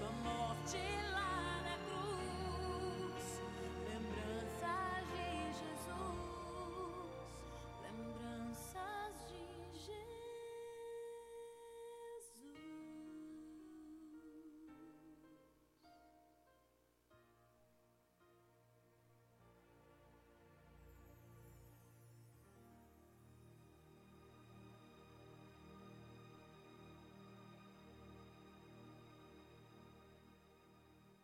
[0.00, 0.78] nossa morte
[1.12, 1.27] lá.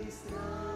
[0.05, 0.70] distrae.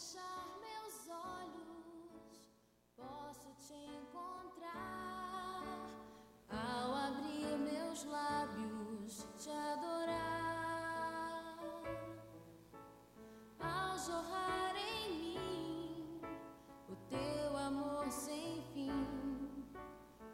[0.00, 2.48] Fechar meus olhos,
[2.96, 4.72] posso te encontrar.
[6.48, 10.18] Ao abrir meus lábios, te adorar.
[13.60, 16.22] Ao jorrar em mim
[16.88, 19.06] o teu amor sem fim,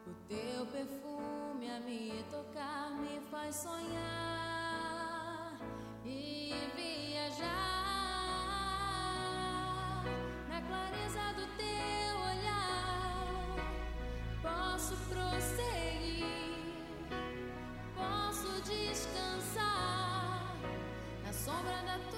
[0.07, 5.57] o teu perfume a me tocar me faz sonhar
[6.05, 6.36] e
[10.87, 13.55] clareza do teu olhar,
[14.41, 16.25] posso prosseguir,
[17.95, 20.55] posso descansar
[21.25, 22.16] na sombra da tua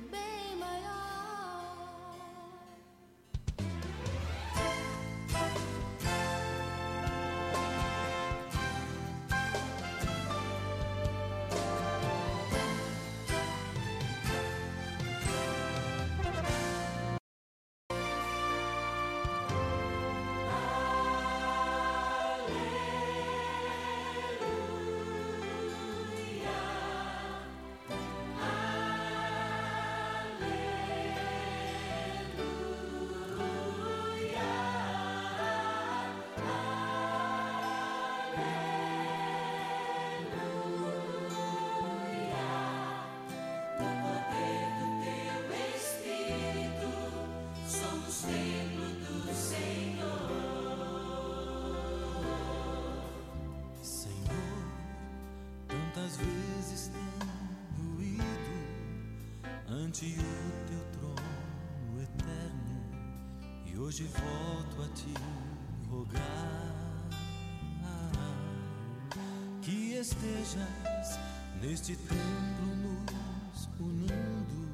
[0.00, 0.89] Meu bem maior.
[59.90, 62.80] O teu trono eterno
[63.66, 65.12] e hoje volto a te
[65.88, 67.10] rogar.
[69.60, 71.18] Que estejas
[71.60, 73.04] neste templo
[73.50, 74.70] nos unindo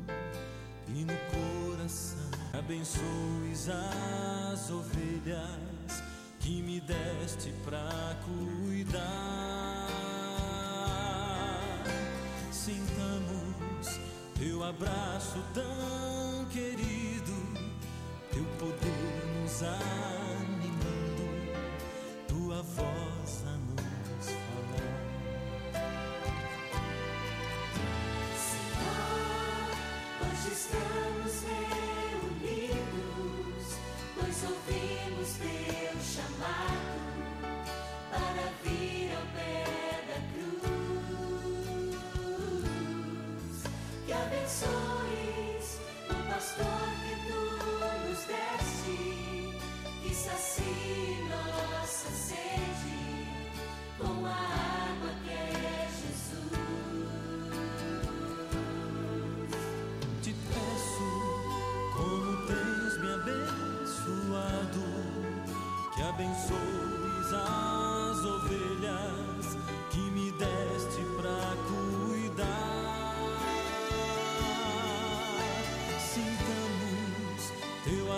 [0.89, 6.03] e no coração abençoes as ovelhas
[6.41, 7.89] que me deste pra
[14.69, 16.06] abraço tão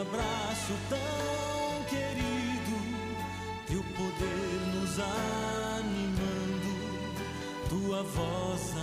[0.01, 2.77] abraço tão querido,
[3.67, 6.73] teu poder nos animando,
[7.69, 8.78] tua voz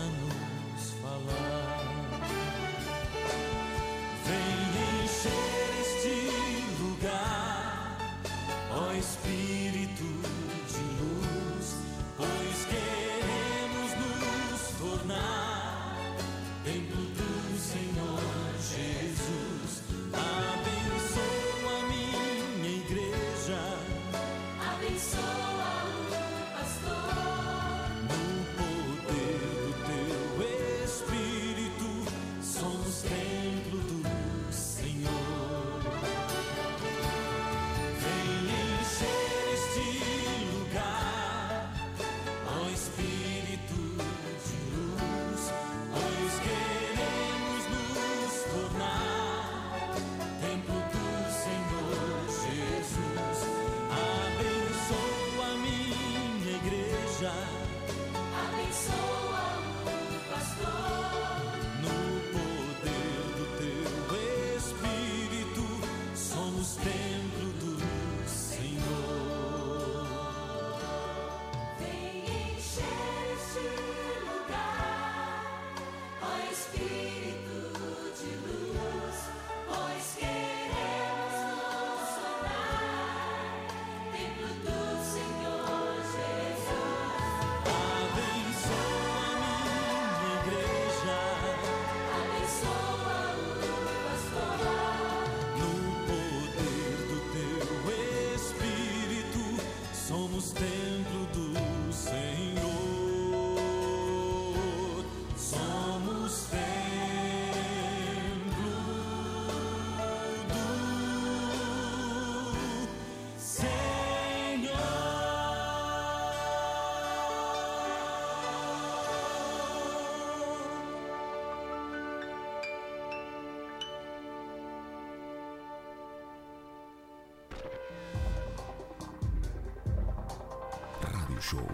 [131.48, 131.68] Show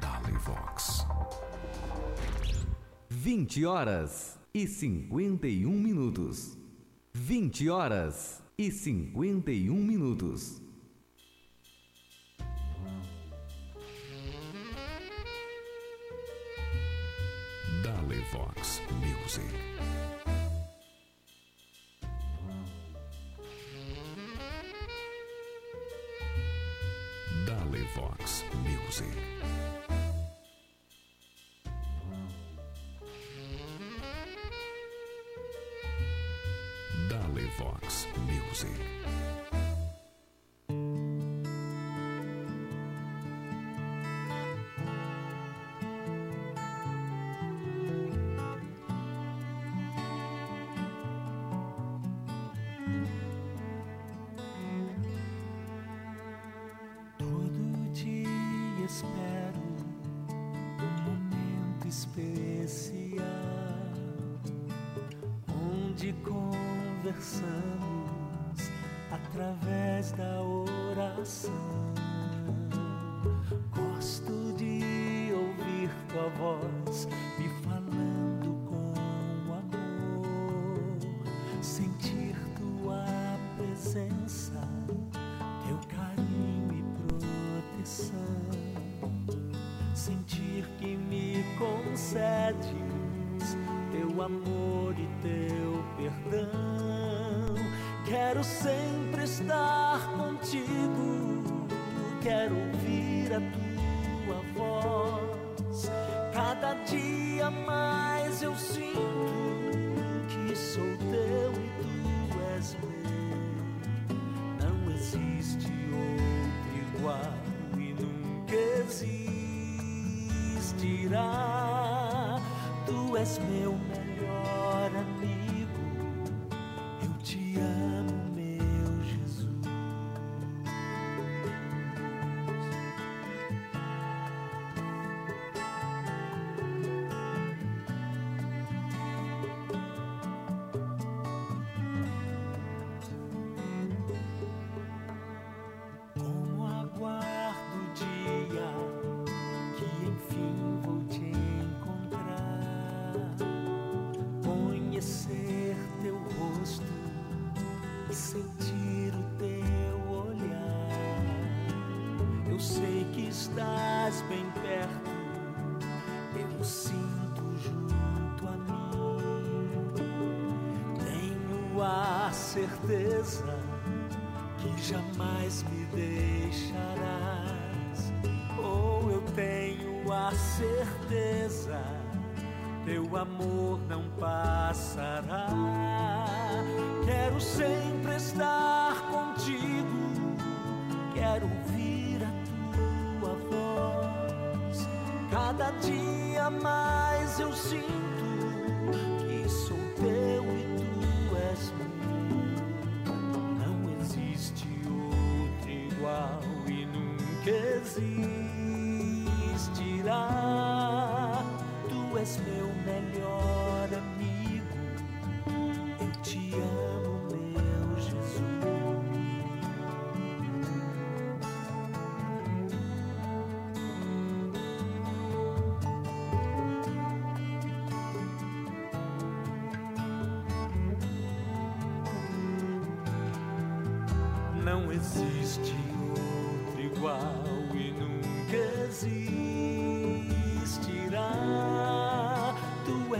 [0.00, 1.04] Dali Vox.
[3.10, 6.56] 20 horas e 51 minutos.
[7.12, 10.63] 20 horas e 51 minutos.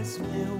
[0.05, 0.54] as.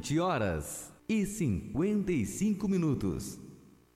[0.00, 3.38] 20 horas e 55 minutos.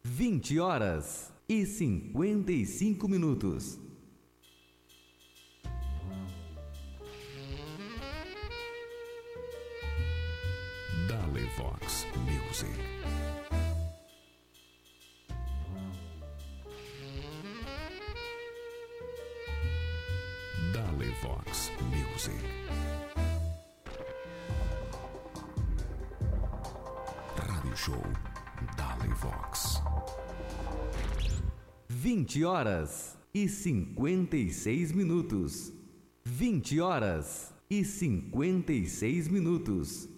[0.03, 3.79] 20 horas e 55 minutos.
[32.55, 35.73] horas e 56 minutos.
[36.25, 40.09] 20 horas e 56 minutos.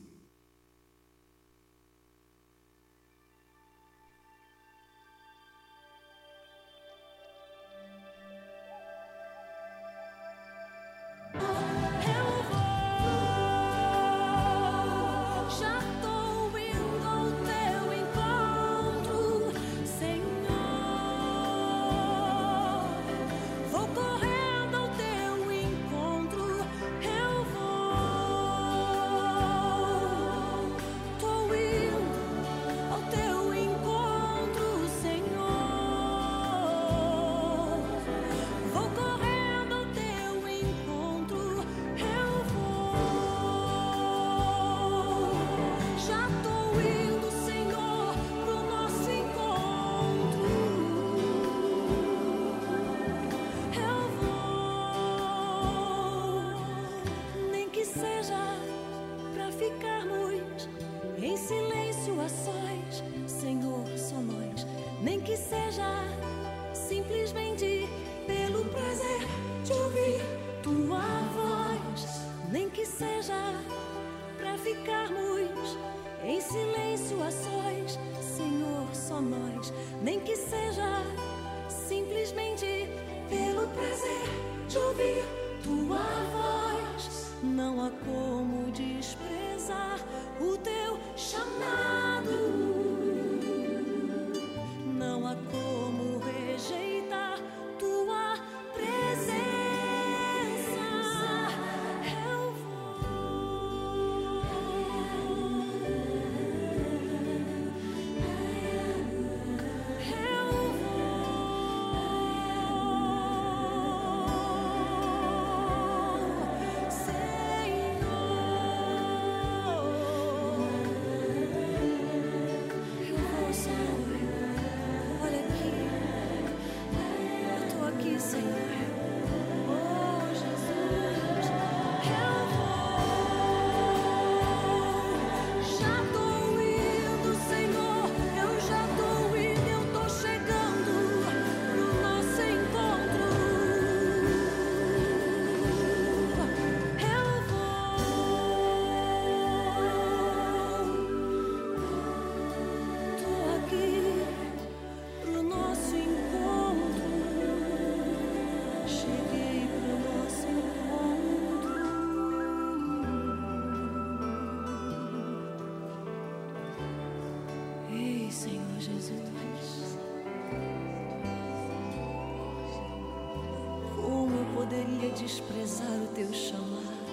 [175.17, 177.07] desprezar o teu chamado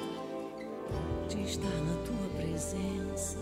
[1.30, 3.38] de estar na tua presença.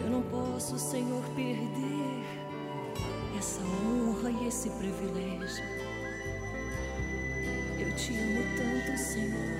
[0.00, 2.24] Eu não posso, Senhor, perder
[3.36, 5.64] essa honra e esse privilégio.
[7.80, 9.58] Eu te amo tanto, Senhor.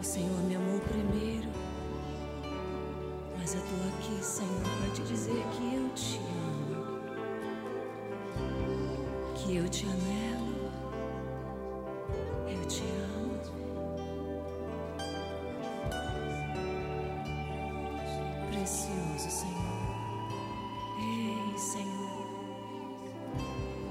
[0.00, 1.48] O Senhor me amou primeiro,
[3.38, 6.31] mas eu estou aqui, Senhor, para te dizer que eu te amo.
[9.42, 10.70] que eu te anelo,
[12.48, 13.32] eu te amo.
[18.50, 20.28] Precioso Senhor,
[21.00, 22.26] ei Senhor,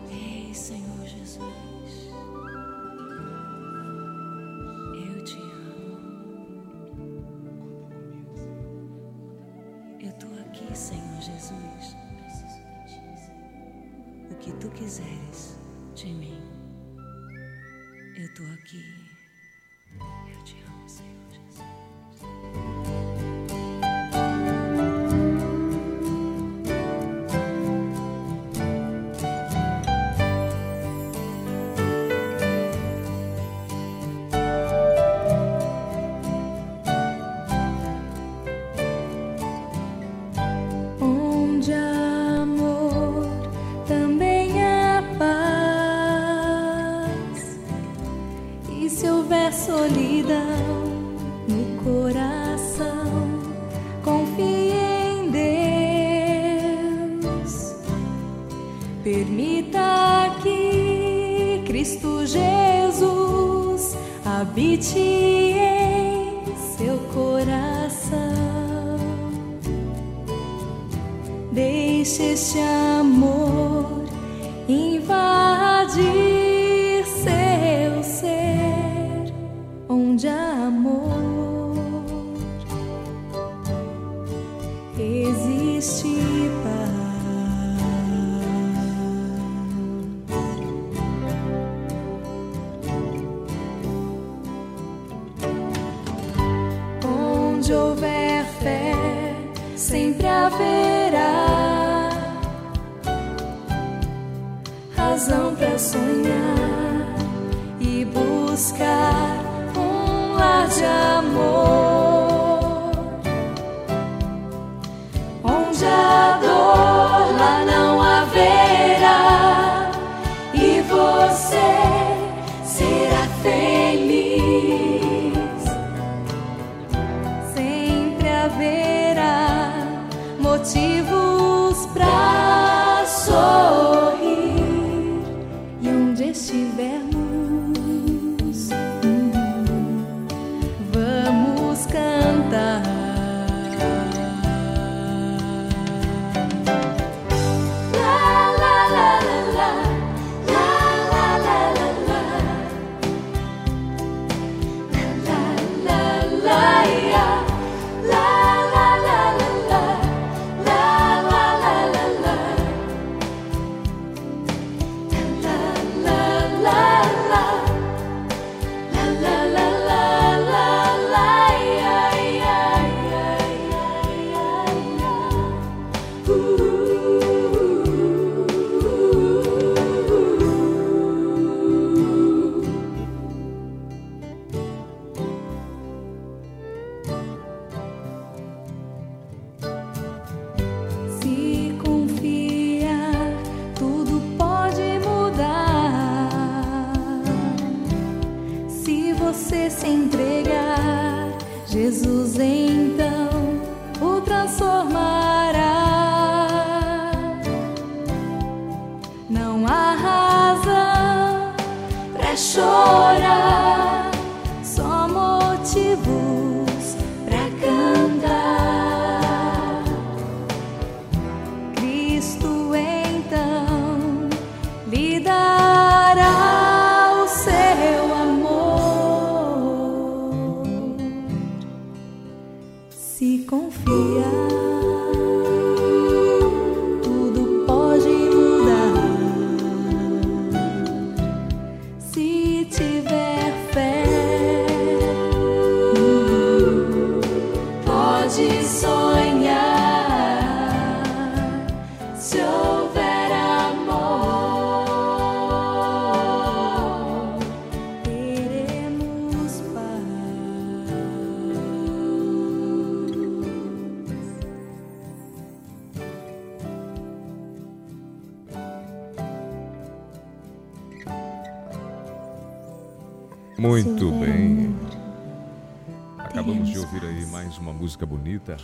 [0.09, 2.11] ei Senhor Jesus.
[4.95, 6.61] Eu te amo.
[9.99, 12.00] Eu tô aqui, Senhor Jesus
[14.41, 15.55] que tu quiseres
[15.95, 16.41] de mim.
[18.17, 19.10] Eu tô aqui.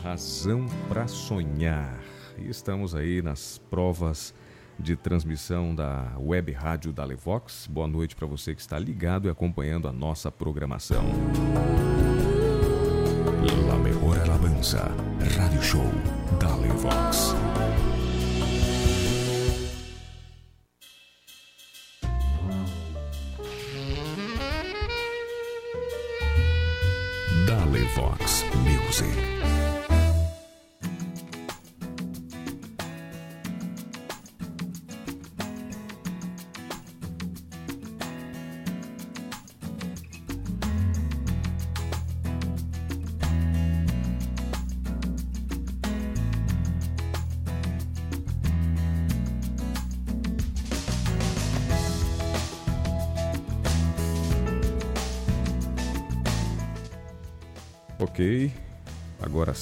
[0.03, 1.99] Razão para Sonhar.
[2.37, 4.33] E estamos aí nas provas
[4.79, 7.67] de transmissão da web rádio da Levox.
[7.67, 11.03] Boa noite para você que está ligado e acompanhando a nossa programação.
[13.67, 14.91] La mejor alabanza,
[15.37, 15.85] Radio Show
[16.39, 17.33] da Levox.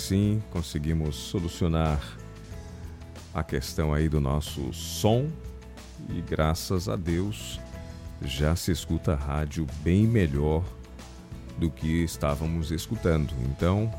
[0.06, 2.00] Agora sim conseguimos solucionar
[3.34, 5.28] a questão aí do nosso som
[6.10, 7.60] e graças a Deus
[8.22, 10.63] já se escuta a rádio bem melhor
[11.58, 13.34] do que estávamos escutando.
[13.50, 13.91] Então,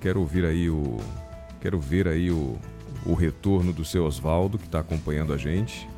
[0.00, 0.98] quero ouvir aí o
[1.60, 2.58] quero ver aí o,
[3.06, 5.88] o retorno do seu Oswaldo que está acompanhando a gente.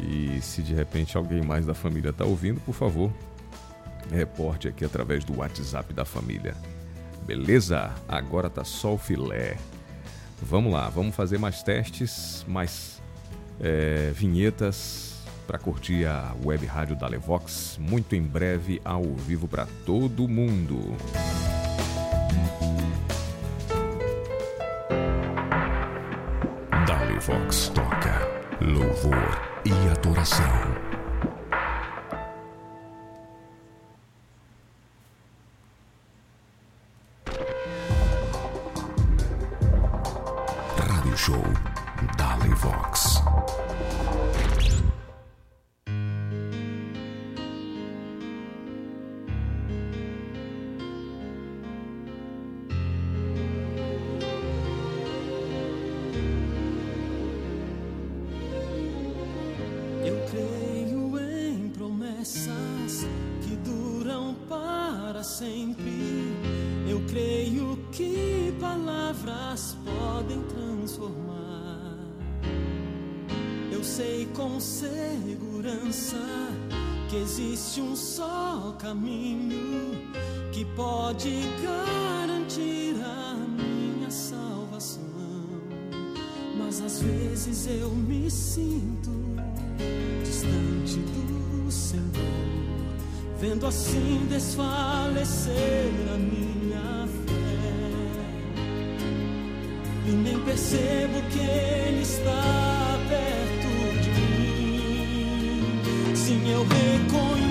[0.00, 3.12] E se de repente alguém mais da família está ouvindo, por favor,
[4.10, 6.54] reporte aqui através do WhatsApp da família.
[7.26, 7.92] Beleza?
[8.06, 9.56] Agora tá só o filé.
[10.42, 13.02] Vamos lá, vamos fazer mais testes, mais
[13.60, 15.14] é, vinhetas
[15.46, 20.96] para curtir a web rádio da Levox muito em breve ao vivo para todo mundo.
[26.86, 28.28] Dale Vox toca
[28.60, 30.93] louvor e adoração.
[41.24, 41.42] Show
[42.18, 43.63] Dale Vox.
[74.64, 76.16] Segurança
[77.08, 79.92] que existe um só caminho
[80.52, 85.02] que pode garantir a minha salvação.
[86.58, 89.10] Mas às vezes eu me sinto
[90.24, 92.02] distante do Senhor,
[93.38, 97.44] vendo assim desfalecer a minha fé.
[100.06, 102.73] E nem percebo que Ele está
[106.68, 107.04] mim.
[107.10, 107.43] Sim,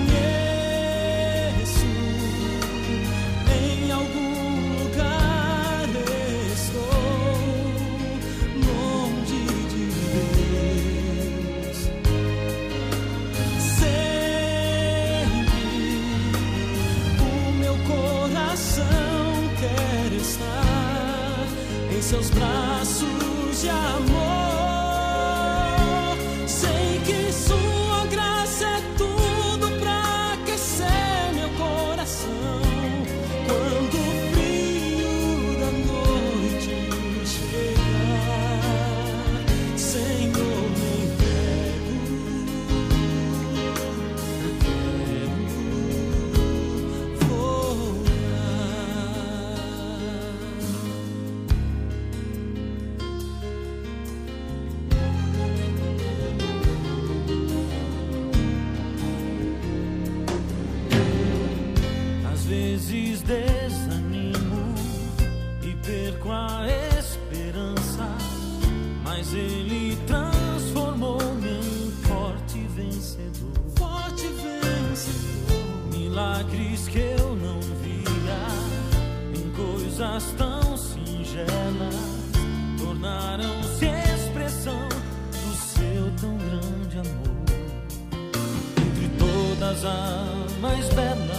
[89.74, 91.34] todas a mais bela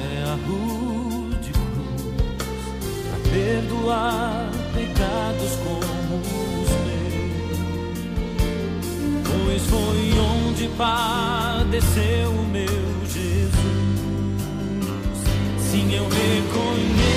[0.00, 2.14] é a rude cruz
[3.10, 6.20] para perdoar pecados como
[6.62, 7.58] os meus.
[9.24, 13.54] Pois foi onde padeceu o meu Jesus.
[15.58, 17.13] Sim, eu reconheço.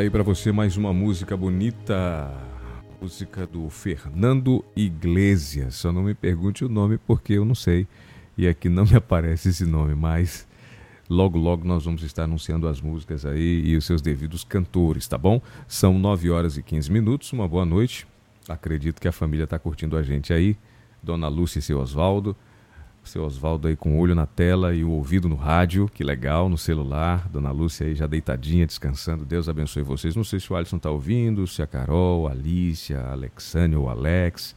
[0.00, 2.32] Aí pra você mais uma música bonita.
[3.02, 5.74] Música do Fernando Iglesias.
[5.74, 7.86] Só não me pergunte o nome porque eu não sei.
[8.36, 10.48] E aqui não me aparece esse nome, mas
[11.08, 15.18] logo logo nós vamos estar anunciando as músicas aí e os seus devidos cantores, tá
[15.18, 15.40] bom?
[15.68, 17.30] São 9 horas e 15 minutos.
[17.34, 18.06] Uma boa noite.
[18.48, 20.56] Acredito que a família está curtindo a gente aí.
[21.02, 22.34] Dona Lúcia e seu Oswaldo.
[23.02, 26.48] Seu Oswaldo aí com o olho na tela e o ouvido no rádio, que legal,
[26.48, 27.28] no celular.
[27.28, 29.24] Dona Lúcia aí já deitadinha, descansando.
[29.24, 30.14] Deus abençoe vocês.
[30.14, 33.88] Não sei se o Alisson tá ouvindo, se a Carol, a Alicia, a Alexânia ou
[33.88, 34.54] Alex.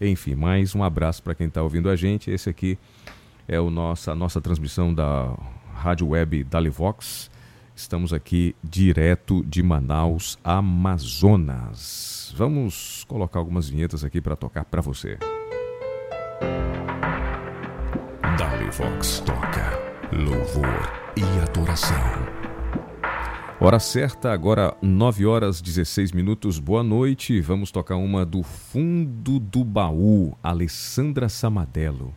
[0.00, 2.30] Enfim, mais um abraço para quem está ouvindo a gente.
[2.30, 2.78] Esse aqui
[3.46, 5.34] é o nossa, a nossa transmissão da
[5.74, 7.30] Rádio Web Dalivox.
[7.76, 12.32] Estamos aqui direto de Manaus, Amazonas.
[12.36, 15.18] Vamos colocar algumas vinhetas aqui para tocar para você.
[18.38, 19.78] Dali Vox toca
[20.10, 21.96] louvor e adoração.
[23.60, 26.58] Hora certa, agora 9 horas 16 minutos.
[26.58, 27.40] Boa noite.
[27.40, 32.12] Vamos tocar uma do fundo do baú, Alessandra Samadello.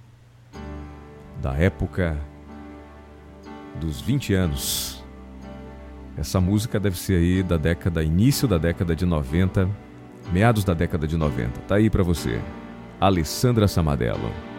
[1.39, 2.17] Da época
[3.79, 5.03] dos 20 anos.
[6.17, 9.69] Essa música deve ser aí da década, início da década de 90,
[10.33, 11.59] meados da década de 90.
[11.67, 12.41] Tá aí pra você.
[12.99, 14.56] Alessandra Samadello.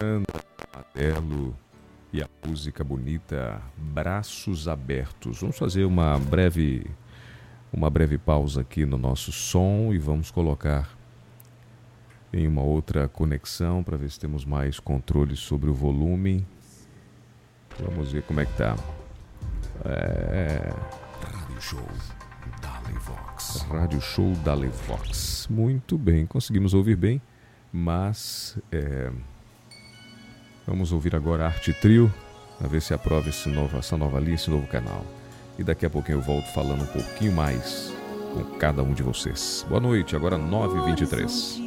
[0.00, 0.24] Ana
[0.74, 1.56] Amarelo
[2.12, 5.40] e a música bonita Braços Abertos.
[5.40, 6.86] Vamos fazer uma breve
[7.72, 10.88] uma breve pausa aqui no nosso som e vamos colocar
[12.32, 16.46] em uma outra conexão para ver se temos mais controle sobre o volume.
[17.78, 18.76] Vamos ver como é que tá.
[19.84, 20.72] É...
[21.22, 21.88] Rádio Show
[22.60, 23.66] Dalevox.
[23.70, 25.48] Rádio Show Dalevox.
[25.50, 27.20] Muito bem, conseguimos ouvir bem,
[27.72, 29.10] mas é...
[30.66, 32.12] Vamos ouvir agora a Arte Trio,
[32.60, 35.04] a ver se aprova esse novo, essa nova linha, esse novo canal.
[35.58, 37.92] E daqui a pouquinho eu volto falando um pouquinho mais
[38.34, 39.64] com cada um de vocês.
[39.68, 41.65] Boa noite, agora 9h23.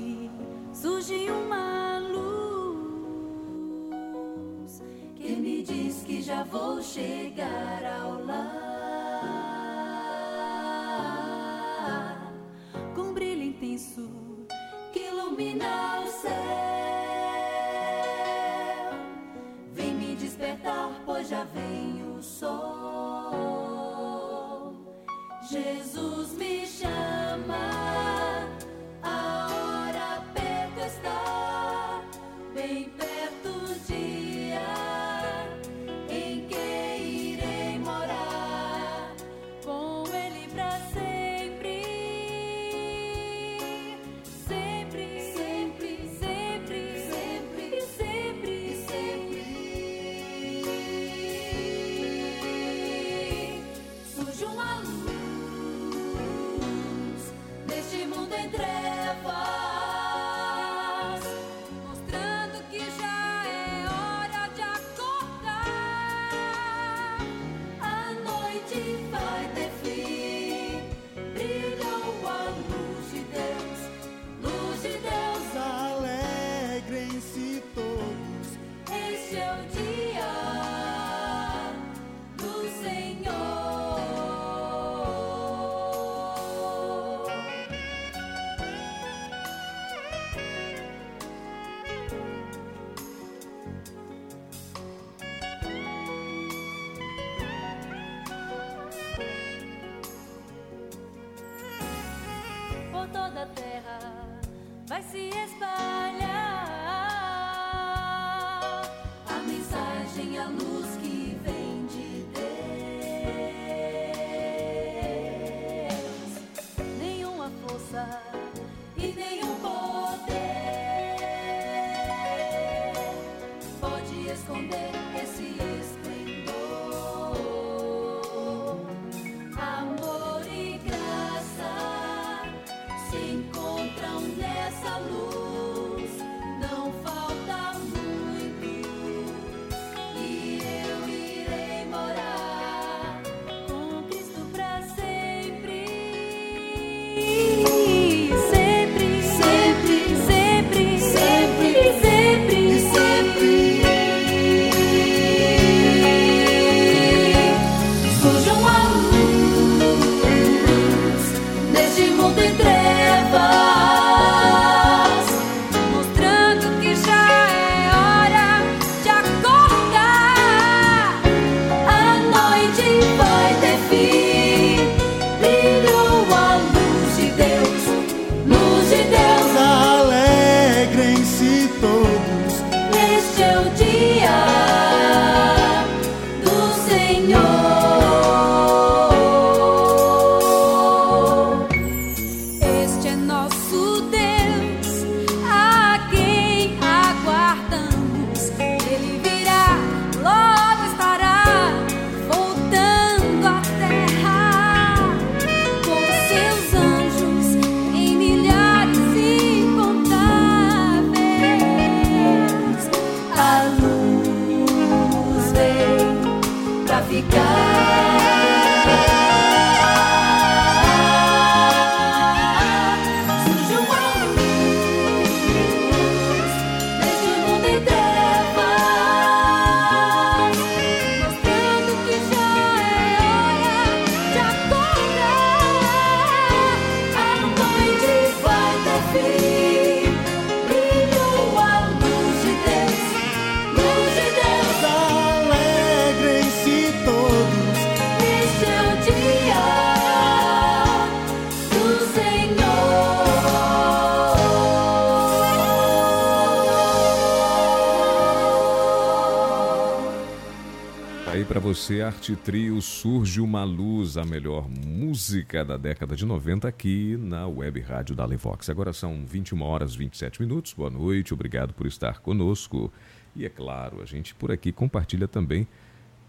[262.30, 267.80] este trio surge uma luz, a melhor música da década de 90 aqui na web
[267.80, 268.70] rádio da Levox.
[268.70, 270.74] Agora são 21 horas 27 minutos.
[270.74, 272.94] Boa noite, obrigado por estar conosco.
[273.36, 275.68] E é claro, a gente por aqui compartilha também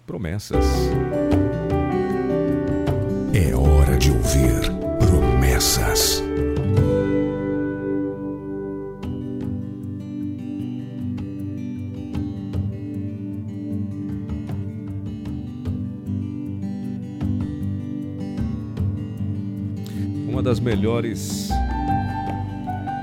[0.07, 0.65] promessas.
[3.35, 6.23] É hora de ouvir promessas.
[20.81, 21.51] melhores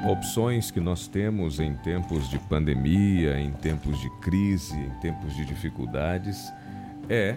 [0.10, 5.46] opções que nós temos em tempos de pandemia, em tempos de crise, em tempos de
[5.46, 6.52] dificuldades,
[7.08, 7.36] é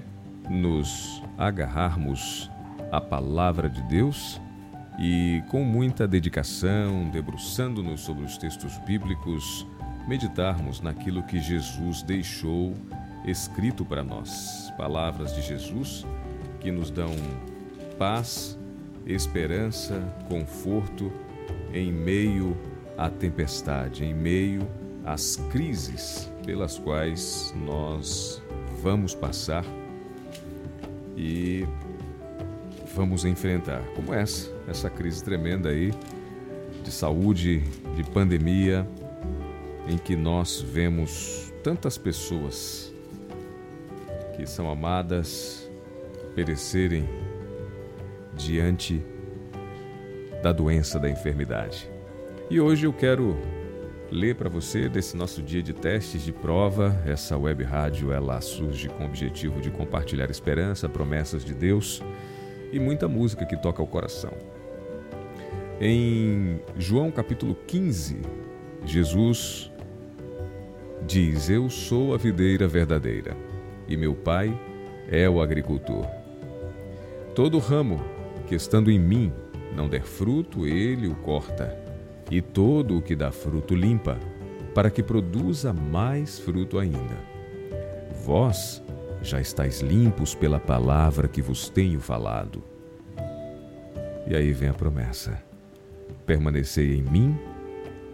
[0.49, 2.51] nos agarrarmos
[2.91, 4.41] à palavra de Deus
[4.99, 9.66] e, com muita dedicação, debruçando-nos sobre os textos bíblicos,
[10.09, 12.72] meditarmos naquilo que Jesus deixou
[13.26, 14.72] escrito para nós.
[14.78, 16.07] Palavras de Jesus
[16.61, 17.14] que nos dão
[17.99, 18.59] paz
[19.07, 21.12] esperança, conforto
[21.72, 22.57] em meio
[22.96, 24.66] à tempestade, em meio
[25.05, 28.42] às crises pelas quais nós
[28.82, 29.64] vamos passar
[31.16, 31.66] e
[32.94, 35.92] vamos enfrentar, como essa, essa crise tremenda aí
[36.82, 37.61] de saúde,
[37.94, 38.86] de pandemia,
[39.88, 42.92] em que nós vemos tantas pessoas
[44.36, 45.68] que são amadas
[46.34, 47.09] perecerem
[48.35, 49.05] diante
[50.43, 51.91] da doença da enfermidade.
[52.49, 53.37] E hoje eu quero
[54.11, 57.01] ler para você desse nosso dia de testes de prova.
[57.07, 62.03] Essa web rádio ela surge com o objetivo de compartilhar esperança, promessas de Deus
[62.72, 64.33] e muita música que toca o coração.
[65.81, 68.20] Em João capítulo 15,
[68.85, 69.70] Jesus
[71.07, 73.37] diz: Eu sou a videira verdadeira
[73.89, 74.59] e meu Pai
[75.09, 76.07] é o agricultor.
[77.35, 78.01] Todo ramo
[78.51, 79.32] que estando em mim
[79.76, 81.72] não der fruto, ele o corta,
[82.28, 84.18] e todo o que dá fruto limpa,
[84.74, 87.16] para que produza mais fruto ainda.
[88.24, 88.82] Vós
[89.22, 92.61] já estáis limpos pela palavra que vos tenho falado.
[94.26, 95.40] E aí vem a promessa:
[96.26, 97.38] permanecei em mim,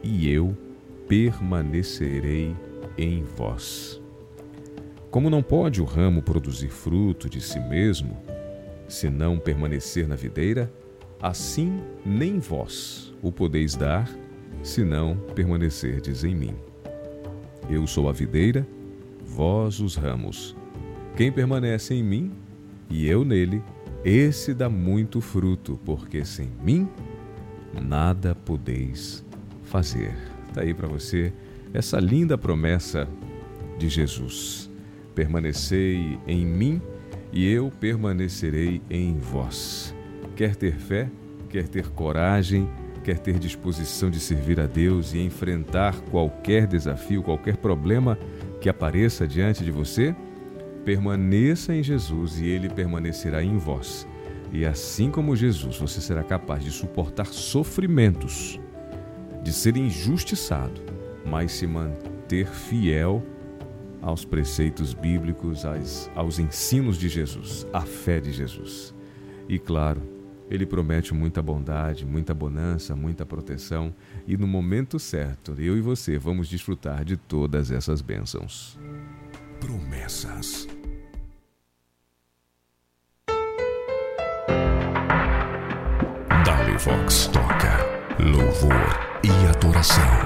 [0.02, 0.54] e eu
[1.08, 2.54] permanecerei
[2.98, 4.02] em vós.
[5.10, 8.18] Como não pode o ramo produzir fruto de si mesmo,
[8.88, 10.72] se não permanecer na videira,
[11.20, 14.08] assim nem vós o podeis dar,
[14.62, 16.54] se não permanecerdes em mim.
[17.68, 18.66] Eu sou a videira,
[19.24, 20.56] vós os ramos.
[21.16, 22.32] Quem permanece em mim
[22.88, 23.62] e eu nele,
[24.04, 26.88] esse dá muito fruto, porque sem mim
[27.82, 29.24] nada podeis
[29.64, 30.14] fazer.
[30.48, 31.32] Está aí para você
[31.74, 33.08] essa linda promessa
[33.78, 34.70] de Jesus.
[35.14, 36.80] Permanecei em mim
[37.36, 39.94] e eu permanecerei em vós.
[40.34, 41.10] Quer ter fé,
[41.50, 42.66] quer ter coragem,
[43.04, 48.18] quer ter disposição de servir a Deus e enfrentar qualquer desafio, qualquer problema
[48.58, 50.16] que apareça diante de você?
[50.82, 54.08] Permaneça em Jesus e ele permanecerá em vós.
[54.50, 58.58] E assim como Jesus, você será capaz de suportar sofrimentos,
[59.42, 60.80] de ser injustiçado,
[61.22, 63.22] mas se manter fiel
[64.06, 65.64] aos preceitos bíblicos,
[66.14, 68.94] aos, ensinos de Jesus, à fé de Jesus.
[69.48, 70.00] E claro,
[70.48, 73.92] ele promete muita bondade, muita bonança, muita proteção,
[74.24, 78.78] e no momento certo, eu e você vamos desfrutar de todas essas bênçãos.
[79.58, 80.68] Promessas.
[86.44, 87.84] Dali Vox toca
[88.20, 90.25] louvor e adoração.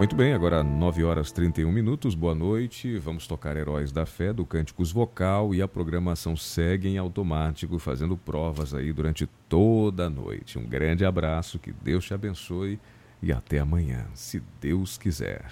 [0.00, 2.96] Muito bem, agora 9 horas 31 minutos, boa noite.
[2.96, 8.16] Vamos tocar Heróis da Fé do Cânticos Vocal e a programação segue em automático, fazendo
[8.16, 10.58] provas aí durante toda a noite.
[10.58, 12.80] Um grande abraço, que Deus te abençoe
[13.22, 15.44] e até amanhã, se Deus quiser.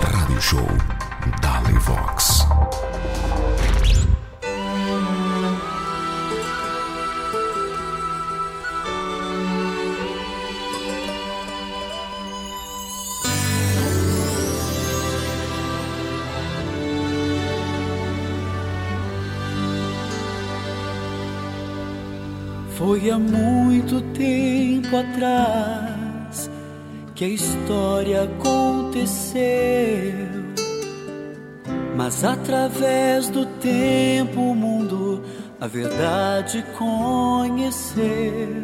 [0.00, 0.68] Rádio Show
[1.42, 2.46] Dali Vox.
[22.94, 26.48] Foi há muito tempo atrás
[27.16, 29.42] que a história aconteceu.
[31.96, 35.24] Mas através do tempo o mundo
[35.60, 38.62] a verdade conheceu.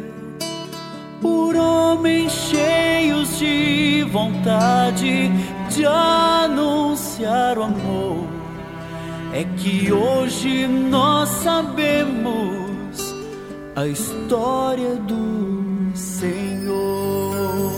[1.19, 5.29] Por homens cheios de vontade
[5.69, 8.29] de anunciar o amor,
[9.33, 12.60] é que hoje nós sabemos
[13.75, 17.71] a história do Senhor.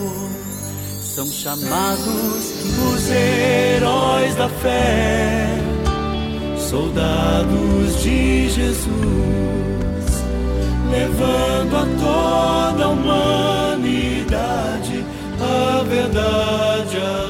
[1.02, 2.52] São chamados
[2.94, 5.48] os heróis da fé,
[6.58, 8.89] soldados de Jesus,
[10.91, 14.44] levando a toda a humanidade
[15.44, 17.22] a verdade, a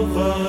[0.00, 0.39] Quando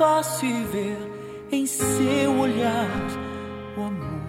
[0.00, 0.96] face ver
[1.52, 2.88] em seu olhar
[3.76, 4.22] o amor.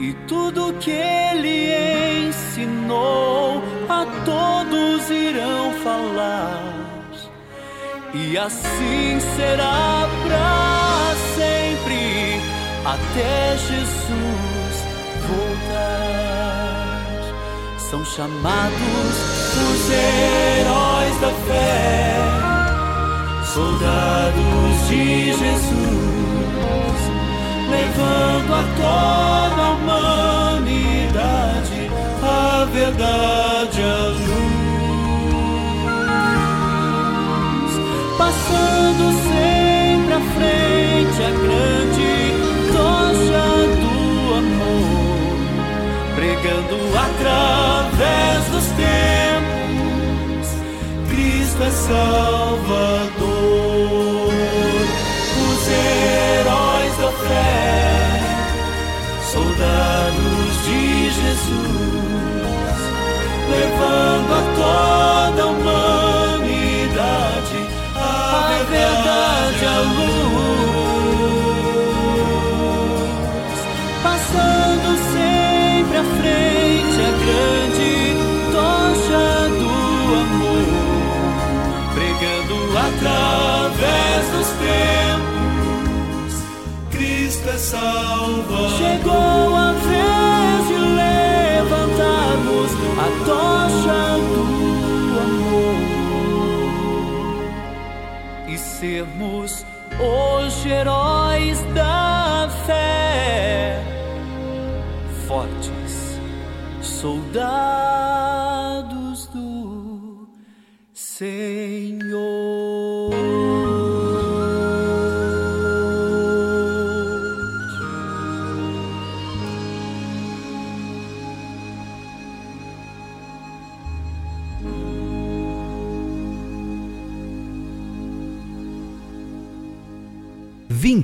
[0.00, 6.72] E tudo que ele ensinou a todos irão falar.
[8.14, 12.40] E assim será pra sempre
[12.86, 14.76] até Jesus
[15.28, 16.30] voltar.
[17.90, 19.16] São chamados
[19.68, 22.25] os heróis da fé,
[23.56, 27.00] soldados de Jesus,
[27.70, 31.00] levando a toda a humanidade
[32.22, 34.56] a verdade, a luz.
[38.18, 42.12] passando sempre à frente a grande
[42.72, 43.46] tocha
[43.80, 43.96] do
[44.34, 45.36] amor,
[46.14, 46.76] pregando
[47.06, 50.46] através dos tempos,
[51.08, 53.35] Cristo é Salvador.
[57.28, 58.20] Fé,
[59.32, 62.78] soldados de Jesus,
[63.50, 66.16] levando a toda a humanidade
[67.96, 70.46] a verdade, a luz,
[74.02, 77.92] passando sempre à frente a grande
[78.52, 79.26] tocha
[79.58, 79.72] do
[80.22, 80.68] amor,
[81.94, 85.15] pregando através dos tempos.
[88.76, 94.00] Chegou a vez de levantarmos a tocha
[94.34, 94.46] do
[95.20, 95.78] amor
[98.48, 99.64] e sermos
[99.98, 103.80] hoje heróis da fé,
[105.26, 106.20] fortes
[106.82, 107.75] soldados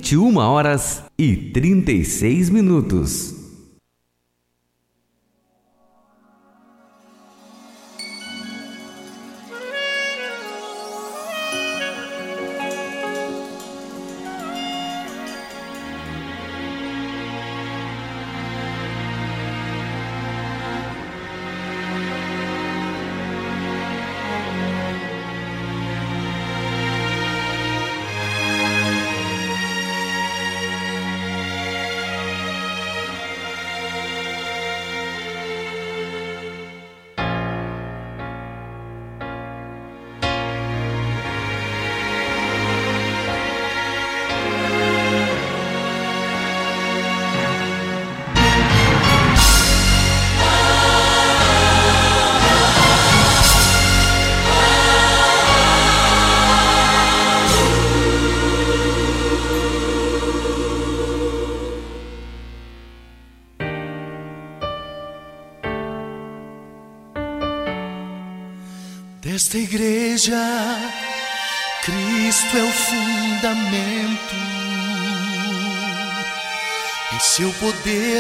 [0.03, 3.32] 21 horas e 36 minutos.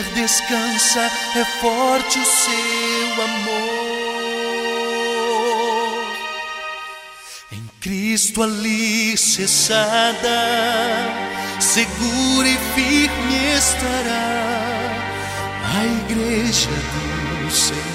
[0.02, 1.00] Poder descansa,
[1.36, 4.62] é forte o seu amor.
[7.52, 9.68] Em Cristo alicerçada,
[11.60, 14.40] segura e firme estará
[15.74, 17.92] a igreja do Senhor.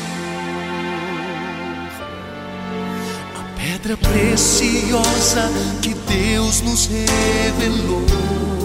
[3.57, 5.51] pedra preciosa
[5.81, 8.56] que Deus nos revelou.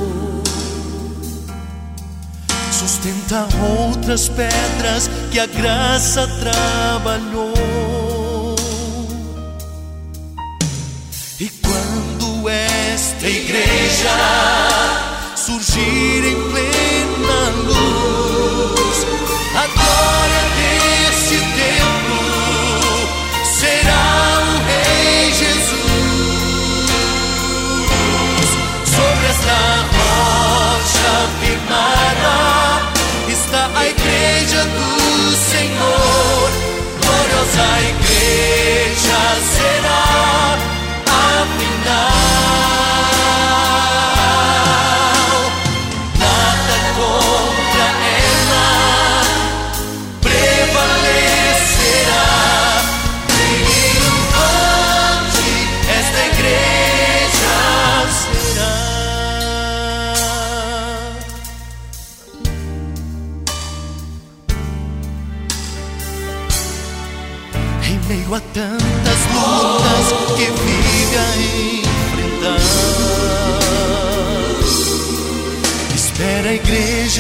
[3.33, 7.55] Sustenta outras pedras que a graça trabalhou.
[11.41, 14.52] E quando esta igreja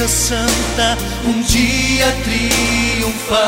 [0.03, 3.43] Igreja Santa um dia triunfar.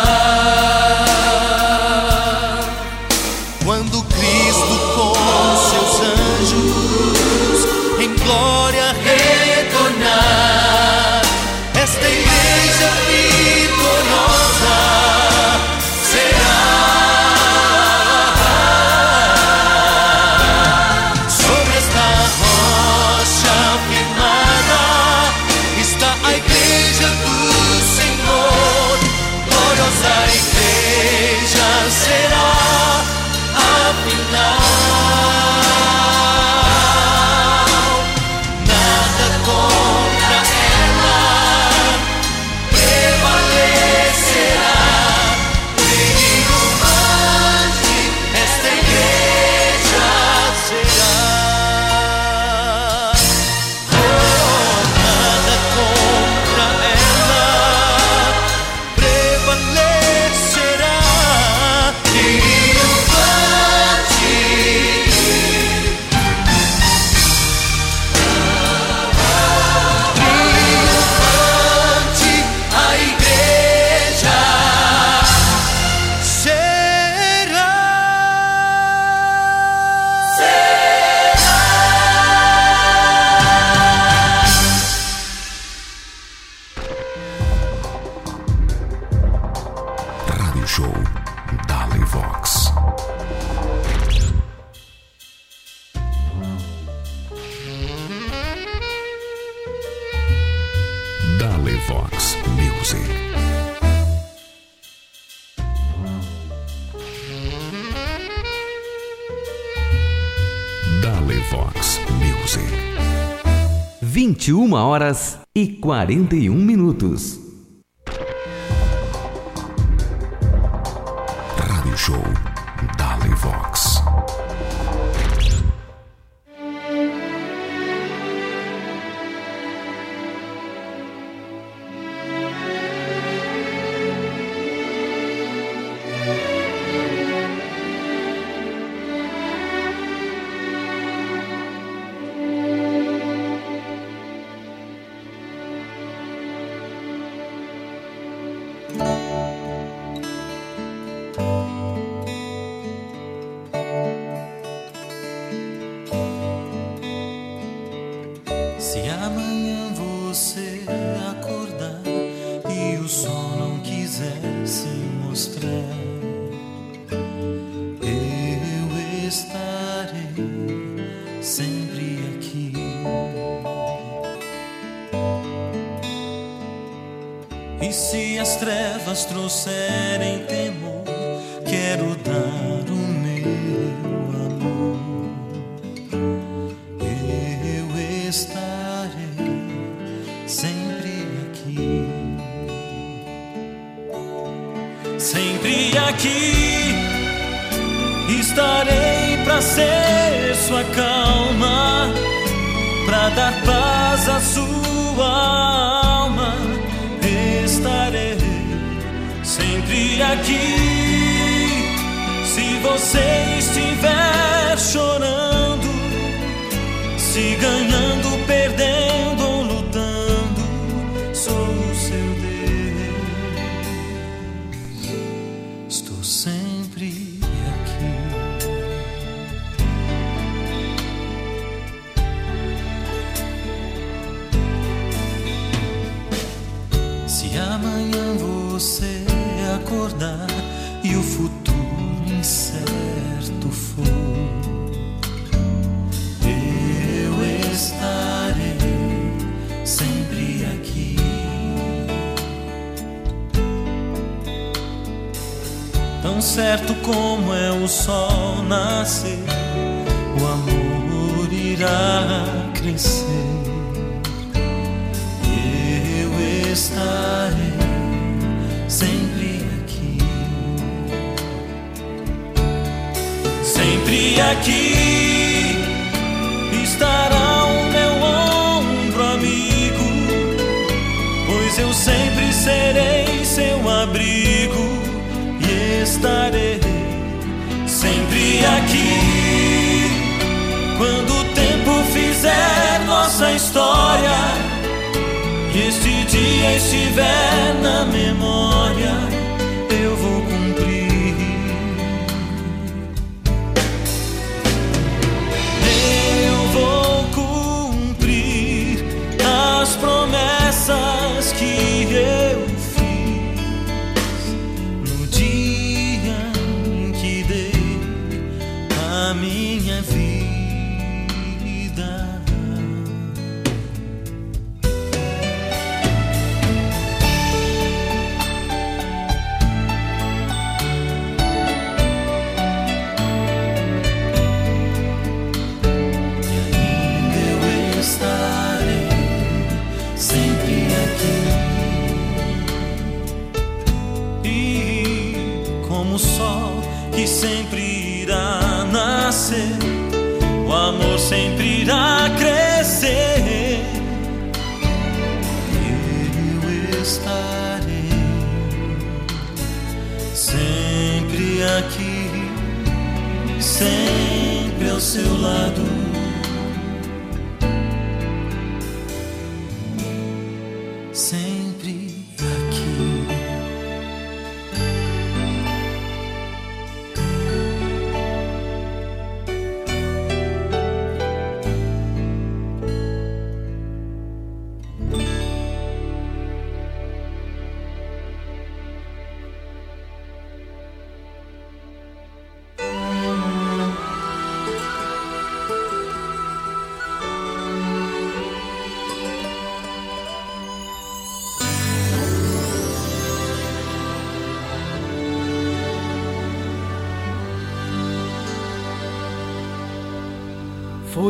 [114.94, 117.43] Horas e 41 minutos.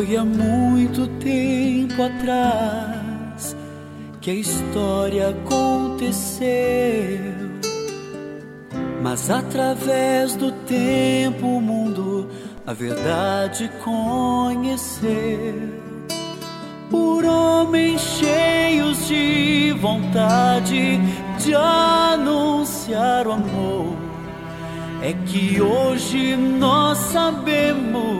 [0.04, 3.56] Foi há muito tempo atrás
[4.20, 6.46] que a história aconteceu,
[9.02, 12.28] mas através do tempo o mundo
[12.66, 15.72] a verdade conheceu.
[16.90, 21.00] Por homens cheios de vontade
[21.38, 23.96] de anunciar o amor,
[25.00, 28.13] é que hoje nós sabemos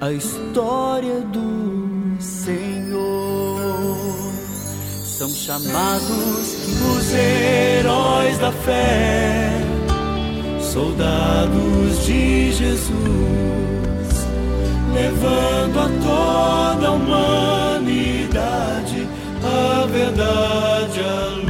[0.00, 3.96] a história do Senhor.
[5.04, 6.54] São chamados
[6.96, 9.50] os heróis da fé,
[10.60, 12.94] soldados de Jesus,
[14.94, 18.40] levando a toda a humanidade
[19.42, 21.49] a verdade, a luz,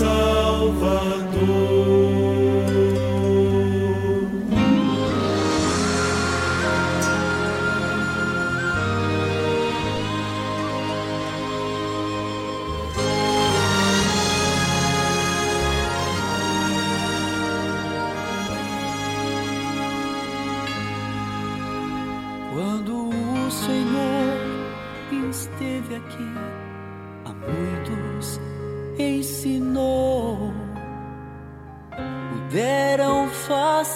[0.00, 1.19] Cristo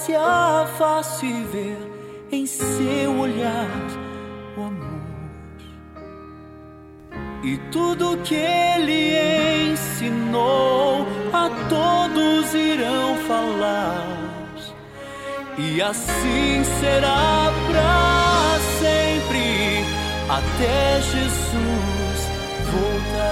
[0.05, 1.78] face a face ver
[2.30, 3.70] em seu olhar
[4.57, 5.00] o amor.
[7.42, 14.14] E tudo que ele ensinou a todos irão falar.
[15.57, 19.84] E assim será para sempre
[20.28, 22.28] até Jesus
[22.72, 23.24] voltar.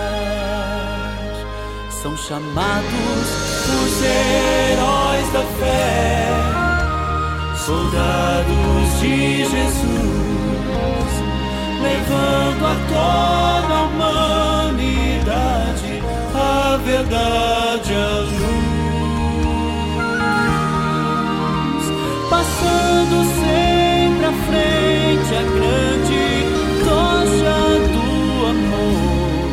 [1.90, 3.52] São chamados
[3.84, 6.61] os heróis da fé,
[7.66, 11.12] soldados de Jesus,
[11.80, 15.22] levando a toda a humanidade
[16.34, 19.04] a verdade a luz,
[22.28, 26.24] passando sempre à frente a grande
[26.84, 27.58] tocha
[27.92, 28.08] do
[28.50, 29.52] amor,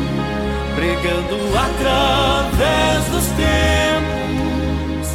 [0.74, 5.08] pregando através dos tempos.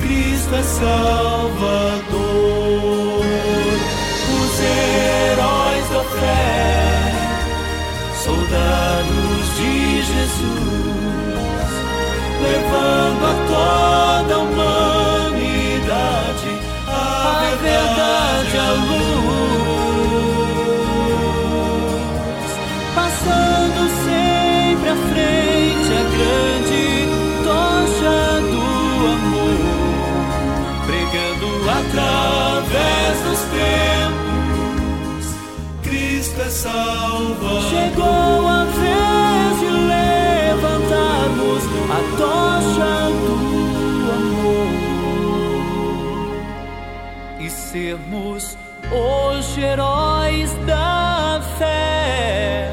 [0.00, 2.31] Cristo é Salvador.
[12.42, 15.82] levando a toda a humanidade
[16.88, 19.32] a, a verdade, a luz,
[22.94, 26.84] passando sempre à frente a grande
[27.44, 28.16] tocha
[28.50, 28.64] do
[29.12, 29.60] amor,
[30.86, 35.24] pregando através dos tempos,
[35.82, 37.50] Cristo é salvo.
[37.70, 38.50] Chegou a
[42.16, 42.94] tocha
[43.26, 43.36] do
[44.12, 44.72] amor
[47.40, 48.56] e sermos
[48.90, 52.72] hoje heróis da fé,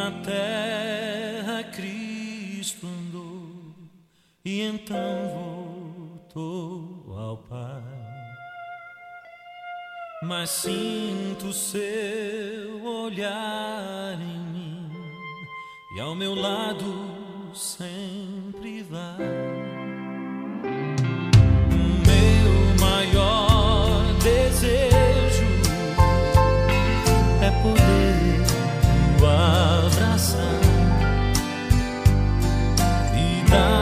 [0.00, 3.74] na terra Cristo andou
[4.42, 4.96] e então
[6.32, 7.82] voltou ao Pai.
[10.22, 14.90] Mas sinto seu olhar em mim
[15.96, 19.69] e ao meu lado sempre vai.
[33.50, 33.79] done.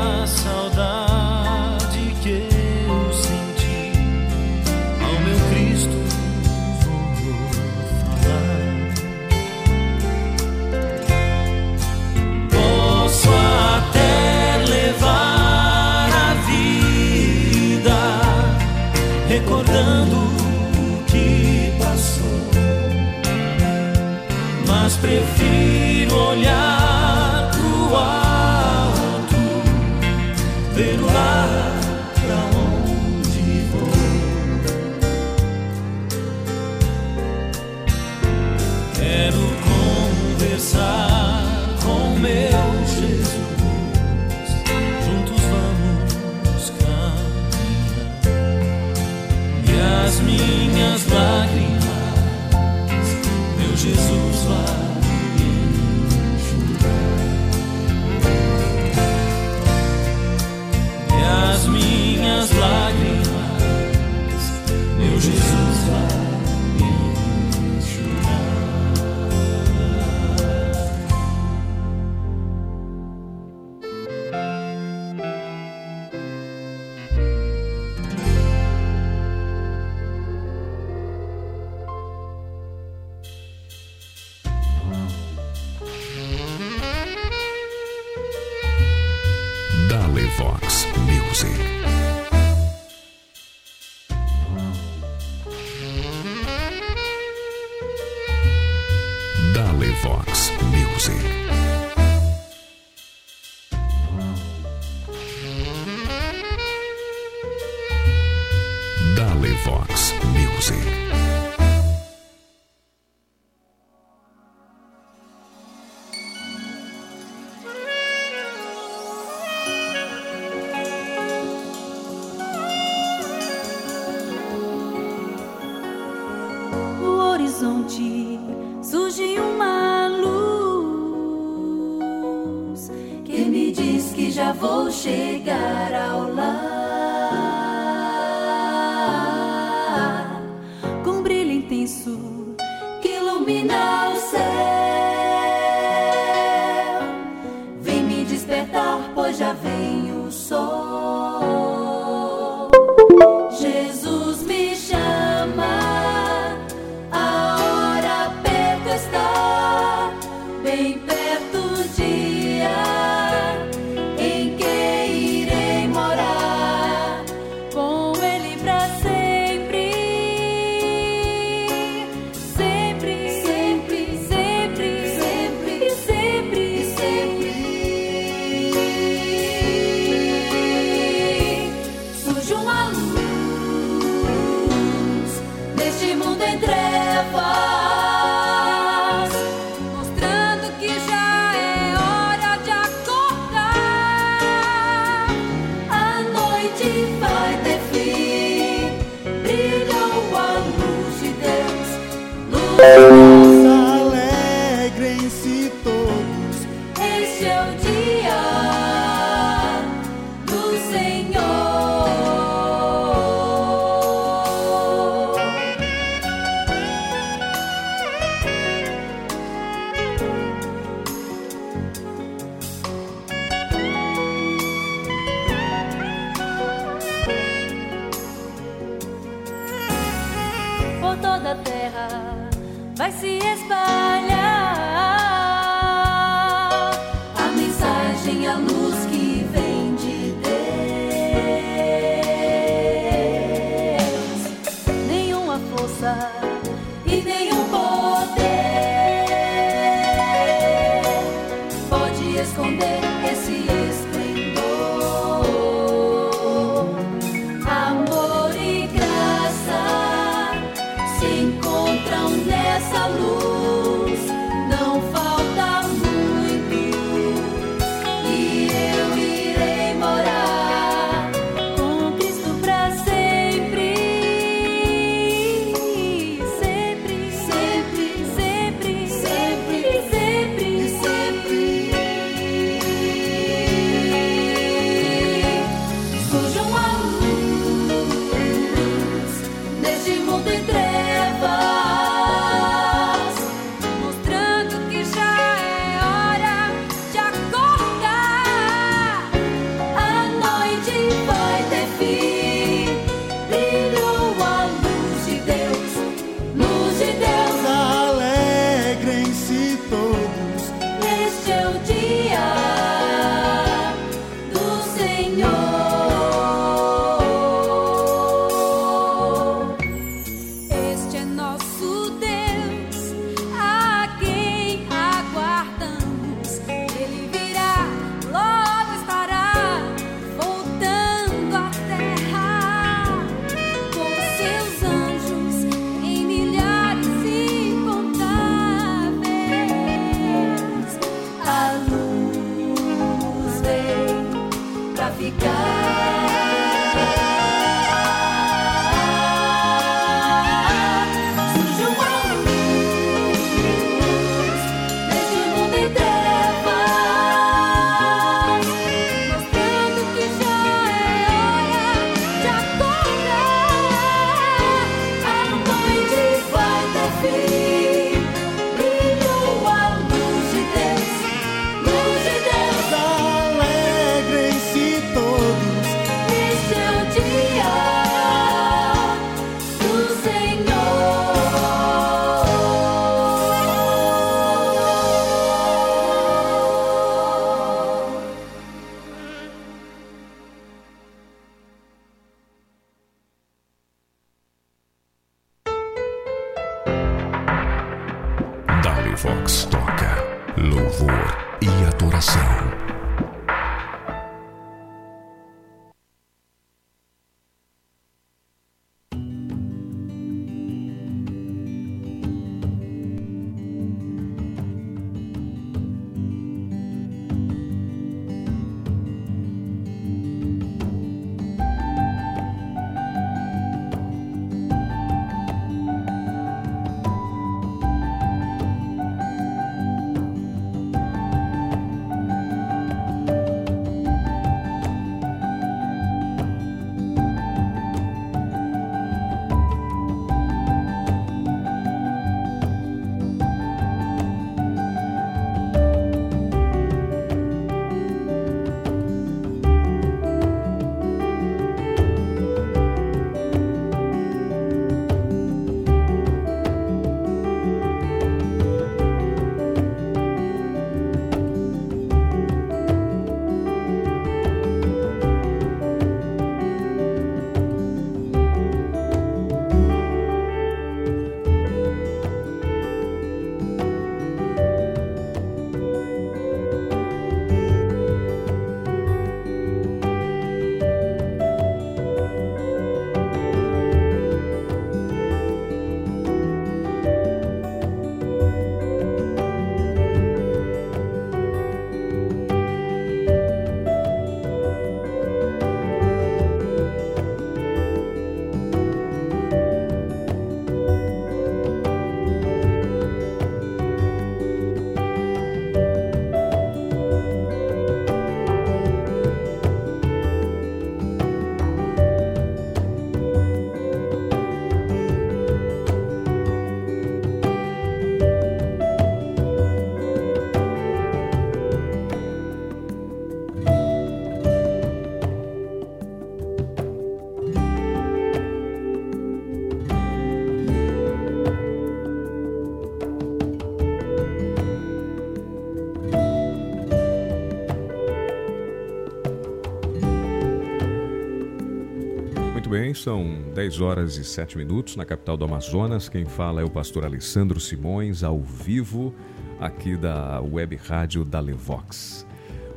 [542.95, 546.09] São 10 horas e 7 minutos na capital do Amazonas.
[546.09, 549.15] Quem fala é o pastor Alessandro Simões, ao vivo,
[549.59, 552.27] aqui da web rádio da Levox.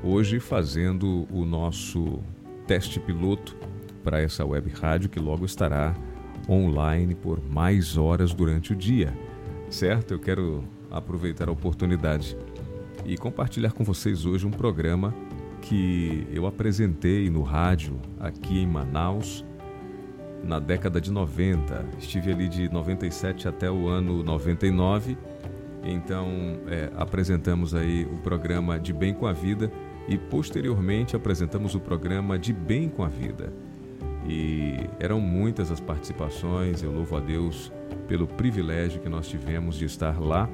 [0.03, 2.19] Hoje fazendo o nosso
[2.65, 3.55] teste piloto
[4.03, 5.95] para essa web rádio que logo estará
[6.49, 9.13] online por mais horas durante o dia,
[9.69, 10.13] certo?
[10.13, 12.35] Eu quero aproveitar a oportunidade
[13.05, 15.13] e compartilhar com vocês hoje um programa
[15.61, 19.45] que eu apresentei no rádio aqui em Manaus
[20.43, 21.85] na década de 90.
[21.99, 25.17] Estive ali de 97 até o ano 99.
[25.83, 26.27] Então
[26.67, 29.71] é, apresentamos aí o programa De Bem com a Vida
[30.07, 33.51] e posteriormente apresentamos o programa De Bem com a Vida.
[34.27, 37.71] E eram muitas as participações, eu louvo a Deus
[38.07, 40.49] pelo privilégio que nós tivemos de estar lá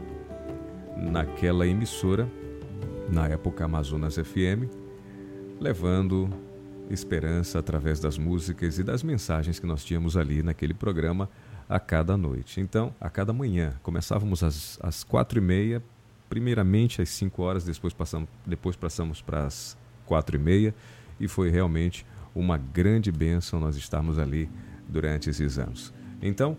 [0.95, 2.30] naquela emissora,
[3.09, 4.72] na época Amazonas FM,
[5.59, 6.30] levando
[6.89, 11.30] esperança através das músicas e das mensagens que nós tínhamos ali naquele programa
[11.68, 12.61] a cada noite.
[12.61, 15.84] Então, a cada manhã, começávamos às, às quatro e meia,
[16.30, 20.73] primeiramente às cinco horas, depois passamos, depois passamos para as quatro e meia,
[21.19, 24.49] e foi realmente uma grande bênção nós estarmos ali
[24.88, 25.93] durante esses anos.
[26.22, 26.55] Então,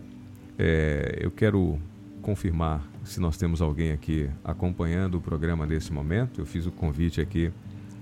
[0.57, 1.79] é, eu quero
[2.21, 6.41] confirmar se nós temos alguém aqui acompanhando o programa nesse momento.
[6.41, 7.51] Eu fiz o convite aqui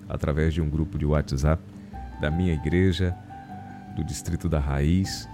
[0.09, 1.61] através de um grupo de WhatsApp
[2.19, 3.15] da minha igreja,
[3.95, 5.27] do Distrito da Raiz.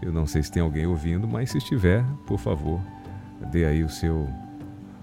[0.00, 2.80] Eu não sei se tem alguém ouvindo, mas se estiver, por favor,
[3.50, 4.28] dê aí o seu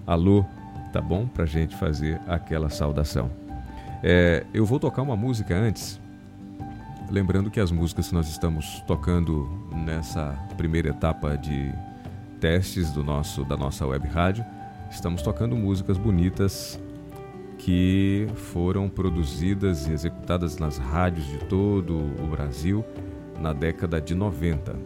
[0.06, 0.44] alô,
[0.92, 1.26] tá bom?
[1.26, 3.30] Para gente fazer aquela saudação.
[4.02, 6.00] É, eu vou tocar uma música antes,
[7.10, 11.72] lembrando que as músicas que nós estamos tocando nessa primeira etapa de
[12.40, 14.44] testes do nosso da nossa web rádio,
[14.90, 16.78] estamos tocando músicas bonitas
[17.58, 22.84] que foram produzidas e executadas nas rádios de todo o Brasil
[23.40, 24.76] na década de 90.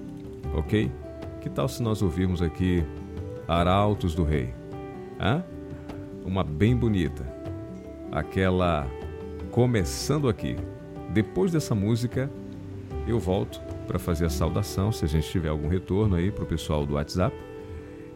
[0.54, 0.90] Ok?
[1.40, 2.84] Que tal se nós ouvirmos aqui
[3.46, 4.52] Arautos do Rei?
[5.20, 5.44] Hã?
[6.24, 7.26] Uma bem bonita.
[8.12, 8.86] Aquela
[9.50, 10.56] começando aqui.
[11.12, 12.30] Depois dessa música,
[13.06, 16.46] eu volto para fazer a saudação, se a gente tiver algum retorno aí para o
[16.46, 17.36] pessoal do WhatsApp.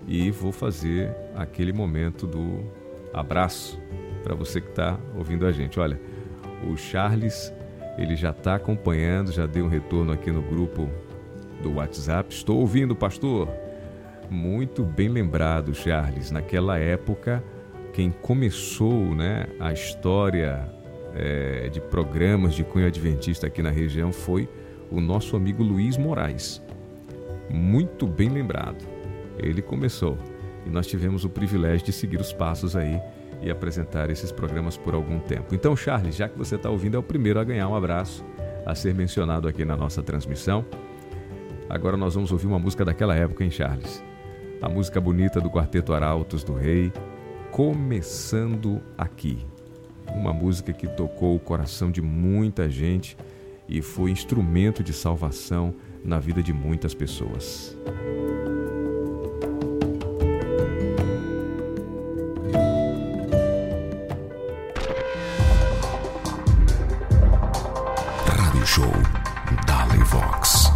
[0.06, 2.60] E vou fazer aquele momento do
[3.12, 3.80] abraço
[4.24, 5.78] para você que está ouvindo a gente.
[5.78, 6.00] Olha,
[6.66, 7.52] o Charles
[7.98, 10.88] ele já está acompanhando, já deu um retorno aqui no grupo
[11.62, 12.34] do WhatsApp.
[12.34, 13.48] Estou ouvindo, pastor.
[14.30, 16.30] Muito bem lembrado, Charles.
[16.30, 17.44] Naquela época,
[17.92, 20.66] quem começou né, a história
[21.14, 24.48] é, de programas de cunho adventista aqui na região foi
[24.90, 26.62] o nosso amigo Luiz Moraes.
[27.50, 28.84] Muito bem lembrado.
[29.38, 30.18] Ele começou
[30.66, 33.00] e nós tivemos o privilégio de seguir os passos aí
[33.44, 35.54] e apresentar esses programas por algum tempo.
[35.54, 38.24] Então, Charles, já que você está ouvindo, é o primeiro a ganhar um abraço
[38.64, 40.64] a ser mencionado aqui na nossa transmissão.
[41.68, 44.02] Agora nós vamos ouvir uma música daquela época, hein, Charles?
[44.62, 46.90] A música bonita do Quarteto Arautos do Rei,
[47.50, 49.46] Começando Aqui.
[50.14, 53.16] Uma música que tocou o coração de muita gente
[53.68, 57.76] e foi instrumento de salvação na vida de muitas pessoas.
[70.14, 70.73] Vox.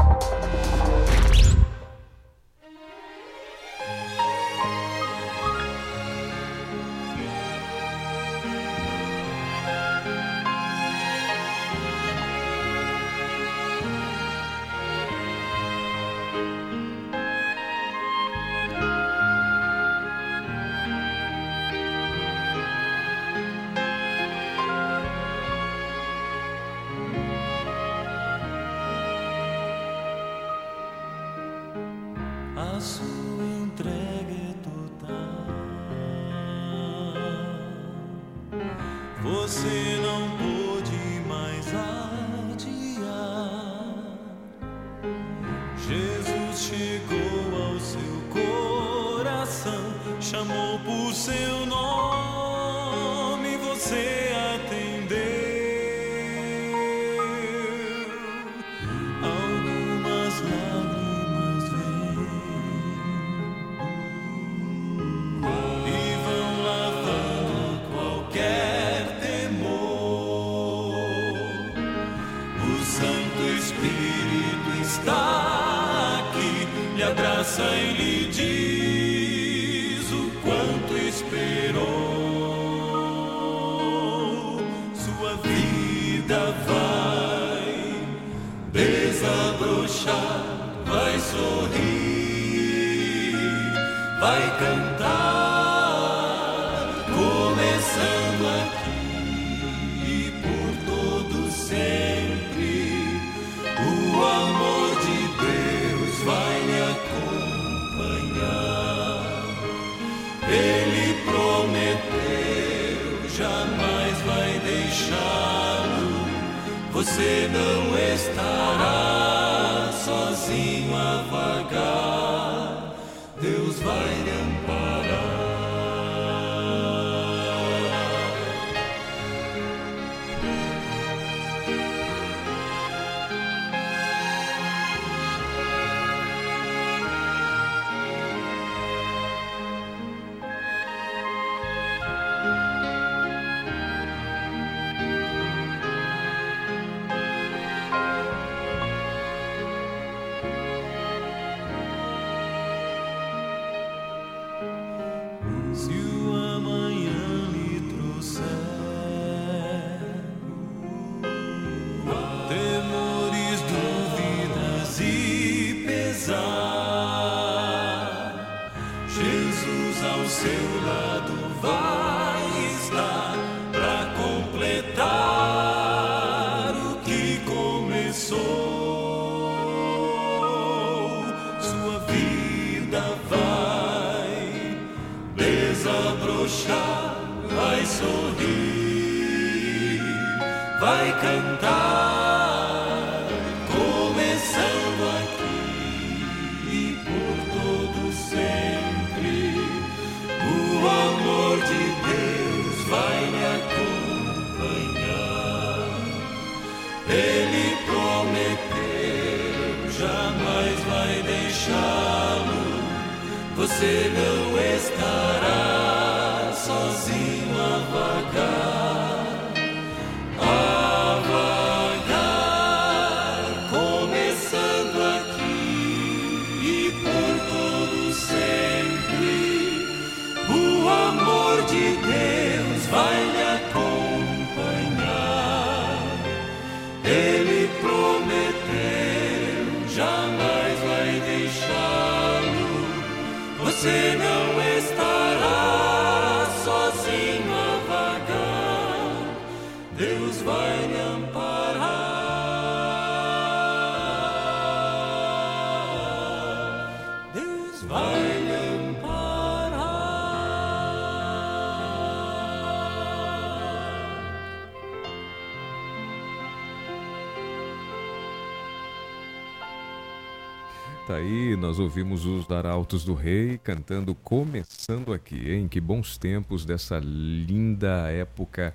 [271.09, 275.66] Tá aí, nós ouvimos os Arautos do Rei cantando Começando Aqui, hein?
[275.66, 278.74] Que bons tempos dessa linda época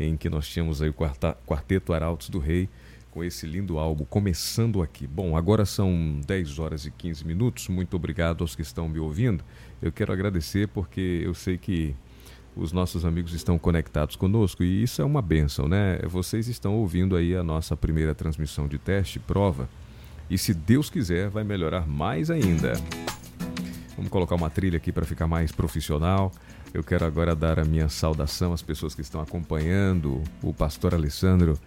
[0.00, 2.70] em que nós tínhamos aí o Quarteto Arautos do Rei
[3.10, 5.06] com esse lindo álbum Começando Aqui.
[5.06, 7.68] Bom, agora são 10 horas e 15 minutos.
[7.68, 9.44] Muito obrigado aos que estão me ouvindo.
[9.82, 11.94] Eu quero agradecer porque eu sei que
[12.56, 15.98] os nossos amigos estão conectados conosco e isso é uma benção, né?
[16.08, 19.68] Vocês estão ouvindo aí a nossa primeira transmissão de teste, prova,
[20.28, 22.74] e se Deus quiser, vai melhorar mais ainda.
[23.96, 26.32] Vamos colocar uma trilha aqui para ficar mais profissional.
[26.72, 31.58] Eu quero agora dar a minha saudação às pessoas que estão acompanhando o pastor Alessandro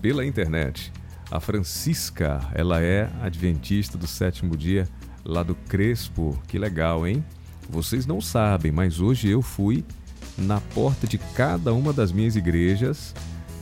[0.00, 0.92] pela internet.
[1.30, 4.88] A Francisca, ela é adventista do sétimo dia
[5.24, 6.36] lá do Crespo.
[6.46, 7.24] Que legal, hein?
[7.68, 9.84] Vocês não sabem, mas hoje eu fui
[10.38, 13.14] na porta de cada uma das minhas igrejas.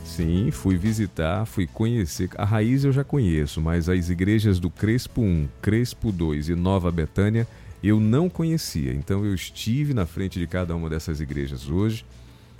[0.05, 2.29] Sim, fui visitar, fui conhecer.
[2.37, 6.91] A raiz eu já conheço, mas as igrejas do Crespo 1, Crespo 2 e Nova
[6.91, 7.45] Betânia
[7.83, 8.93] eu não conhecia.
[8.93, 12.05] Então eu estive na frente de cada uma dessas igrejas hoje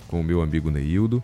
[0.08, 1.22] com o meu amigo Neildo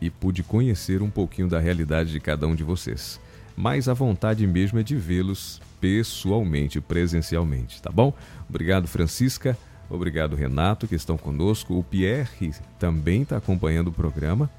[0.00, 3.18] e pude conhecer um pouquinho da realidade de cada um de vocês.
[3.56, 8.12] Mas a vontade mesmo é de vê-los pessoalmente, presencialmente, tá bom?
[8.48, 9.56] Obrigado, Francisca.
[9.88, 11.78] Obrigado, Renato, que estão conosco.
[11.78, 14.50] O Pierre também está acompanhando o programa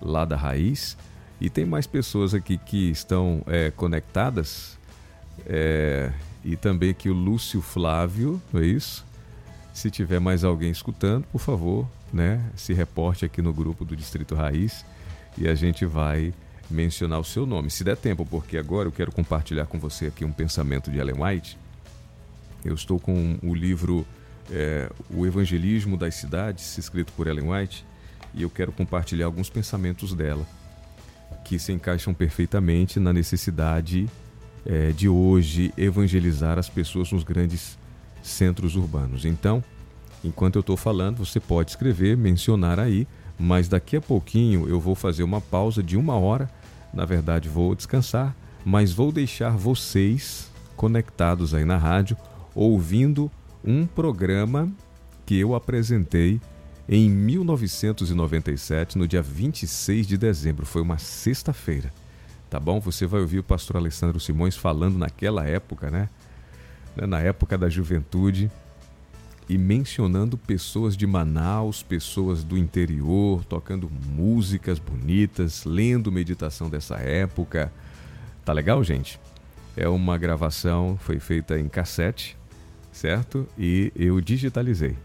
[0.00, 0.96] lá da Raiz.
[1.40, 4.76] E tem mais pessoas aqui que estão é, conectadas.
[5.46, 6.12] É,
[6.44, 9.04] e também aqui o Lúcio Flávio, não é isso?
[9.72, 14.34] Se tiver mais alguém escutando, por favor, né, se reporte aqui no grupo do Distrito
[14.34, 14.84] Raiz
[15.36, 16.32] e a gente vai
[16.70, 20.24] mencionar o seu nome, se der tempo, porque agora eu quero compartilhar com você aqui
[20.24, 21.58] um pensamento de Ellen White.
[22.64, 24.06] Eu estou com o livro
[24.50, 27.86] é, O Evangelismo das Cidades, escrito por Ellen White,
[28.34, 30.46] e eu quero compartilhar alguns pensamentos dela
[31.44, 34.08] que se encaixam perfeitamente na necessidade
[34.66, 37.78] é, de hoje evangelizar as pessoas nos grandes
[38.22, 39.24] centros urbanos.
[39.24, 39.64] Então,
[40.22, 43.06] enquanto eu estou falando, você pode escrever, mencionar aí,
[43.38, 46.50] mas daqui a pouquinho eu vou fazer uma pausa de uma hora.
[46.92, 48.34] Na verdade, vou descansar,
[48.64, 52.16] mas vou deixar vocês conectados aí na rádio,
[52.54, 53.30] ouvindo
[53.64, 54.70] um programa
[55.24, 56.40] que eu apresentei
[56.88, 60.64] em 1997, no dia 26 de dezembro.
[60.64, 61.92] Foi uma sexta-feira.
[62.48, 62.80] Tá bom?
[62.80, 66.08] Você vai ouvir o pastor Alessandro Simões falando naquela época, né?
[66.96, 68.50] Na época da juventude
[69.48, 77.72] e mencionando pessoas de Manaus, pessoas do interior, tocando músicas bonitas, lendo meditação dessa época.
[78.44, 79.18] Tá legal, gente?
[79.76, 82.36] É uma gravação, foi feita em cassete,
[82.92, 83.46] certo?
[83.58, 84.96] E eu digitalizei.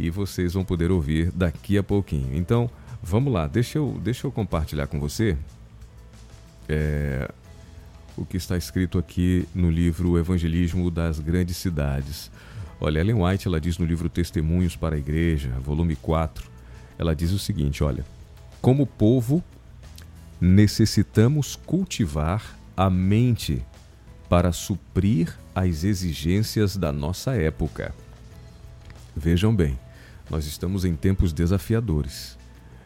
[0.00, 2.36] E vocês vão poder ouvir daqui a pouquinho.
[2.36, 2.70] Então,
[3.02, 5.36] vamos lá, deixa eu, deixa eu compartilhar com você
[6.68, 7.28] é,
[8.16, 12.30] o que está escrito aqui no livro Evangelismo das Grandes Cidades.
[12.80, 16.48] Olha, Ellen White ela diz no livro Testemunhos para a Igreja, volume 4,
[16.96, 18.04] ela diz o seguinte: olha,
[18.60, 19.42] como povo,
[20.40, 23.64] necessitamos cultivar a mente
[24.28, 27.92] para suprir as exigências da nossa época.
[29.16, 29.76] Vejam bem,
[30.30, 32.36] nós estamos em tempos desafiadores.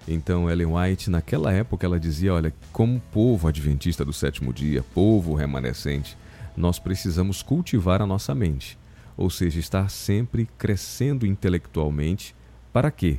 [0.06, 5.34] Então, Ellen White, naquela época, ela dizia: olha, como povo adventista do sétimo dia, povo
[5.34, 6.16] remanescente,
[6.56, 8.78] nós precisamos cultivar a nossa mente,
[9.16, 12.34] ou seja, estar sempre crescendo intelectualmente.
[12.72, 13.18] Para quê?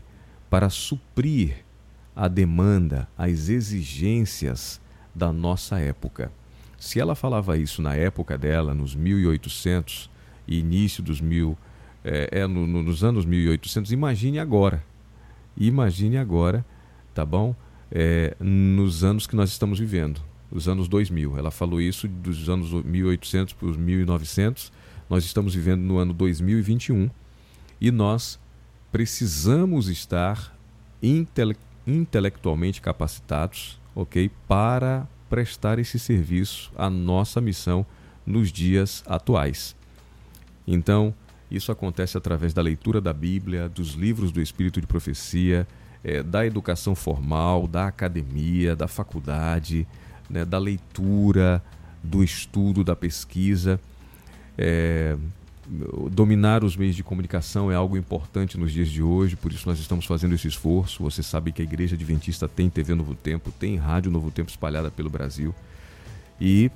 [0.50, 1.64] Para suprir
[2.16, 4.80] a demanda, as exigências
[5.16, 6.32] da nossa época.
[6.78, 10.10] Se ela falava isso na época dela, nos 1800
[10.48, 11.58] e início dos mil,
[12.04, 14.84] é, é no, no, nos anos 1800, imagine agora.
[15.58, 16.66] Imagine agora,
[17.14, 17.56] tá bom?
[17.92, 20.20] É, nos anos que nós estamos vivendo,
[20.52, 21.38] os anos 2000.
[21.38, 24.72] Ela falou isso dos anos 1800 para os 1900.
[25.10, 27.10] Nós estamos vivendo no ano 2021
[27.80, 28.40] e nós
[28.92, 30.58] precisamos estar
[31.02, 31.56] intele
[31.86, 37.86] intelectualmente capacitados, ok, para prestar esse serviço à nossa missão
[38.26, 39.76] nos dias atuais.
[40.66, 41.14] Então,
[41.54, 45.68] isso acontece através da leitura da Bíblia, dos livros do Espírito de Profecia,
[46.04, 49.88] é, da educação formal, da academia, da faculdade,
[50.30, 51.64] né, da leitura,
[52.04, 53.80] do estudo, da pesquisa.
[54.58, 55.16] É,
[56.12, 59.80] dominar os meios de comunicação é algo importante nos dias de hoje, por isso nós
[59.80, 61.04] estamos fazendo esse esforço.
[61.04, 64.92] Você sabe que a Igreja Adventista tem TV Novo Tempo, tem Rádio Novo Tempo espalhada
[64.92, 65.54] pelo Brasil.
[66.42, 66.70] E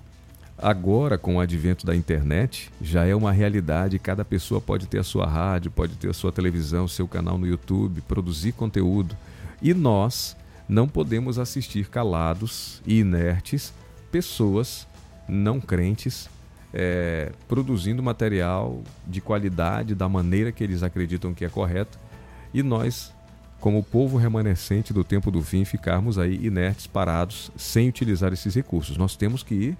[0.57, 3.99] agora, com o advento da internet, já é uma realidade.
[3.99, 7.47] Cada pessoa pode ter a sua rádio, pode ter a sua televisão, seu canal no
[7.47, 9.15] YouTube, produzir conteúdo.
[9.61, 10.35] E nós
[10.67, 13.73] não podemos assistir calados e inertes
[14.11, 14.87] pessoas
[15.27, 16.29] não crentes
[16.73, 21.97] é, produzindo material de qualidade, da maneira que eles acreditam que é correto,
[22.53, 23.13] e nós,
[23.59, 28.97] como povo remanescente do tempo do fim, ficarmos aí inertes, parados, sem utilizar esses recursos.
[28.97, 29.77] Nós temos que ir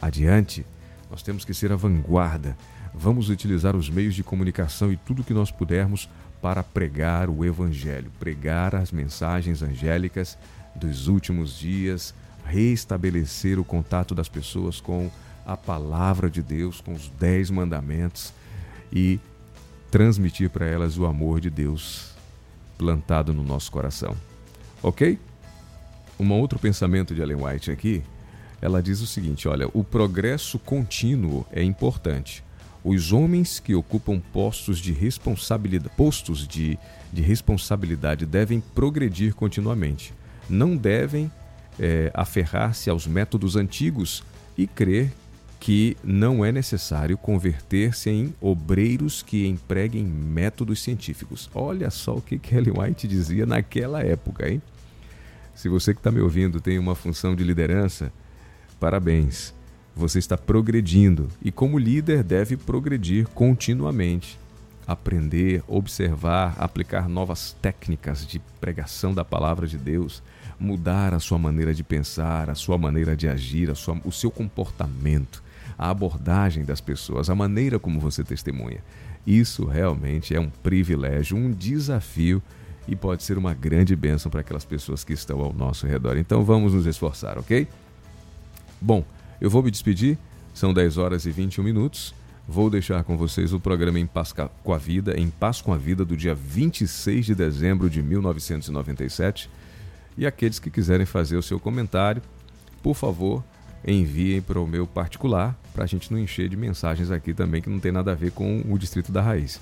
[0.00, 0.64] adiante,
[1.10, 2.56] nós temos que ser a vanguarda.
[2.94, 6.08] Vamos utilizar os meios de comunicação e tudo que nós pudermos
[6.40, 10.38] para pregar o Evangelho, pregar as mensagens angélicas
[10.74, 12.14] dos últimos dias,
[12.44, 15.10] restabelecer o contato das pessoas com
[15.44, 18.32] a palavra de Deus, com os dez mandamentos
[18.92, 19.20] e
[19.90, 22.14] transmitir para elas o amor de Deus
[22.76, 24.16] plantado no nosso coração.
[24.82, 25.18] Ok?
[26.18, 28.02] Um outro pensamento de Ellen White aqui,
[28.66, 32.42] ela diz o seguinte: olha, o progresso contínuo é importante.
[32.82, 36.76] Os homens que ocupam postos de responsabilidade, postos de,
[37.12, 40.12] de responsabilidade devem progredir continuamente.
[40.50, 41.30] Não devem
[41.78, 44.24] é, aferrar-se aos métodos antigos
[44.58, 45.12] e crer
[45.60, 51.48] que não é necessário converter-se em obreiros que empreguem métodos científicos.
[51.54, 54.60] Olha só o que Kelly White dizia naquela época, hein?
[55.54, 58.12] Se você que está me ouvindo tem uma função de liderança,
[58.80, 59.54] parabéns.
[59.94, 64.38] Você está progredindo e, como líder, deve progredir continuamente.
[64.86, 70.22] Aprender, observar, aplicar novas técnicas de pregação da palavra de Deus,
[70.60, 75.42] mudar a sua maneira de pensar, a sua maneira de agir, sua, o seu comportamento
[75.78, 78.78] a abordagem das pessoas, a maneira como você testemunha.
[79.26, 82.42] Isso realmente é um privilégio, um desafio
[82.88, 86.16] e pode ser uma grande bênção para aquelas pessoas que estão ao nosso redor.
[86.16, 87.66] Então vamos nos esforçar, ok?
[88.80, 89.04] Bom,
[89.40, 90.18] eu vou me despedir,
[90.54, 92.14] são 10 horas e 21 minutos.
[92.48, 94.32] Vou deixar com vocês o programa Em Paz
[94.62, 99.50] com a Vida, Em Paz com a Vida, do dia 26 de dezembro de 1997.
[100.16, 102.22] E aqueles que quiserem fazer o seu comentário,
[102.82, 103.42] por favor,
[103.84, 107.68] enviem para o meu particular, para a gente não encher de mensagens aqui também que
[107.68, 109.60] não tem nada a ver com o Distrito da Raiz.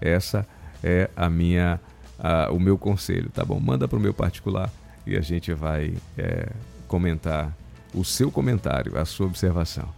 [0.00, 0.46] Essa
[0.82, 1.80] é a minha,
[2.18, 3.60] a, o meu conselho, tá bom?
[3.60, 4.70] Manda para o meu particular
[5.06, 6.50] e a gente vai é,
[6.88, 7.56] comentar
[7.94, 9.88] o seu comentário, a sua observação.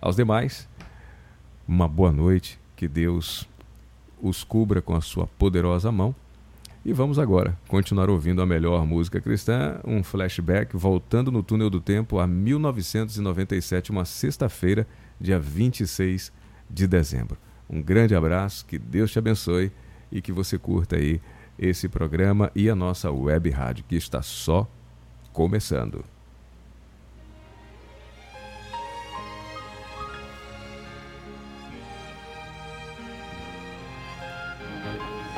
[0.00, 0.68] Aos demais,
[1.66, 3.48] uma boa noite, que Deus
[4.22, 6.14] os cubra com a sua poderosa mão
[6.84, 11.80] e vamos agora continuar ouvindo a melhor música cristã, um flashback voltando no túnel do
[11.80, 14.86] tempo a 1997, uma sexta-feira,
[15.20, 16.32] dia 26
[16.70, 17.36] de dezembro.
[17.68, 19.72] Um grande abraço, que Deus te abençoe
[20.12, 21.20] e que você curta aí
[21.58, 24.70] esse programa e a nossa web rádio que está só
[25.32, 26.04] começando.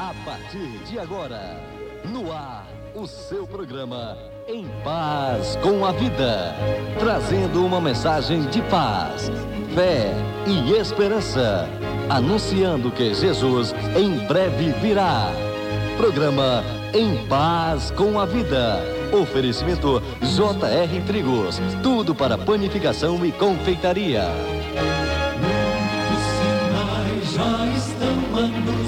[0.09, 1.61] A partir de agora,
[2.03, 4.17] no ar, o seu programa
[4.49, 6.55] Em Paz com a Vida.
[6.99, 9.31] Trazendo uma mensagem de paz,
[9.75, 10.15] fé
[10.47, 11.69] e esperança.
[12.09, 15.31] Anunciando que Jesus em breve virá.
[15.99, 16.65] Programa
[16.95, 18.81] Em Paz com a Vida.
[19.13, 21.61] Oferecimento JR Trigos.
[21.83, 24.23] Tudo para panificação e confeitaria.
[25.43, 28.09] Muitos sinais já estão
[28.39, 28.88] a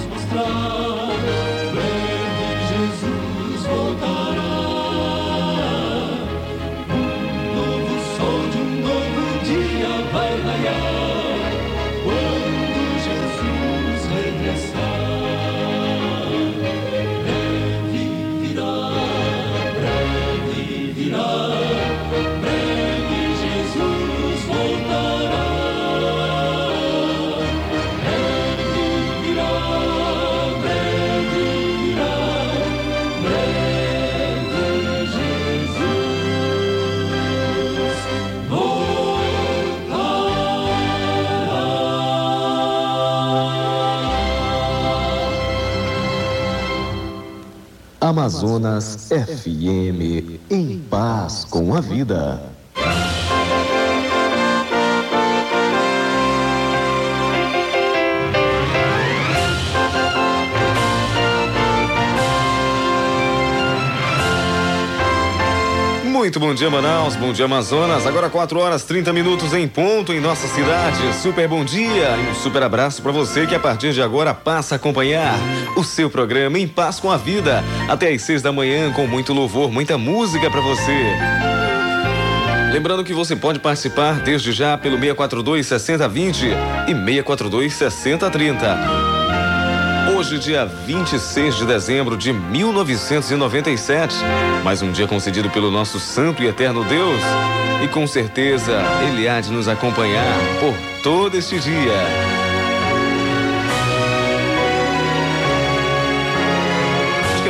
[48.30, 50.40] Amazonas FM.
[50.48, 52.40] Em paz com a vida.
[66.30, 67.16] Muito bom dia, Manaus.
[67.16, 68.06] Bom dia, Amazonas.
[68.06, 71.12] Agora 4 horas 30 minutos em ponto em nossa cidade.
[71.20, 74.76] Super bom dia e um super abraço para você que a partir de agora passa
[74.76, 75.34] a acompanhar
[75.76, 77.64] o seu programa Em Paz com a Vida.
[77.88, 81.16] Até às 6 da manhã com muito louvor, muita música para você.
[82.72, 89.19] Lembrando que você pode participar desde já pelo 642 6020 e 642 6030.
[90.20, 94.14] Hoje, dia 26 de dezembro de 1997.
[94.62, 97.22] Mais um dia concedido pelo nosso santo e eterno Deus.
[97.82, 101.94] E com certeza Ele há de nos acompanhar por todo este dia.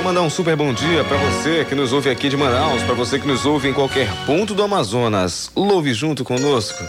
[0.04, 3.16] Mandar um super bom dia para você que nos ouve aqui de Manaus, para você
[3.16, 5.52] que nos ouve em qualquer ponto do Amazonas.
[5.54, 6.82] Louve junto conosco.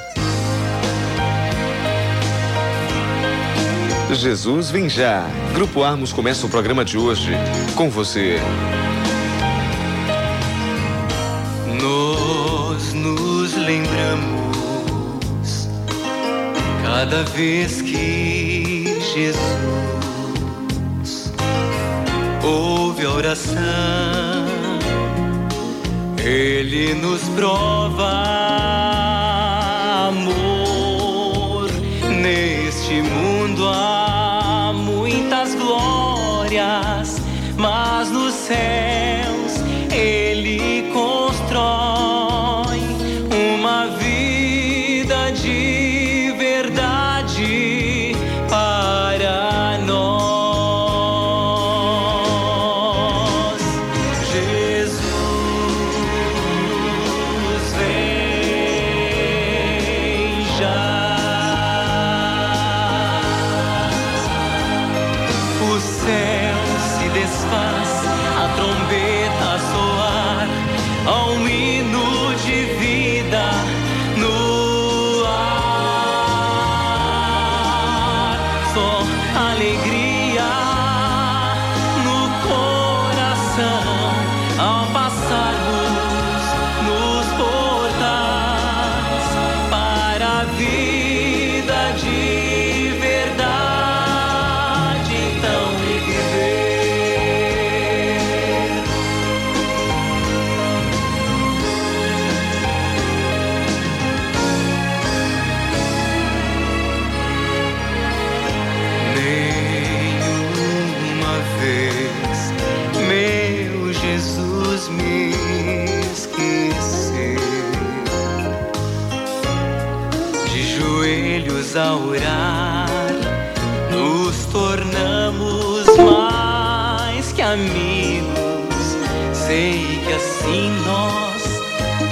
[4.16, 5.26] Jesus vem já.
[5.54, 7.32] Grupo Armos começa o programa de hoje
[7.76, 8.40] com você.
[11.82, 15.70] Nós nos lembramos
[16.84, 21.32] cada vez que Jesus
[22.44, 23.56] ouve a oração,
[26.24, 29.11] Ele nos prova
[38.52, 39.01] mas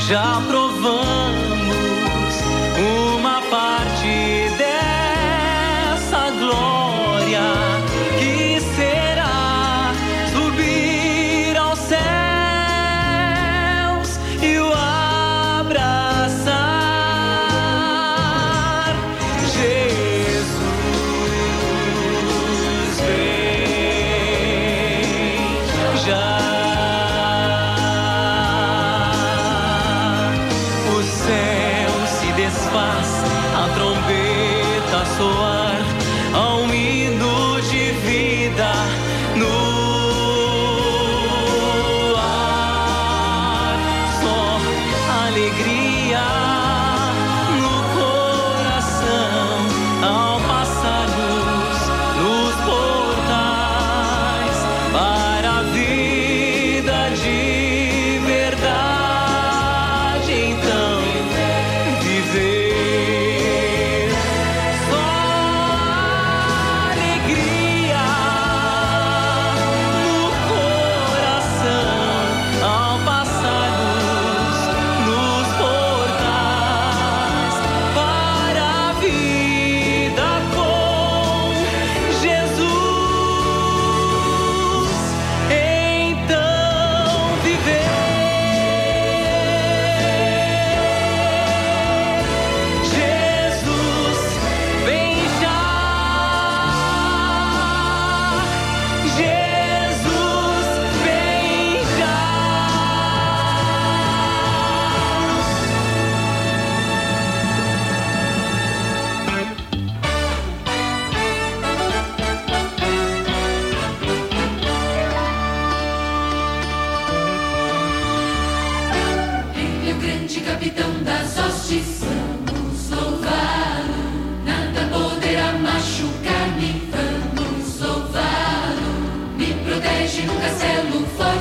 [0.10, 0.69] já provamos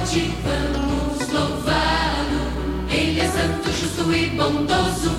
[0.08, 2.90] forte, vamos louvá-lo.
[2.90, 5.10] Ele é santo, justo e bondoso,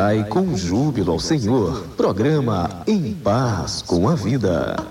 [0.00, 1.84] celebrai com júbilo ao Senhor.
[1.96, 4.89] Programa Em Paz com a Vida.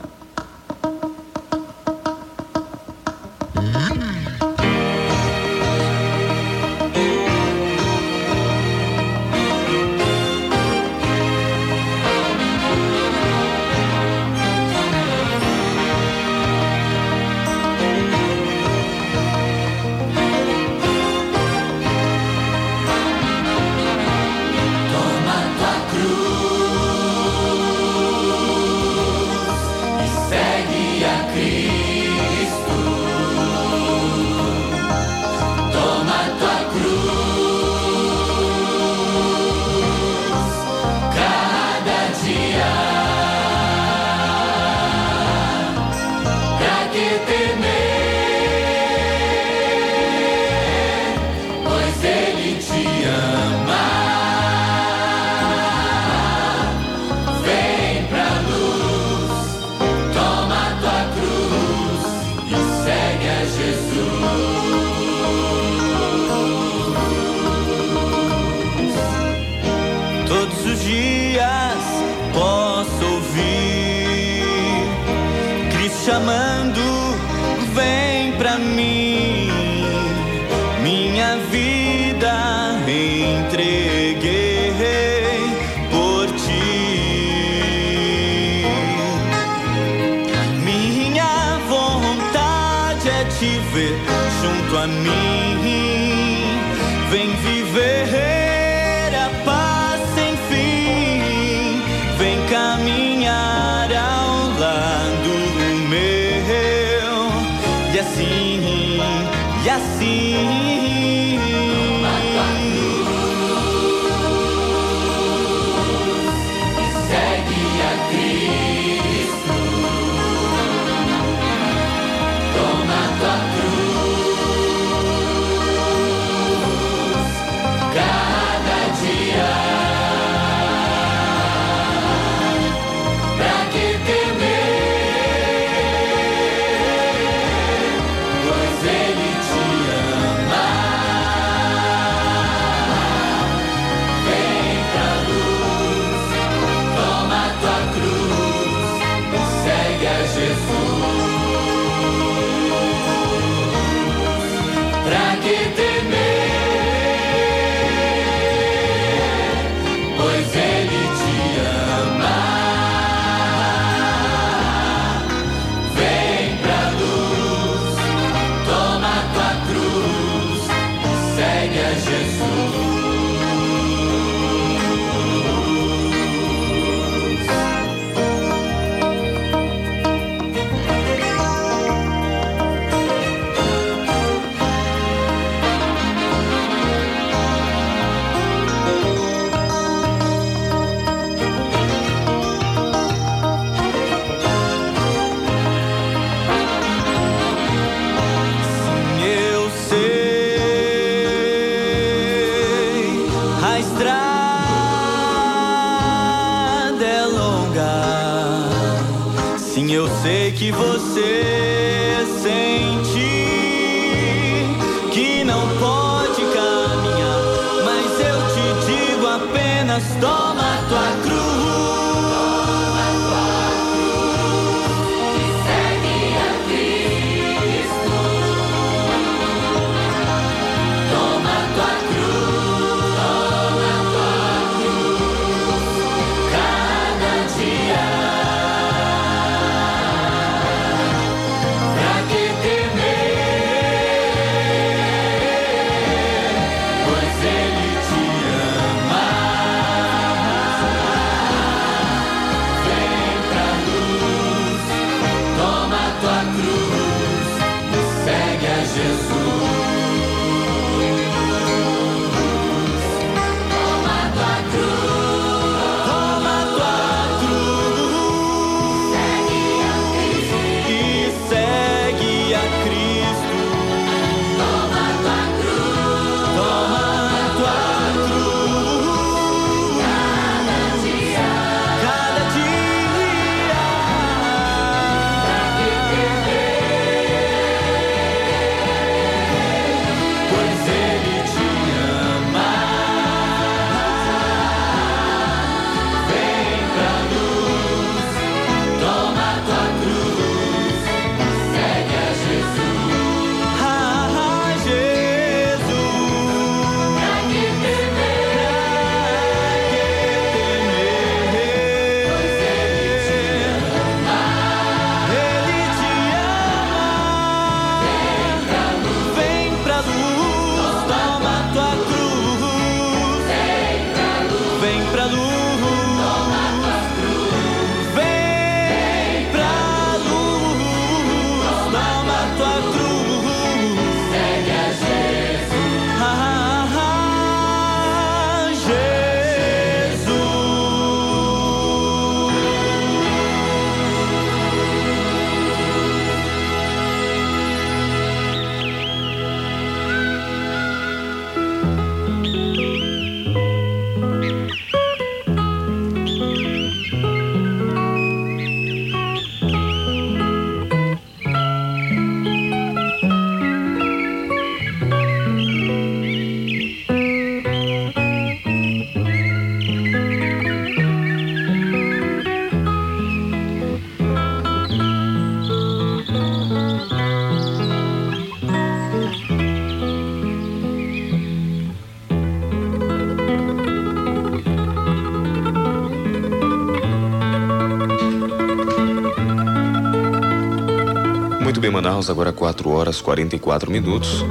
[392.01, 394.45] Manaus, agora 4 horas 44 minutos.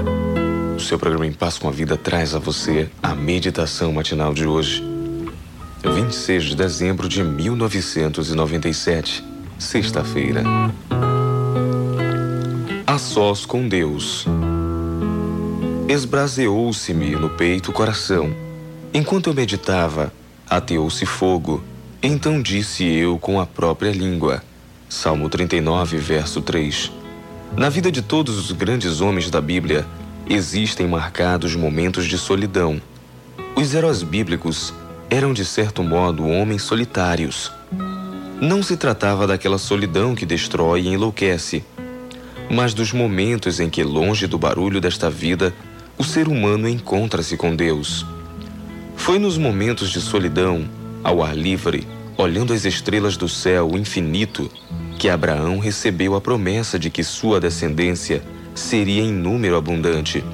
[0.76, 4.46] O seu programa Em Paz com a Vida traz a você a meditação matinal de
[4.46, 4.84] hoje.
[5.82, 9.24] 26 de dezembro de 1997,
[9.58, 10.42] sexta-feira.
[12.86, 14.26] A sós com Deus.
[15.88, 18.30] Esbraseou-se-me no peito o coração.
[18.92, 20.12] Enquanto eu meditava,
[20.50, 21.64] ateou-se fogo.
[22.02, 24.42] Então disse eu com a própria língua.
[24.86, 26.97] Salmo 39, verso 3.
[27.59, 29.85] Na vida de todos os grandes homens da Bíblia,
[30.30, 32.80] existem marcados momentos de solidão.
[33.56, 34.72] Os heróis bíblicos
[35.10, 37.51] eram, de certo modo, homens solitários.
[38.40, 41.64] Não se tratava daquela solidão que destrói e enlouquece,
[42.48, 45.52] mas dos momentos em que, longe do barulho desta vida,
[45.98, 48.06] o ser humano encontra-se com Deus.
[48.94, 50.64] Foi nos momentos de solidão,
[51.02, 54.48] ao ar livre, olhando as estrelas do céu infinito,
[54.98, 58.20] que Abraão recebeu a promessa de que sua descendência
[58.52, 60.24] seria em número abundante.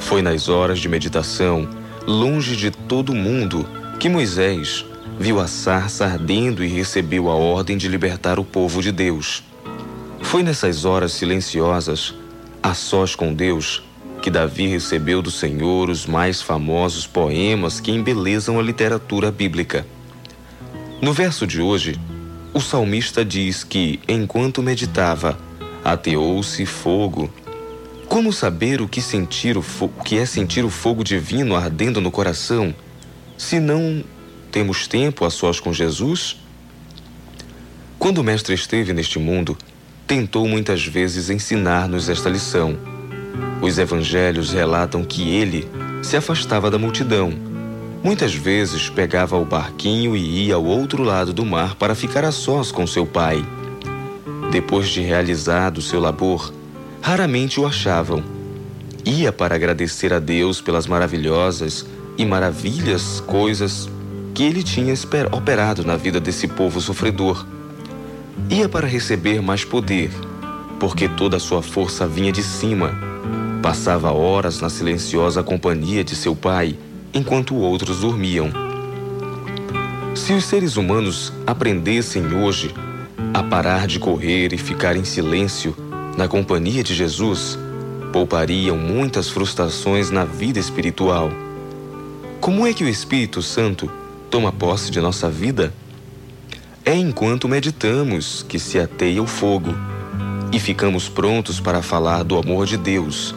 [0.00, 1.68] Foi nas horas de meditação,
[2.04, 3.64] longe de todo mundo,
[4.00, 4.84] que Moisés
[5.18, 9.44] viu a sarça ardendo e recebeu a ordem de libertar o povo de Deus.
[10.20, 12.14] Foi nessas horas silenciosas,
[12.60, 13.82] a sós com Deus,
[14.20, 19.86] que Davi recebeu do Senhor os mais famosos poemas que embelezam a literatura bíblica.
[21.00, 21.98] No verso de hoje,
[22.52, 25.38] o salmista diz que, enquanto meditava,
[25.84, 27.32] ateou-se fogo.
[28.08, 32.10] Como saber o que, sentir o, o que é sentir o fogo divino ardendo no
[32.10, 32.74] coração,
[33.38, 34.02] se não
[34.50, 36.36] temos tempo a sós com Jesus?
[37.98, 39.56] Quando o Mestre esteve neste mundo,
[40.06, 42.76] tentou muitas vezes ensinar-nos esta lição.
[43.62, 45.68] Os evangelhos relatam que ele
[46.02, 47.49] se afastava da multidão
[48.02, 52.32] Muitas vezes pegava o barquinho e ia ao outro lado do mar para ficar a
[52.32, 53.44] sós com seu pai.
[54.50, 56.50] Depois de realizado seu labor,
[57.02, 58.24] raramente o achavam.
[59.04, 61.84] Ia para agradecer a Deus pelas maravilhosas
[62.16, 63.86] e maravilhas coisas
[64.34, 64.94] que ele tinha
[65.30, 67.46] operado na vida desse povo sofredor.
[68.48, 70.10] Ia para receber mais poder,
[70.78, 72.94] porque toda a sua força vinha de cima.
[73.62, 76.78] Passava horas na silenciosa companhia de seu pai
[77.12, 78.50] enquanto outros dormiam.
[80.14, 82.74] Se os seres humanos aprendessem hoje
[83.32, 85.74] a parar de correr e ficar em silêncio
[86.16, 87.58] na companhia de Jesus,
[88.12, 91.30] poupariam muitas frustrações na vida espiritual.
[92.40, 93.90] Como é que o Espírito Santo
[94.30, 95.72] toma posse de nossa vida?
[96.84, 99.74] É enquanto meditamos que se ateia o fogo
[100.52, 103.34] e ficamos prontos para falar do amor de Deus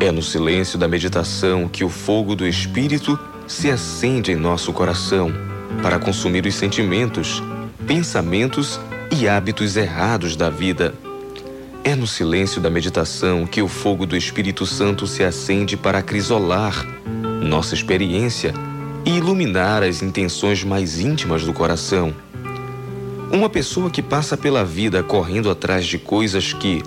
[0.00, 5.32] é no silêncio da meditação que o fogo do Espírito se acende em nosso coração
[5.82, 7.42] para consumir os sentimentos,
[7.86, 8.78] pensamentos
[9.10, 10.94] e hábitos errados da vida.
[11.82, 16.84] É no silêncio da meditação que o fogo do Espírito Santo se acende para acrisolar
[17.42, 18.52] nossa experiência
[19.04, 22.12] e iluminar as intenções mais íntimas do coração.
[23.30, 26.82] Uma pessoa que passa pela vida correndo atrás de coisas que,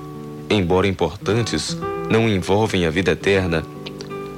[0.49, 1.77] embora importantes,
[2.09, 3.63] não envolvem a vida eterna,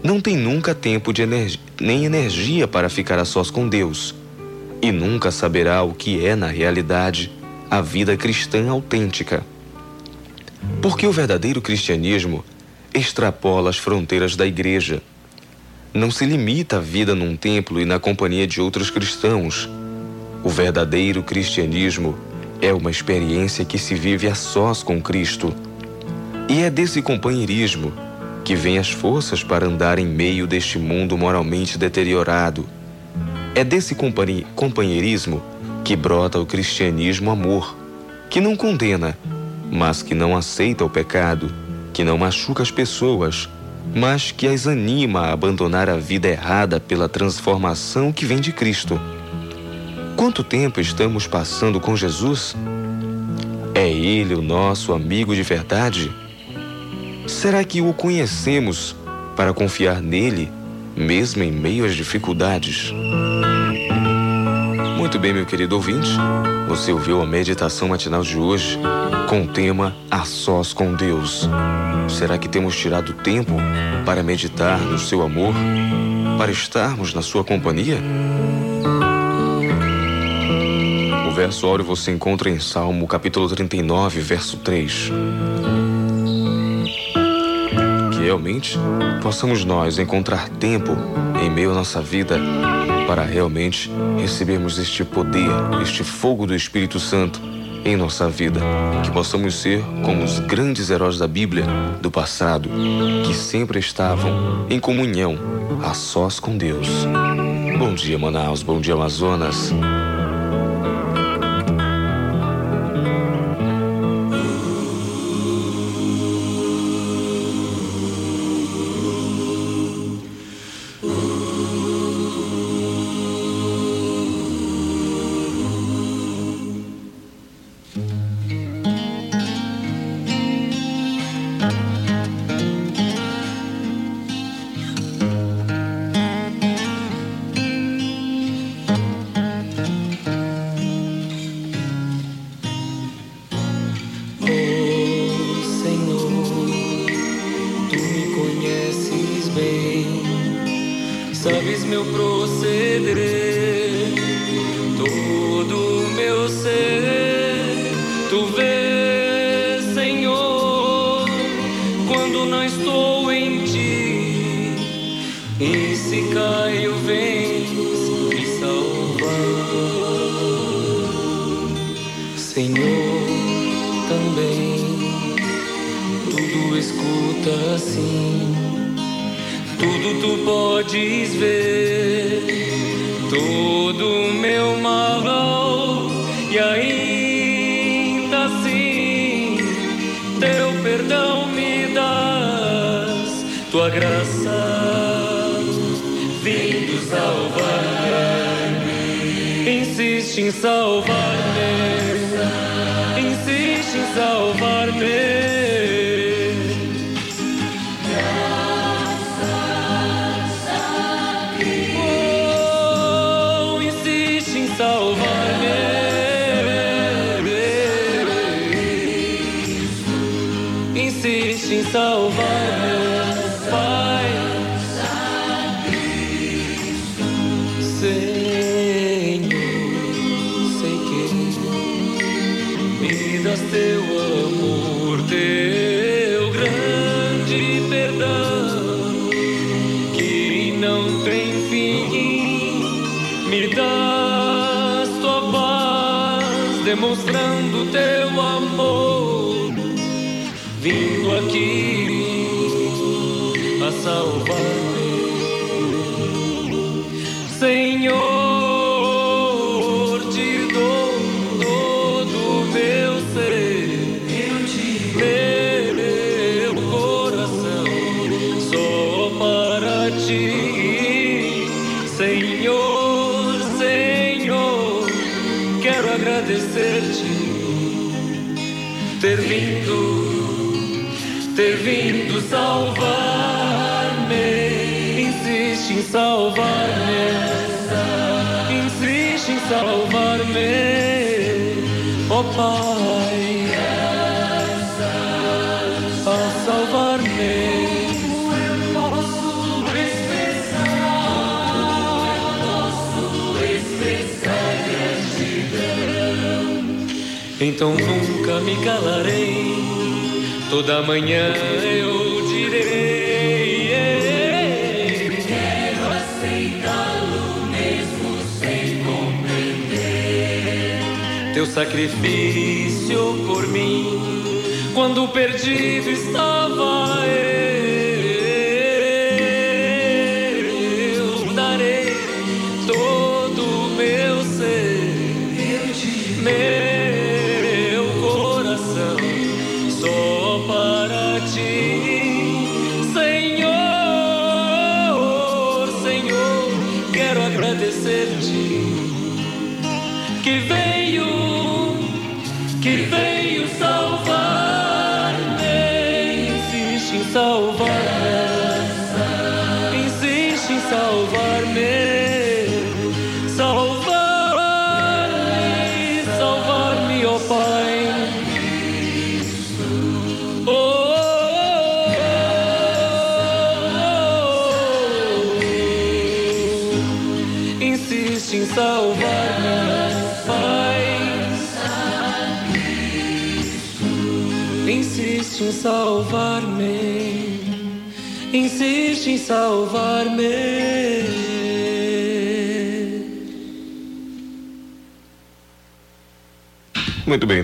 [0.03, 4.15] não tem nunca tempo de energia, nem energia para ficar a sós com Deus
[4.81, 7.31] e nunca saberá o que é, na realidade,
[7.69, 9.45] a vida cristã autêntica.
[10.81, 12.43] Porque o verdadeiro cristianismo
[12.93, 15.01] extrapola as fronteiras da igreja.
[15.93, 19.69] Não se limita à vida num templo e na companhia de outros cristãos.
[20.43, 22.17] O verdadeiro cristianismo
[22.59, 25.53] é uma experiência que se vive a sós com Cristo
[26.49, 27.93] e é desse companheirismo
[28.43, 32.67] que vêm as forças para andar em meio deste mundo moralmente deteriorado.
[33.53, 33.95] É desse
[34.55, 35.41] companheirismo
[35.83, 37.75] que brota o cristianismo amor,
[38.29, 39.17] que não condena,
[39.71, 41.53] mas que não aceita o pecado,
[41.93, 43.49] que não machuca as pessoas,
[43.93, 48.99] mas que as anima a abandonar a vida errada pela transformação que vem de Cristo.
[50.15, 52.55] Quanto tempo estamos passando com Jesus?
[53.73, 56.11] É Ele o nosso amigo de verdade?
[57.31, 58.95] Será que o conhecemos
[59.35, 60.51] para confiar nele,
[60.95, 62.91] mesmo em meio às dificuldades?
[64.97, 66.09] Muito bem, meu querido ouvinte,
[66.67, 68.77] você ouviu a meditação matinal de hoje
[69.27, 71.49] com o tema A Sós com Deus.
[72.09, 73.53] Será que temos tirado tempo
[74.05, 75.55] para meditar no seu amor,
[76.37, 77.97] para estarmos na sua companhia?
[81.27, 85.11] O verso áureo você encontra em Salmo capítulo 39, verso 3
[88.31, 88.79] realmente,
[89.21, 90.95] possamos nós encontrar tempo
[91.43, 92.39] em meio à nossa vida
[93.05, 95.49] para realmente recebermos este poder,
[95.81, 97.41] este fogo do Espírito Santo
[97.83, 98.61] em nossa vida.
[99.03, 101.65] Que possamos ser como os grandes heróis da Bíblia
[102.01, 102.69] do passado,
[103.25, 105.37] que sempre estavam em comunhão,
[105.83, 106.87] a sós com Deus.
[107.77, 108.63] Bom dia, Manaus.
[108.63, 109.73] Bom dia, Amazonas.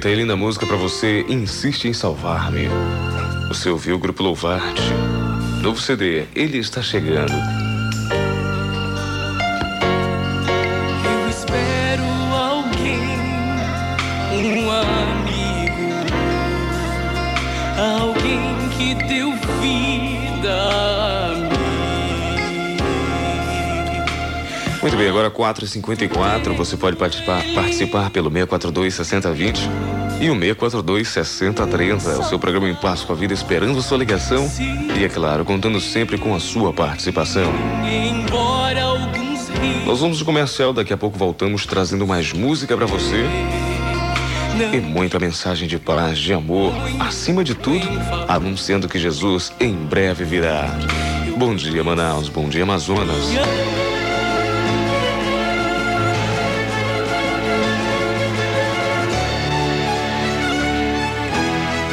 [0.07, 1.25] Aí linda música pra você.
[1.27, 2.69] Insiste em salvar-me.
[3.49, 4.81] Você ouviu o grupo Louvarte?
[5.61, 7.33] Novo CD, ele está chegando.
[11.03, 12.03] Eu espero
[12.33, 13.01] alguém,
[14.31, 16.05] um amigo,
[17.77, 21.57] alguém que deu vida a mim.
[24.81, 32.09] Muito bem, agora 4h54, você pode participar, participar pelo 642 6020 e o 642 6030.
[32.09, 34.49] É o seu programa em Passo com a Vida, esperando sua ligação
[34.97, 37.51] e, é claro, contando sempre com a sua participação.
[39.85, 43.25] Nós vamos de comercial, daqui a pouco voltamos trazendo mais música pra você
[44.73, 47.87] e muita mensagem de paz, de amor, acima de tudo,
[48.27, 50.65] anunciando que Jesus em breve virá.
[51.37, 53.76] Bom dia, Manaus, bom dia, Amazonas.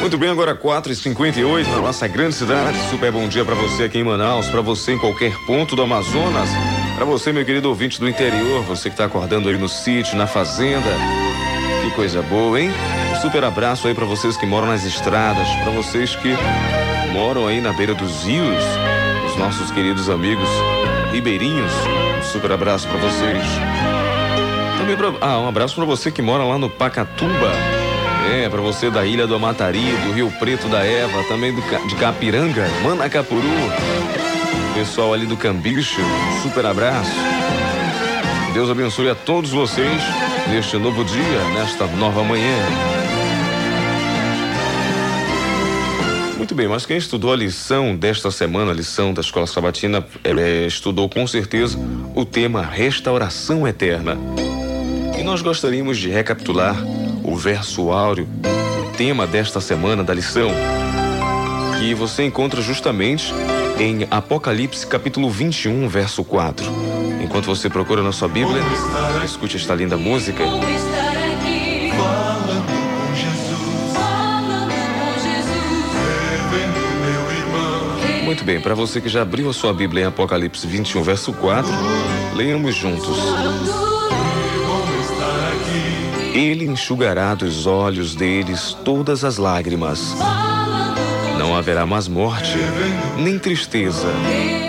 [0.05, 2.78] Muito bem, agora 4h58 na nossa grande cidade.
[2.90, 6.51] Super bom dia pra você aqui em Manaus, pra você em qualquer ponto do Amazonas,
[6.94, 10.26] pra você, meu querido ouvinte do interior, você que tá acordando aí no sítio, na
[10.26, 10.90] fazenda.
[11.82, 12.70] Que coisa boa, hein?
[13.12, 16.36] Um super abraço aí pra vocês que moram nas estradas, pra vocês que
[17.10, 18.62] moram aí na beira dos rios,
[19.26, 20.51] os nossos queridos amigos
[21.12, 21.72] ribeirinhos.
[22.18, 23.43] Um super abraço pra vocês.
[24.76, 27.73] Também pra, ah, um abraço pra você que mora lá no Pacatuba.
[28.32, 31.94] É, pra você da Ilha do Amatari, do Rio Preto da Eva, também do, de
[31.96, 33.42] Capiranga, Manacapuru.
[34.74, 36.01] Pessoal ali do Cambicho,
[36.42, 37.12] super abraço.
[38.52, 40.02] Deus abençoe a todos vocês
[40.51, 42.56] neste novo dia, nesta nova manhã.
[46.36, 50.66] Muito bem, mas quem estudou a lição desta semana, a lição da Escola Sabatina, é,
[50.66, 51.78] estudou com certeza
[52.14, 54.16] o tema restauração eterna.
[55.18, 56.76] E nós gostaríamos de recapitular
[57.24, 58.28] o verso áureo,
[58.86, 60.51] o tema desta semana da lição,
[61.78, 63.32] que você encontra justamente
[63.80, 66.66] em Apocalipse capítulo 21, verso 4.
[67.22, 68.62] Enquanto você procura na sua Bíblia,
[69.24, 70.44] escute esta linda música.
[78.24, 81.70] Muito bem, para você que já abriu a sua Bíblia em Apocalipse 21, verso 4,
[82.36, 83.16] leiamos juntos.
[86.35, 90.16] Ele enxugará dos olhos deles todas as lágrimas.
[91.39, 92.59] Não haverá mais morte,
[93.16, 94.09] nem tristeza,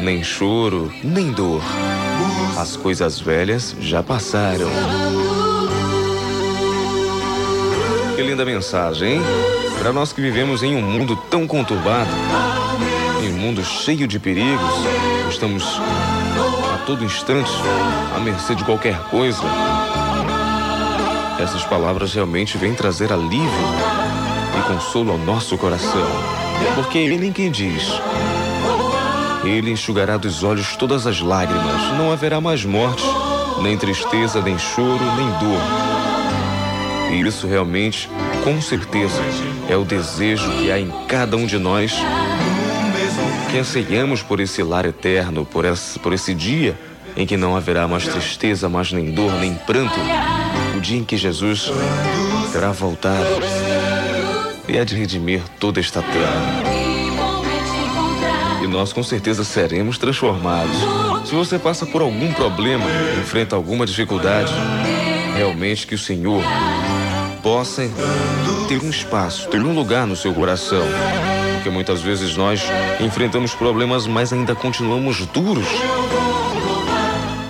[0.03, 1.63] nem choro, nem dor.
[2.55, 4.69] As coisas velhas já passaram.
[8.15, 9.21] Que linda mensagem, hein?
[9.79, 12.11] Para nós que vivemos em um mundo tão conturbado,
[13.23, 14.71] em um mundo cheio de perigos,
[15.31, 15.81] estamos
[16.75, 17.49] a todo instante
[18.15, 19.41] à mercê de qualquer coisa.
[21.39, 23.49] Essas palavras realmente vêm trazer alívio
[24.57, 26.07] e consolo ao nosso coração,
[26.75, 27.99] porque Ele quem diz:
[29.43, 33.03] Ele enxugará dos olhos todas as lágrimas, não haverá mais morte,
[33.61, 35.61] nem tristeza, nem choro, nem dor.
[37.11, 38.09] E isso realmente,
[38.43, 39.21] com certeza,
[39.69, 41.93] é o desejo que há em cada um de nós
[43.51, 46.77] que anseiamos por esse lar eterno, por esse, por esse dia
[47.15, 49.99] em que não haverá mais tristeza, mais nem dor, nem pranto.
[50.85, 51.71] Dia em que Jesus
[52.53, 53.25] terá voltado
[54.67, 56.63] e há de redimir toda esta terra.
[58.63, 60.77] E nós com certeza seremos transformados.
[61.25, 62.85] Se você passa por algum problema,
[63.19, 64.53] enfrenta alguma dificuldade,
[65.35, 66.43] realmente que o Senhor
[67.41, 67.89] possa
[68.67, 70.85] ter um espaço, ter um lugar no seu coração.
[71.55, 72.61] Porque muitas vezes nós
[72.99, 75.65] enfrentamos problemas, mas ainda continuamos duros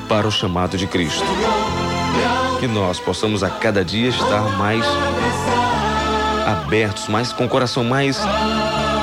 [0.08, 1.26] para o chamado de Cristo.
[2.60, 4.86] Que nós possamos a cada dia estar mais
[6.46, 8.20] abertos, mais com o coração mais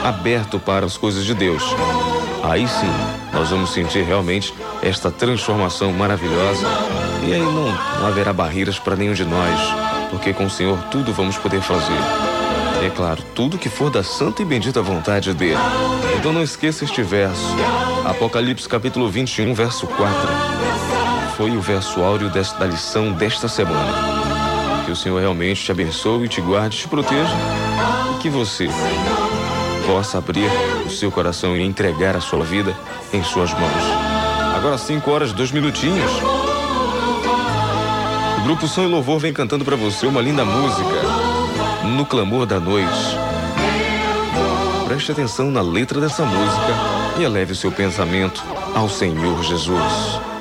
[0.05, 1.63] aberto para as coisas de Deus.
[2.43, 2.91] Aí sim,
[3.33, 4.53] nós vamos sentir realmente
[4.83, 6.67] esta transformação maravilhosa
[7.25, 7.71] e aí não,
[8.01, 9.61] não haverá barreiras para nenhum de nós,
[10.11, 11.99] porque com o Senhor tudo vamos poder fazer.
[12.85, 15.57] É claro, tudo que for da santa e bendita vontade dele.
[16.19, 17.47] Então não esqueça este verso.
[18.05, 20.62] Apocalipse capítulo 21, verso 4.
[21.43, 23.93] Foi o verso áureo da lição desta semana.
[24.85, 27.35] Que o Senhor realmente te abençoe, te guarde, te proteja
[28.15, 28.69] e que você
[29.85, 30.49] possa abrir
[30.87, 32.77] o seu coração e entregar a sua vida
[33.13, 33.83] em suas mãos.
[34.57, 36.13] Agora 5 horas, dois minutinhos.
[38.39, 41.03] O grupo Som e Louvor vem cantando para você uma linda música.
[41.97, 43.19] No clamor da noite.
[44.87, 46.73] Preste atenção na letra dessa música
[47.19, 48.45] e eleve o seu pensamento
[48.77, 50.32] ao Senhor Jesus.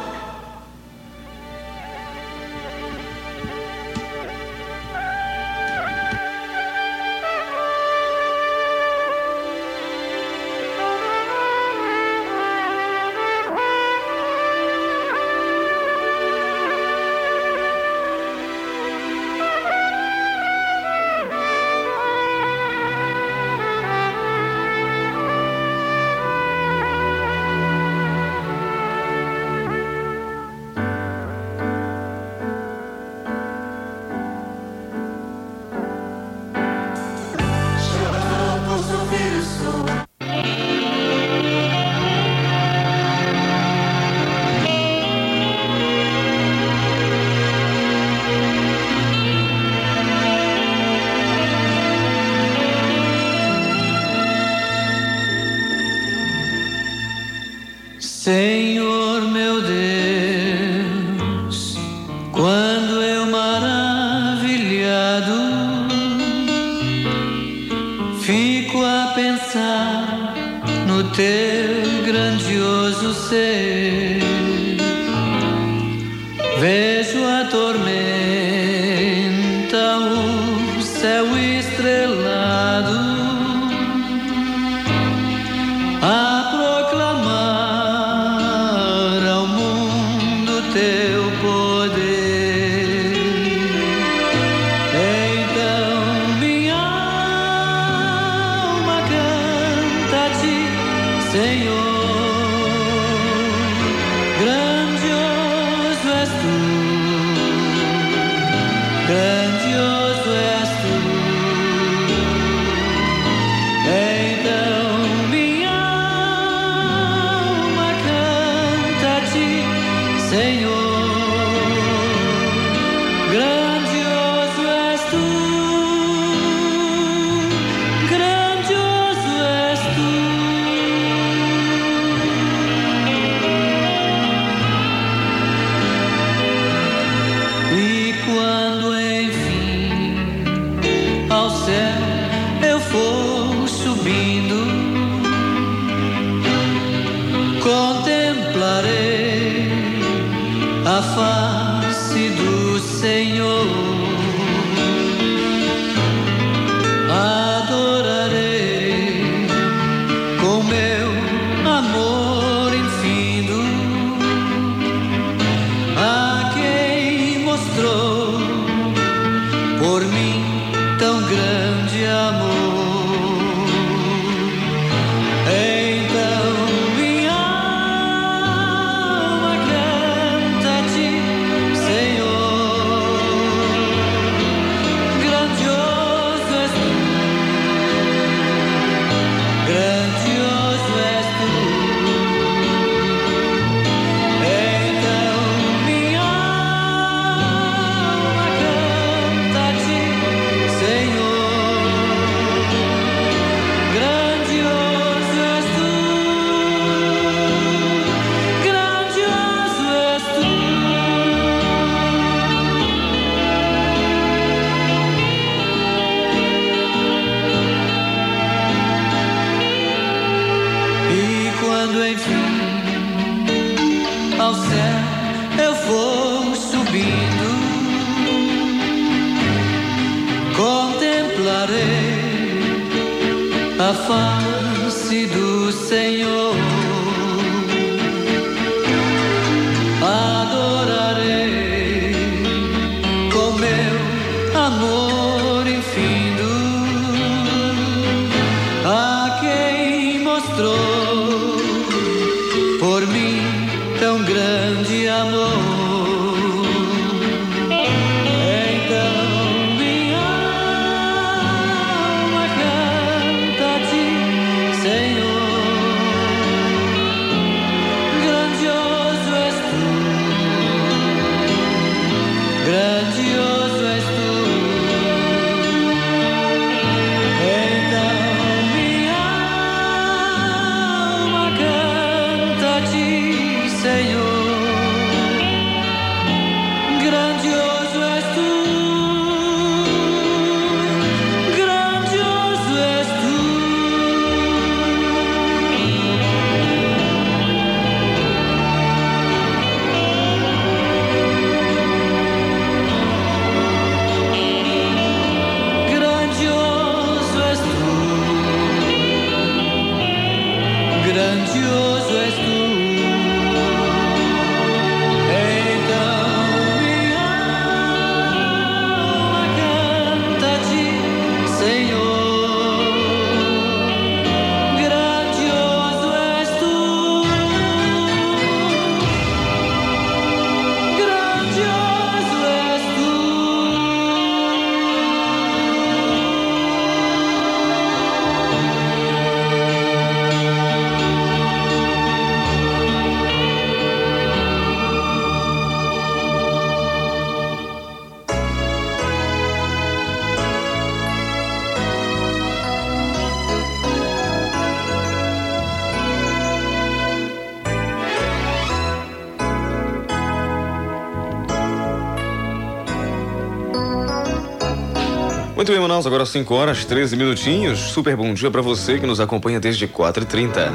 [365.72, 367.80] Muito bem, Manaus, agora 5 horas, 13 minutinhos.
[367.80, 370.70] Super bom dia para você que nos acompanha desde 4h30.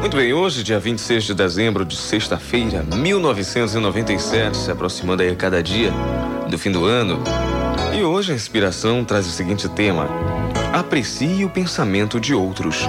[0.00, 5.62] Muito bem, hoje, dia 26 de dezembro de sexta-feira, 1997, se aproximando aí a cada
[5.62, 5.92] dia
[6.48, 7.22] do fim do ano.
[7.94, 10.08] E hoje a inspiração traz o seguinte tema:
[10.72, 12.86] Aprecie o pensamento de outros.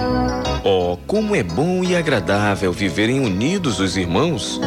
[0.64, 4.58] Oh, como é bom e agradável viverem unidos os irmãos.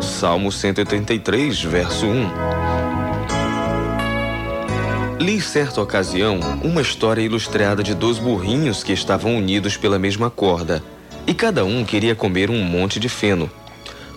[0.00, 2.57] Salmo 183, verso 1.
[5.20, 10.80] Li certa ocasião uma história ilustrada de dois burrinhos que estavam unidos pela mesma corda,
[11.26, 13.50] e cada um queria comer um monte de feno.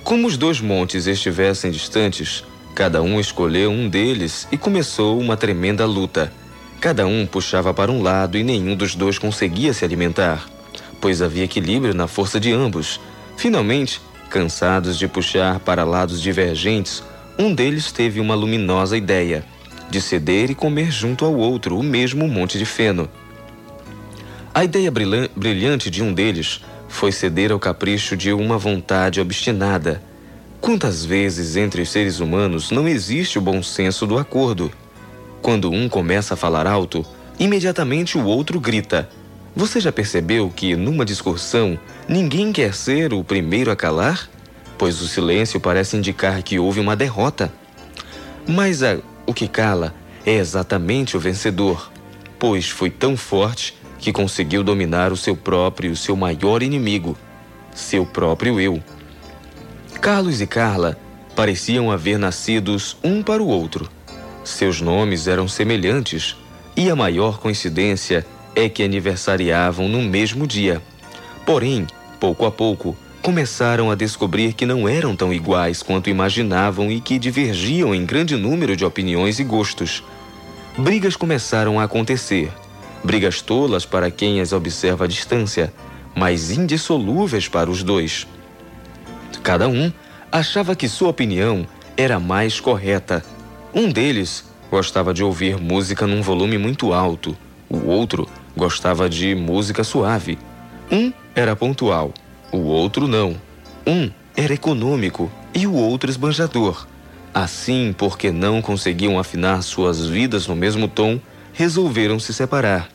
[0.04, 2.44] Como os dois montes estivessem distantes,
[2.76, 6.32] cada um escolheu um deles e começou uma tremenda luta.
[6.80, 10.48] Cada um puxava para um lado e nenhum dos dois conseguia se alimentar,
[11.02, 13.00] pois havia equilíbrio na força de ambos.
[13.36, 14.00] Finalmente,
[14.30, 17.04] cansados de puxar para lados divergentes,
[17.40, 19.44] um deles teve uma luminosa ideia
[19.92, 23.08] de ceder e comer junto ao outro o mesmo monte de feno.
[24.54, 30.02] A ideia brilhante de um deles foi ceder ao capricho de uma vontade obstinada.
[30.60, 34.72] Quantas vezes entre os seres humanos não existe o bom senso do acordo?
[35.42, 37.06] Quando um começa a falar alto,
[37.40, 39.10] imediatamente o outro grita.
[39.56, 44.30] Você já percebeu que, numa discussão, ninguém quer ser o primeiro a calar?
[44.78, 47.52] Pois o silêncio parece indicar que houve uma derrota.
[48.48, 49.94] Mas a, o que cala
[50.26, 51.92] é exatamente o vencedor,
[52.40, 57.18] pois foi tão forte que conseguiu dominar o seu próprio, o seu maior inimigo,
[57.74, 58.82] seu próprio eu.
[60.02, 60.98] Carlos e Carla
[61.36, 63.90] pareciam haver nascidos um para o outro.
[64.44, 66.36] Seus nomes eram semelhantes
[66.76, 68.26] e a maior coincidência
[68.56, 70.82] é que aniversariavam no mesmo dia.
[71.46, 71.86] Porém,
[72.20, 77.20] pouco a pouco, começaram a descobrir que não eram tão iguais quanto imaginavam e que
[77.20, 80.04] divergiam em grande número de opiniões e gostos.
[80.78, 82.52] Brigas começaram a acontecer.
[83.04, 85.74] Brigas tolas para quem as observa à distância,
[86.16, 88.28] mas indissolúveis para os dois.
[89.44, 89.92] Cada um
[90.32, 93.24] achava que sua opinião era mais correta
[93.74, 97.38] um deles gostava de ouvir música num volume muito alto,
[97.70, 100.38] o outro gostava de música suave.
[100.92, 102.14] Um era pontual,
[102.52, 103.36] o outro não.
[103.86, 106.88] Um era econômico e o outro esbanjador.
[107.34, 111.20] Assim, porque não conseguiam afinar suas vidas no mesmo tom,
[111.54, 112.90] resolveram se separar.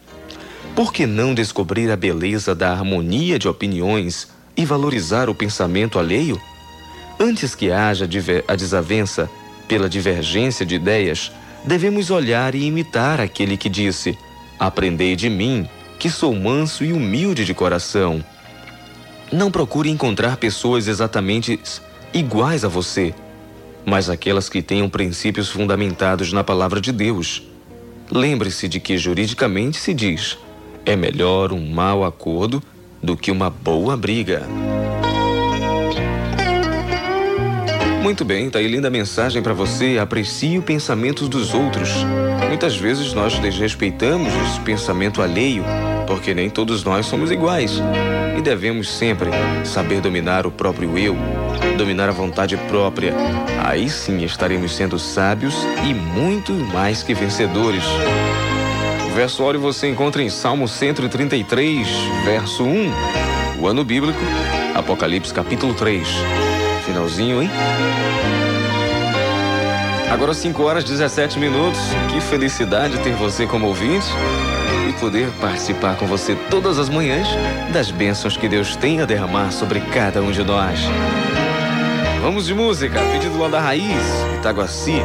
[0.74, 6.40] Por que não descobrir a beleza da harmonia de opiniões e valorizar o pensamento alheio?
[7.18, 8.06] Antes que haja
[8.46, 9.30] a desavença,
[9.66, 11.32] pela divergência de ideias,
[11.64, 14.18] devemos olhar e imitar aquele que disse:
[14.58, 15.66] Aprendei de mim,
[15.98, 18.22] que sou manso e humilde de coração.
[19.32, 21.58] Não procure encontrar pessoas exatamente
[22.14, 23.12] iguais a você,
[23.84, 27.42] mas aquelas que tenham princípios fundamentados na palavra de Deus.
[28.10, 30.38] Lembre-se de que juridicamente se diz:
[30.84, 32.62] é melhor um mau acordo
[33.02, 34.46] do que uma boa briga.
[38.00, 39.98] Muito bem, tá aí linda mensagem para você.
[39.98, 41.90] Aprecie os pensamentos dos outros.
[42.48, 45.64] Muitas vezes nós desrespeitamos esse pensamento alheio,
[46.06, 47.82] porque nem todos nós somos iguais.
[48.36, 49.30] E devemos sempre
[49.64, 51.16] saber dominar o próprio eu,
[51.78, 53.14] dominar a vontade própria.
[53.64, 55.54] Aí sim estaremos sendo sábios
[55.88, 57.84] e muito mais que vencedores.
[59.06, 61.88] O verso óleo você encontra em Salmo 133,
[62.24, 62.92] verso 1.
[63.60, 64.20] O ano bíblico,
[64.74, 66.06] Apocalipse capítulo 3.
[66.84, 67.50] Finalzinho, hein?
[70.10, 71.80] Agora 5 horas e 17 minutos.
[72.12, 74.06] Que felicidade ter você como ouvinte
[74.88, 77.28] e poder participar com você todas as manhãs
[77.72, 80.80] das bênçãos que Deus tem a derramar sobre cada um de nós.
[82.22, 84.02] Vamos de música, pedido lá da Raiz,
[84.38, 85.00] Itaguaci,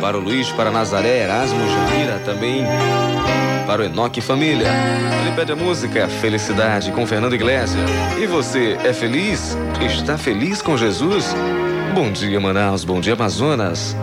[0.00, 2.64] para o Luiz, para Nazaré, Erasmo, Jamira, também
[3.66, 4.68] para o Enoque Família.
[5.22, 7.90] Ele pede a música Felicidade com Fernando Iglesias.
[8.18, 9.56] E você é feliz?
[9.80, 11.34] Está feliz com Jesus?
[11.94, 12.84] Bom dia, Manaus.
[12.84, 13.96] Bom dia, Amazonas.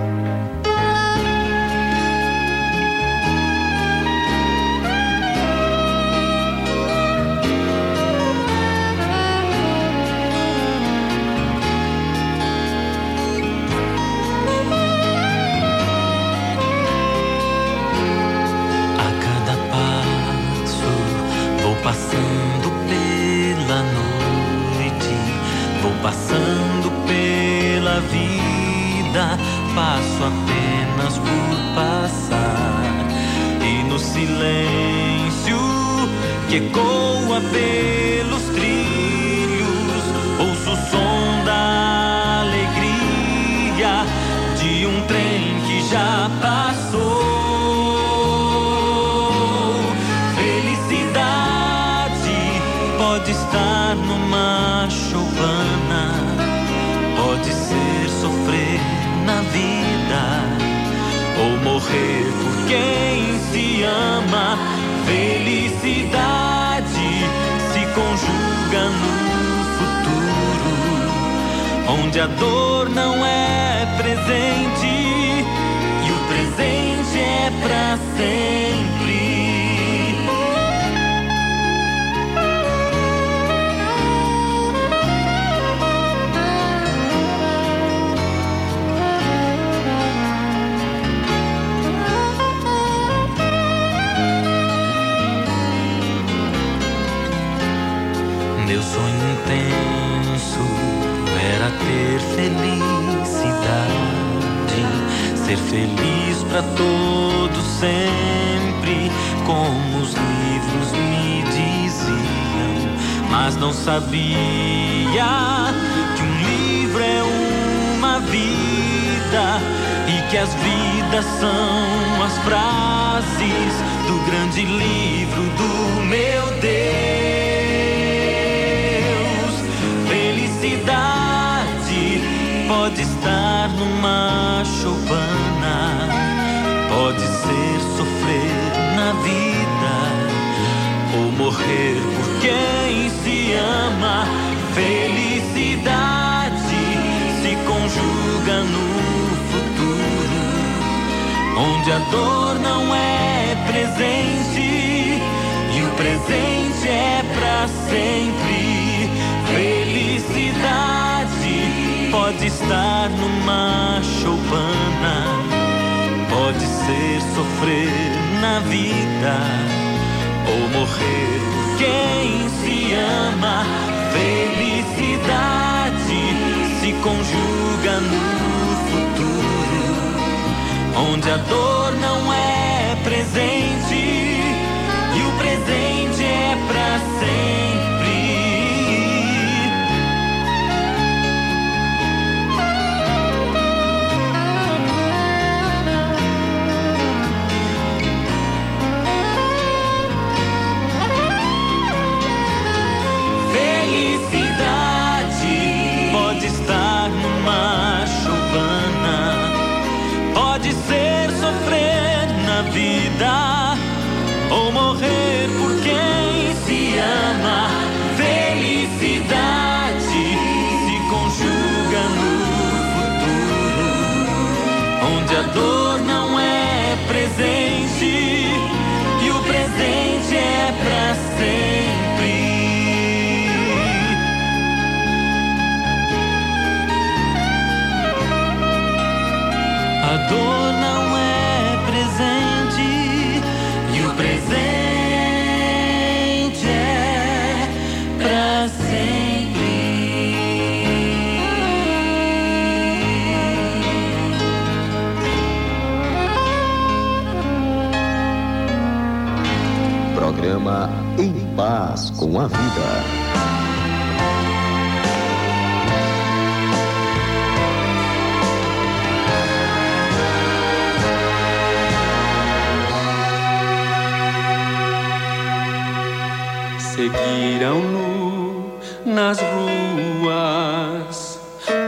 [276.95, 281.39] Seguiram-no nas ruas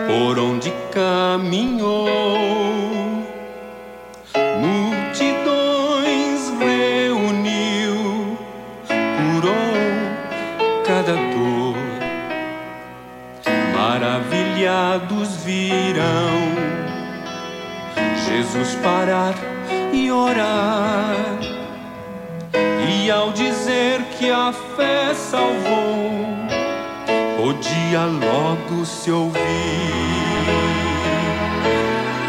[0.07, 2.09] por onde caminhou.
[4.59, 8.35] Multidões reuniu,
[8.87, 9.77] curou
[10.87, 11.77] cada dor.
[13.77, 16.55] Maravilhados virão
[18.27, 19.35] Jesus parar
[19.93, 21.37] e orar.
[22.89, 26.09] E ao dizer que que a fé salvou,
[27.37, 29.39] podia logo se ouvir.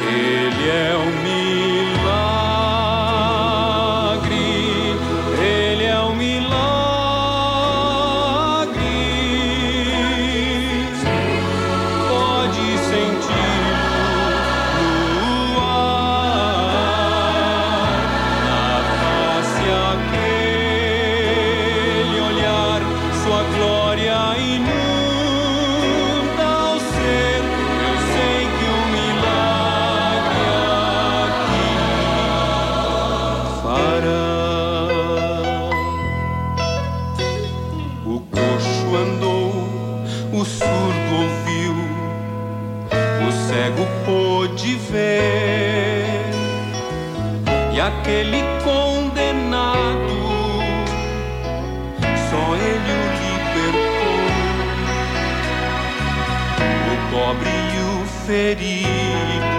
[0.07, 1.26] Ele é o
[48.07, 50.15] aquele condenado,
[52.31, 54.31] só ele o libertou.
[56.93, 59.55] O pobre e o ferido,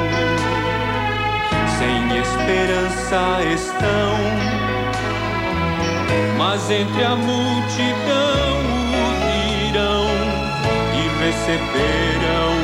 [1.78, 3.22] sem esperança
[3.54, 4.16] estão.
[6.38, 8.54] Mas entre a multidão
[8.94, 9.08] o
[9.68, 10.08] irão
[10.94, 12.57] e receberão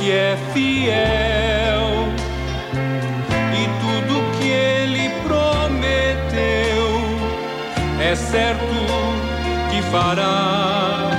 [0.00, 2.08] que é fiel
[3.52, 6.88] e tudo que ele prometeu
[8.00, 8.64] é certo
[9.70, 11.10] que fará.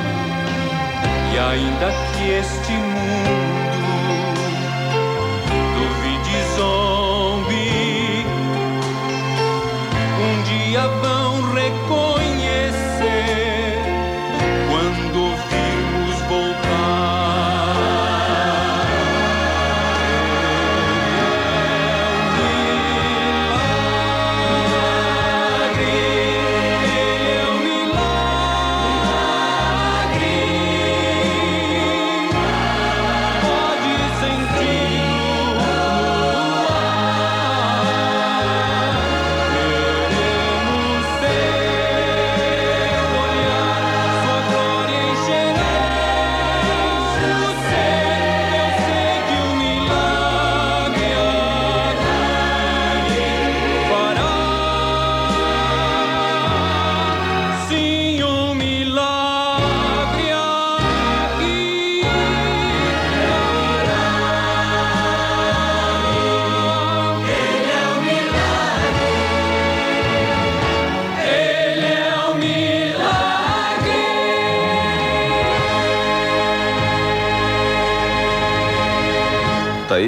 [1.32, 2.91] E ainda que este mundo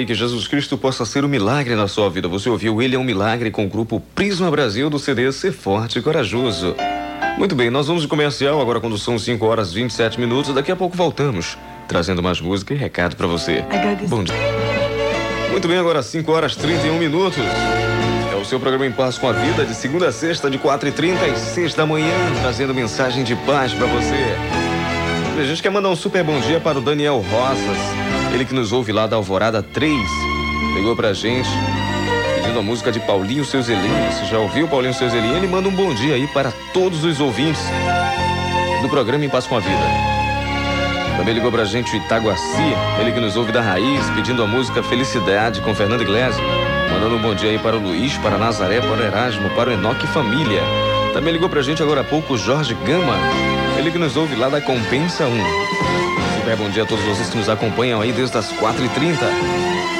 [0.04, 2.28] aí que Jesus Cristo possa ser um milagre na sua vida.
[2.28, 6.00] Você ouviu Ele é um Milagre com o grupo Prisma Brasil do CD Ser Forte
[6.00, 6.76] e Corajoso.
[7.38, 10.54] Muito bem, nós vamos de comercial agora quando são 5 horas e 27 minutos.
[10.54, 11.58] Daqui a pouco voltamos,
[11.88, 13.64] trazendo mais música e recado pra você.
[14.08, 14.36] Bom dia.
[15.50, 17.44] Muito bem, agora 5 horas e 31 minutos.
[18.32, 21.32] É o seu programa Em Paz com a Vida, de segunda a sexta, de 4h30
[21.32, 24.36] às 6 da manhã, trazendo mensagem de paz pra você.
[25.40, 28.72] A gente quer mandar um super bom dia para o Daniel Rosas, ele que nos
[28.74, 29.96] ouve lá da Alvorada 3.
[30.76, 31.50] Ligou pra gente,
[32.36, 34.12] pedindo a música de Paulinho Seu Zelinho.
[34.12, 35.38] Você já ouviu Paulinho Seu Zelinho?
[35.38, 37.62] Ele manda um bom dia aí para todos os ouvintes
[38.82, 40.14] do programa Em Paz com a Vida.
[41.16, 44.82] Também ligou pra gente o Itaguaci, ele que nos ouve da raiz, pedindo a música
[44.82, 46.36] Felicidade com Fernando Iglesias.
[46.92, 49.74] Mandando um bom dia aí para o Luiz, para Nazaré, para o Erasmo, para o
[49.74, 50.62] Enoque Família.
[51.14, 53.16] Também ligou pra gente agora há pouco o Jorge Gama,
[53.78, 56.03] ele que nos ouve lá da Compensa 1.
[56.58, 59.18] Bom dia a todos vocês que nos acompanham aí desde as 4h30.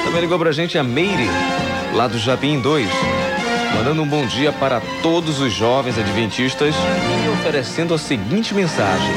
[0.04, 1.26] Também ligou pra gente a Meire,
[1.92, 2.86] lá do Japim 2.
[3.74, 9.10] Mandando um bom dia para todos os jovens adventistas e oferecendo a seguinte mensagem.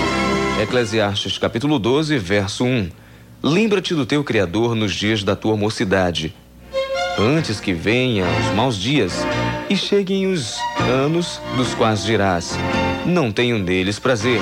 [0.63, 2.89] Eclesiastes capítulo 12, verso 1.
[3.43, 6.33] Lembra-te do teu Criador nos dias da tua mocidade,
[7.19, 9.13] antes que venham os maus dias
[9.69, 10.57] e cheguem os
[10.89, 12.57] anos dos quais dirás:
[13.05, 14.41] Não tenho neles prazer.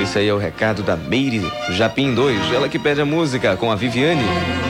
[0.00, 3.70] Esse aí é o recado da Meire Japim 2, ela que pede a música com
[3.70, 4.22] a Viviane.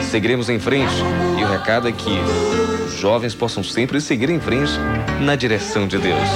[0.02, 0.94] Seguiremos em frente.
[1.38, 2.18] E o recado é que
[2.86, 4.72] os jovens possam sempre seguir em frente
[5.20, 6.28] na direção de Deus.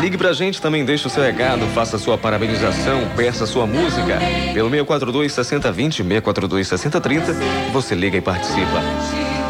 [0.00, 4.18] Ligue pra gente também, deixe o seu recado, faça sua parabenização, peça sua música
[4.52, 7.34] pelo 642 6020, 642 6030.
[7.72, 8.82] Você liga e participa.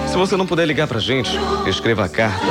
[0.07, 1.31] Se você não puder ligar pra gente,
[1.67, 2.47] escreva a carta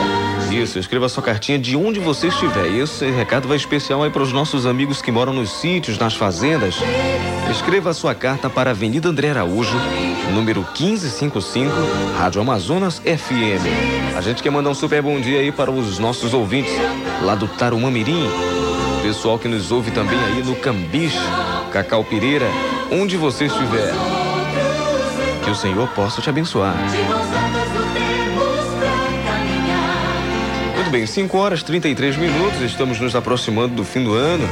[0.61, 0.79] isso.
[0.79, 2.67] escreva sua cartinha de onde você estiver.
[2.69, 6.15] E esse recado vai especial aí para os nossos amigos que moram nos sítios, nas
[6.15, 6.75] fazendas.
[7.49, 9.77] Escreva sua carta para Avenida André Araújo,
[10.33, 11.71] número 1555,
[12.17, 14.15] Rádio Amazonas FM.
[14.17, 16.73] A gente quer mandar um super bom dia aí para os nossos ouvintes
[17.21, 18.27] lá do Tarumamirim,
[19.01, 21.19] pessoal que nos ouve também aí no Cambiche,
[21.71, 22.47] Cacau Pereira,
[22.91, 23.93] onde você estiver.
[25.43, 26.75] Que o Senhor possa te abençoar.
[30.95, 34.47] bem, 5 horas 33 minutos, estamos nos aproximando do fim do ano.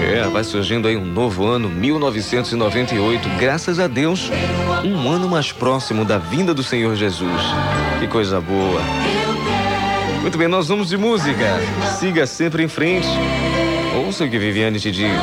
[0.00, 3.28] É, vai surgindo aí um novo ano, 1998.
[3.40, 4.30] Graças a Deus,
[4.84, 7.42] um ano mais próximo da vinda do Senhor Jesus.
[7.98, 8.80] Que coisa boa.
[10.20, 11.58] Muito bem, nós vamos de música.
[11.98, 13.08] Siga sempre em frente.
[14.06, 15.20] Ouça o que Viviane te diz.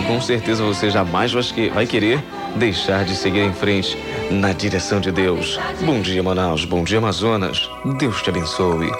[0.00, 1.30] E com certeza você jamais
[1.74, 2.24] vai querer
[2.56, 3.98] deixar de seguir em frente
[4.30, 5.60] na direção de Deus.
[5.82, 6.64] Bom dia, Manaus.
[6.64, 7.68] Bom dia, Amazonas.
[7.98, 8.90] Deus te abençoe.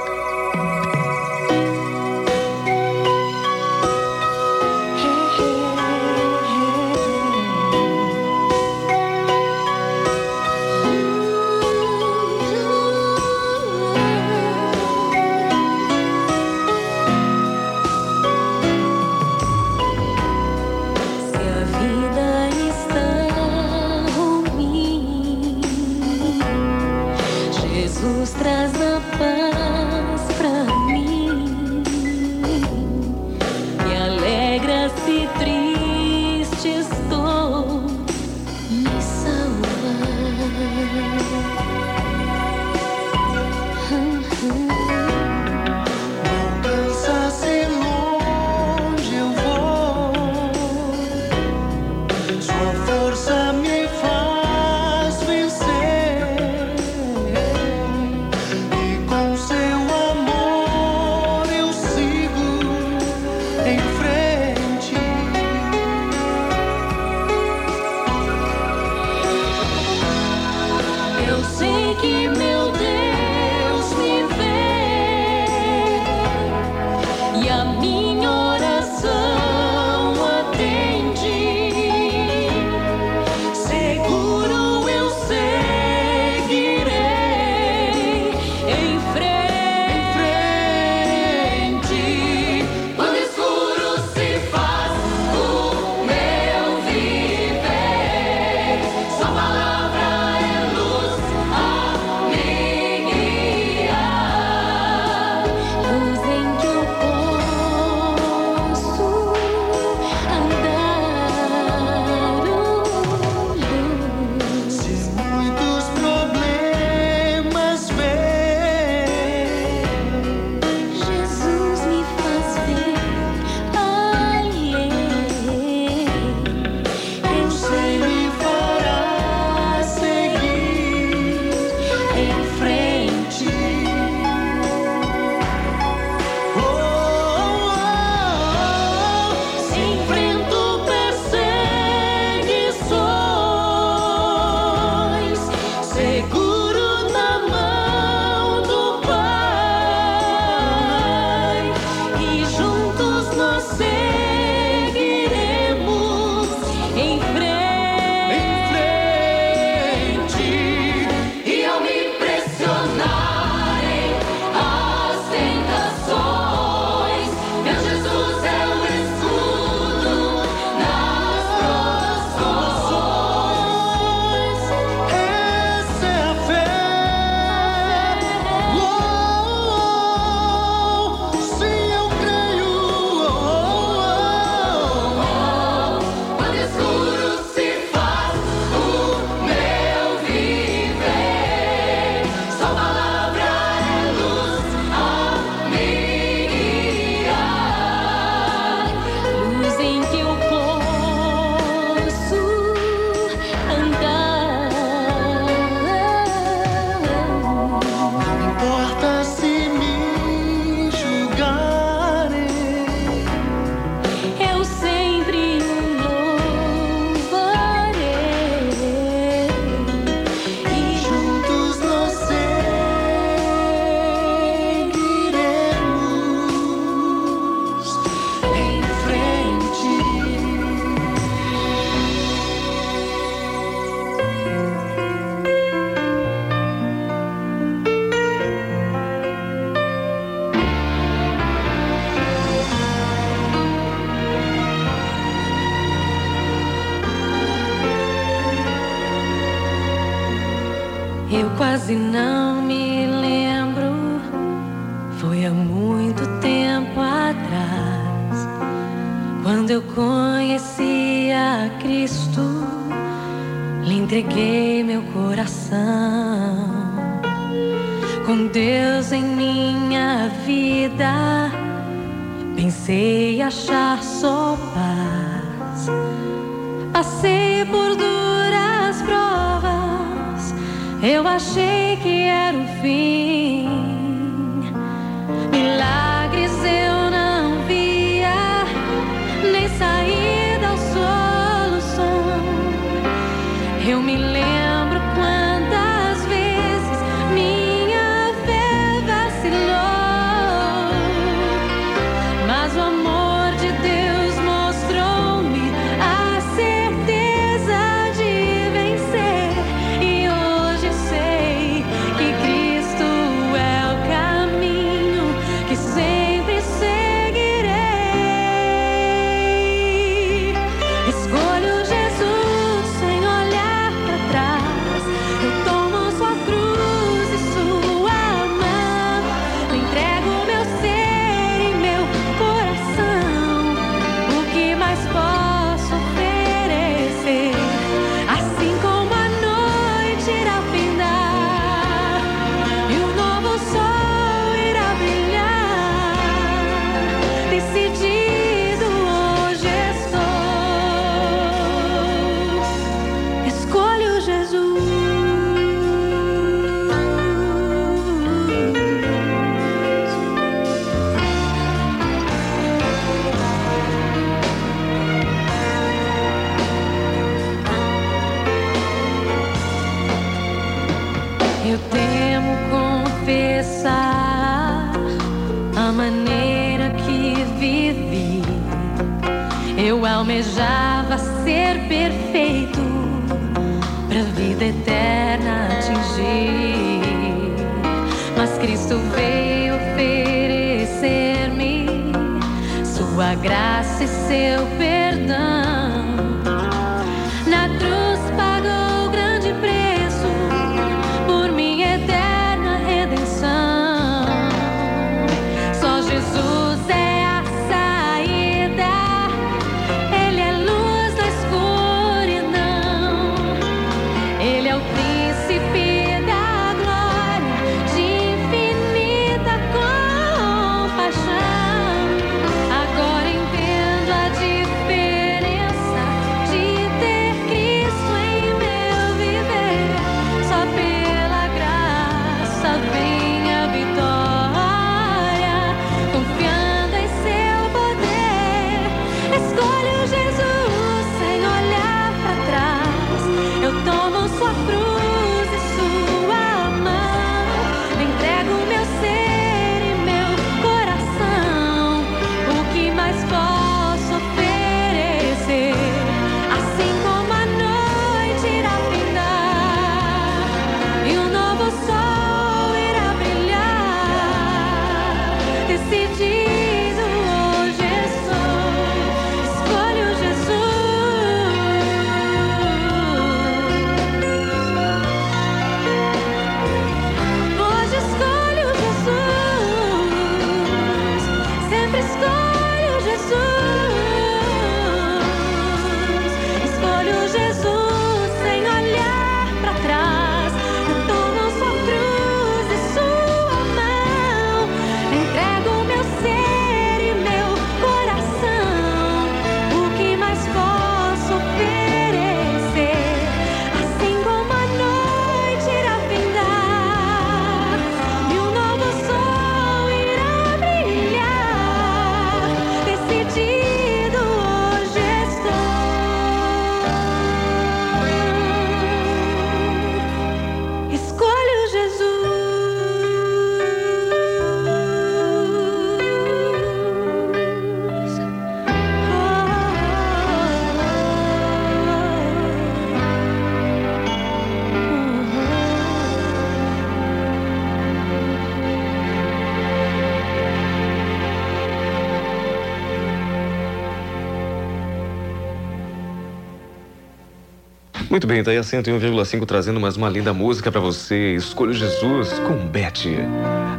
[548.11, 551.37] Muito bem, tá aí a 101,5 trazendo mais uma linda música para você.
[551.37, 553.05] Escolho Jesus com Beth.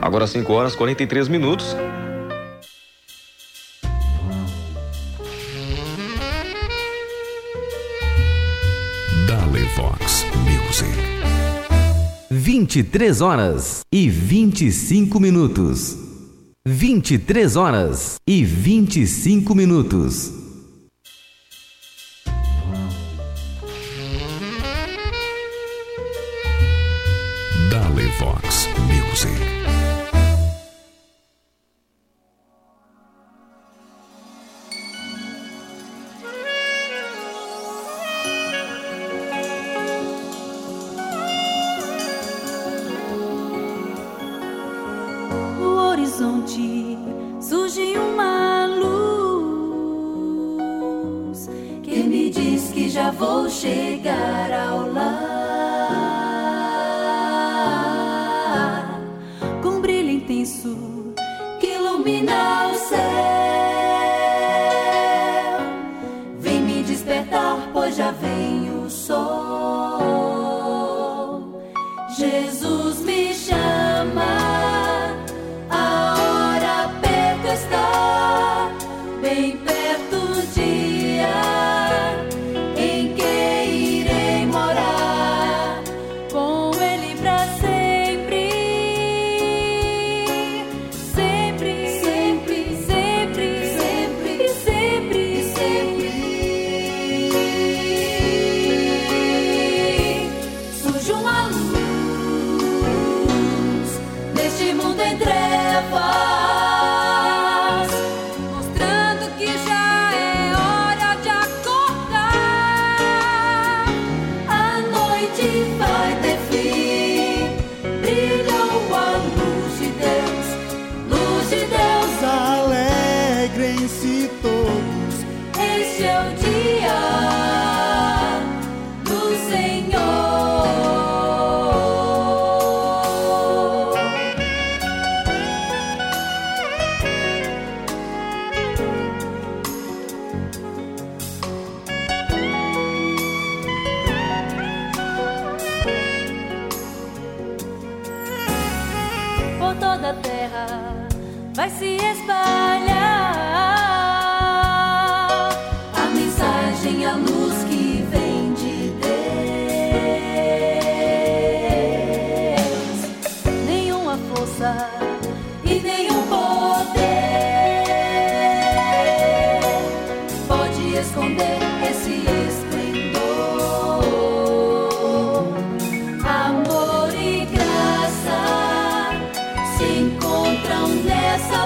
[0.02, 1.76] Agora 5 horas 43 minutos.
[9.28, 10.90] Dale Vox Music.
[12.32, 15.98] 23 horas e 25 minutos.
[16.66, 20.41] 23 horas e 25 minutos.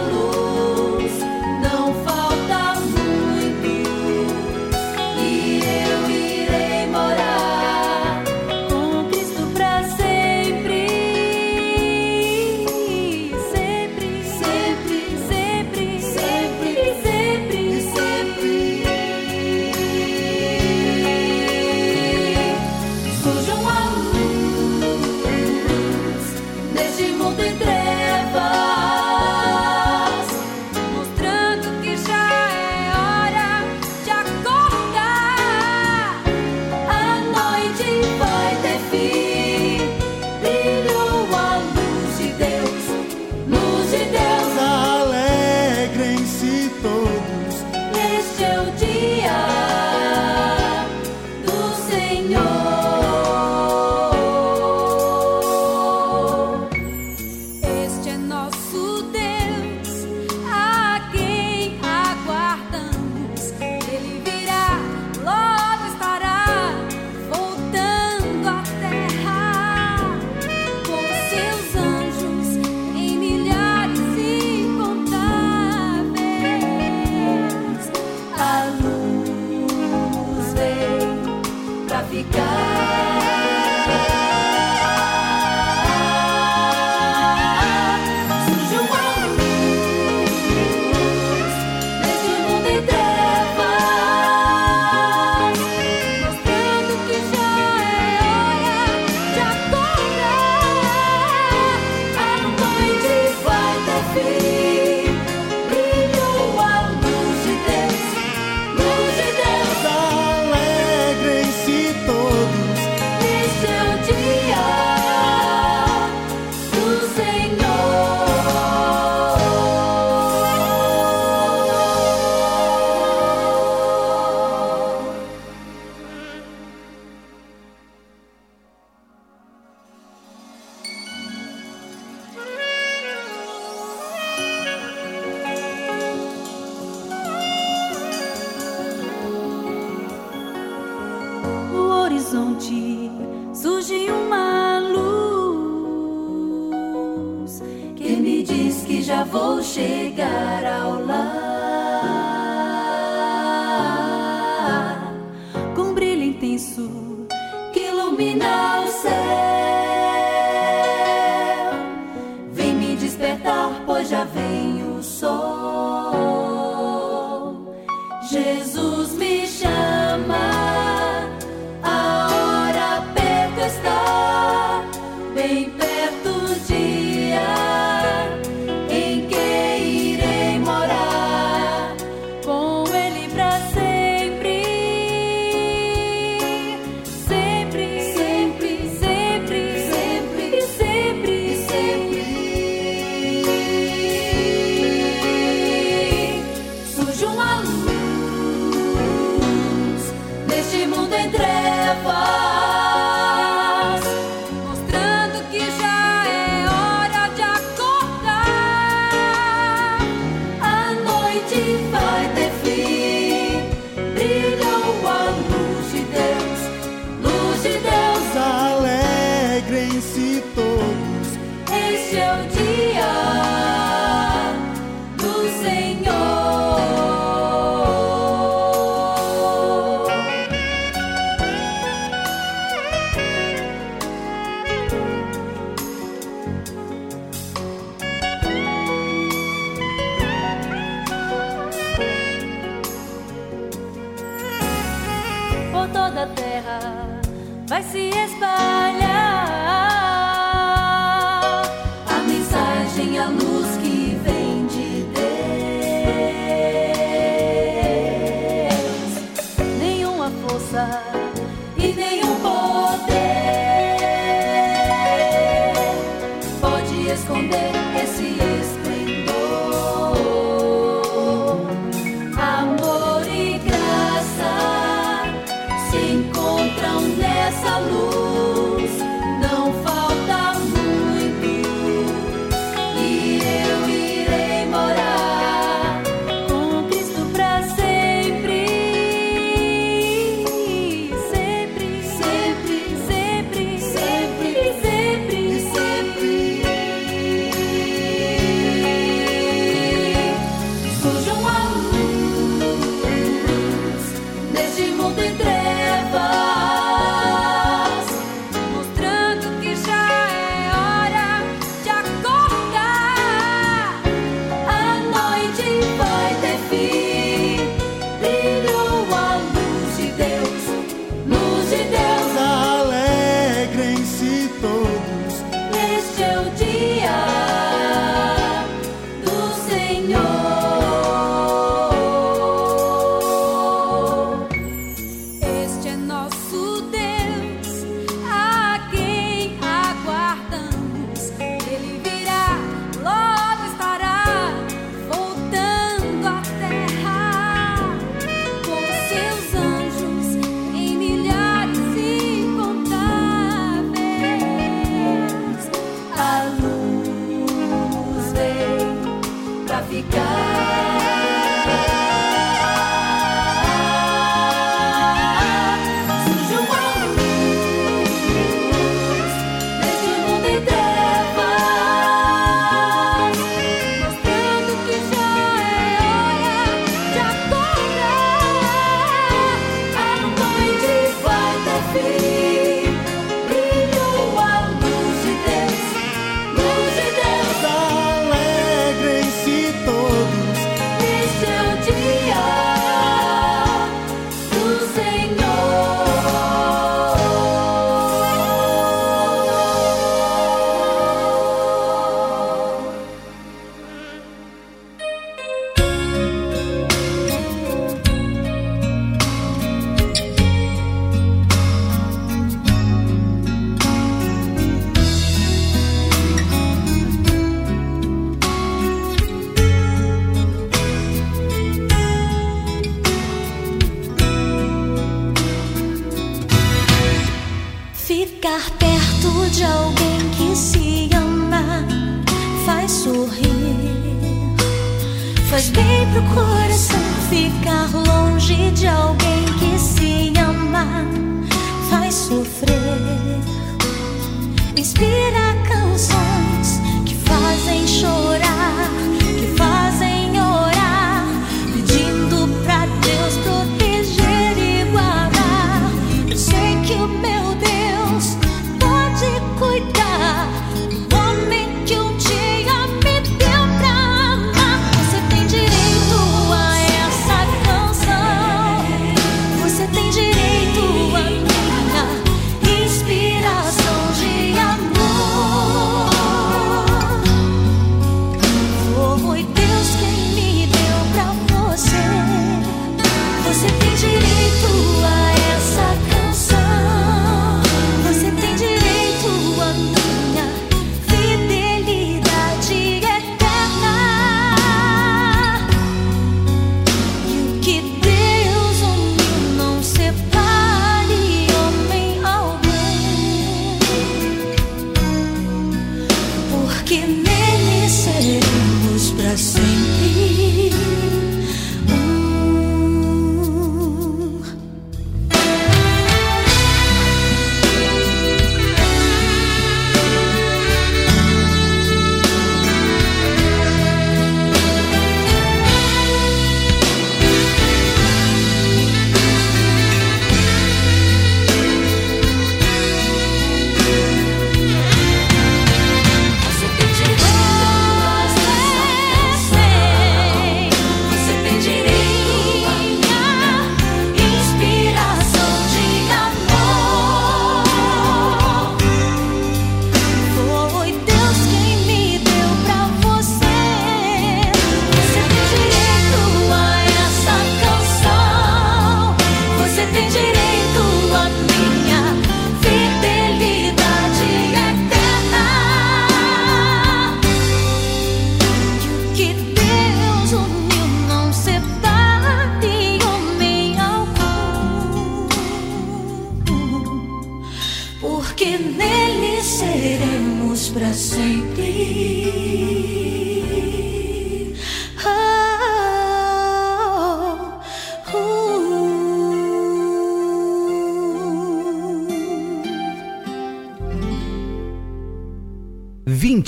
[0.01, 0.44] Luz.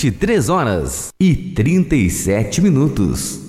[0.07, 3.46] 23 horas e 37 minutos.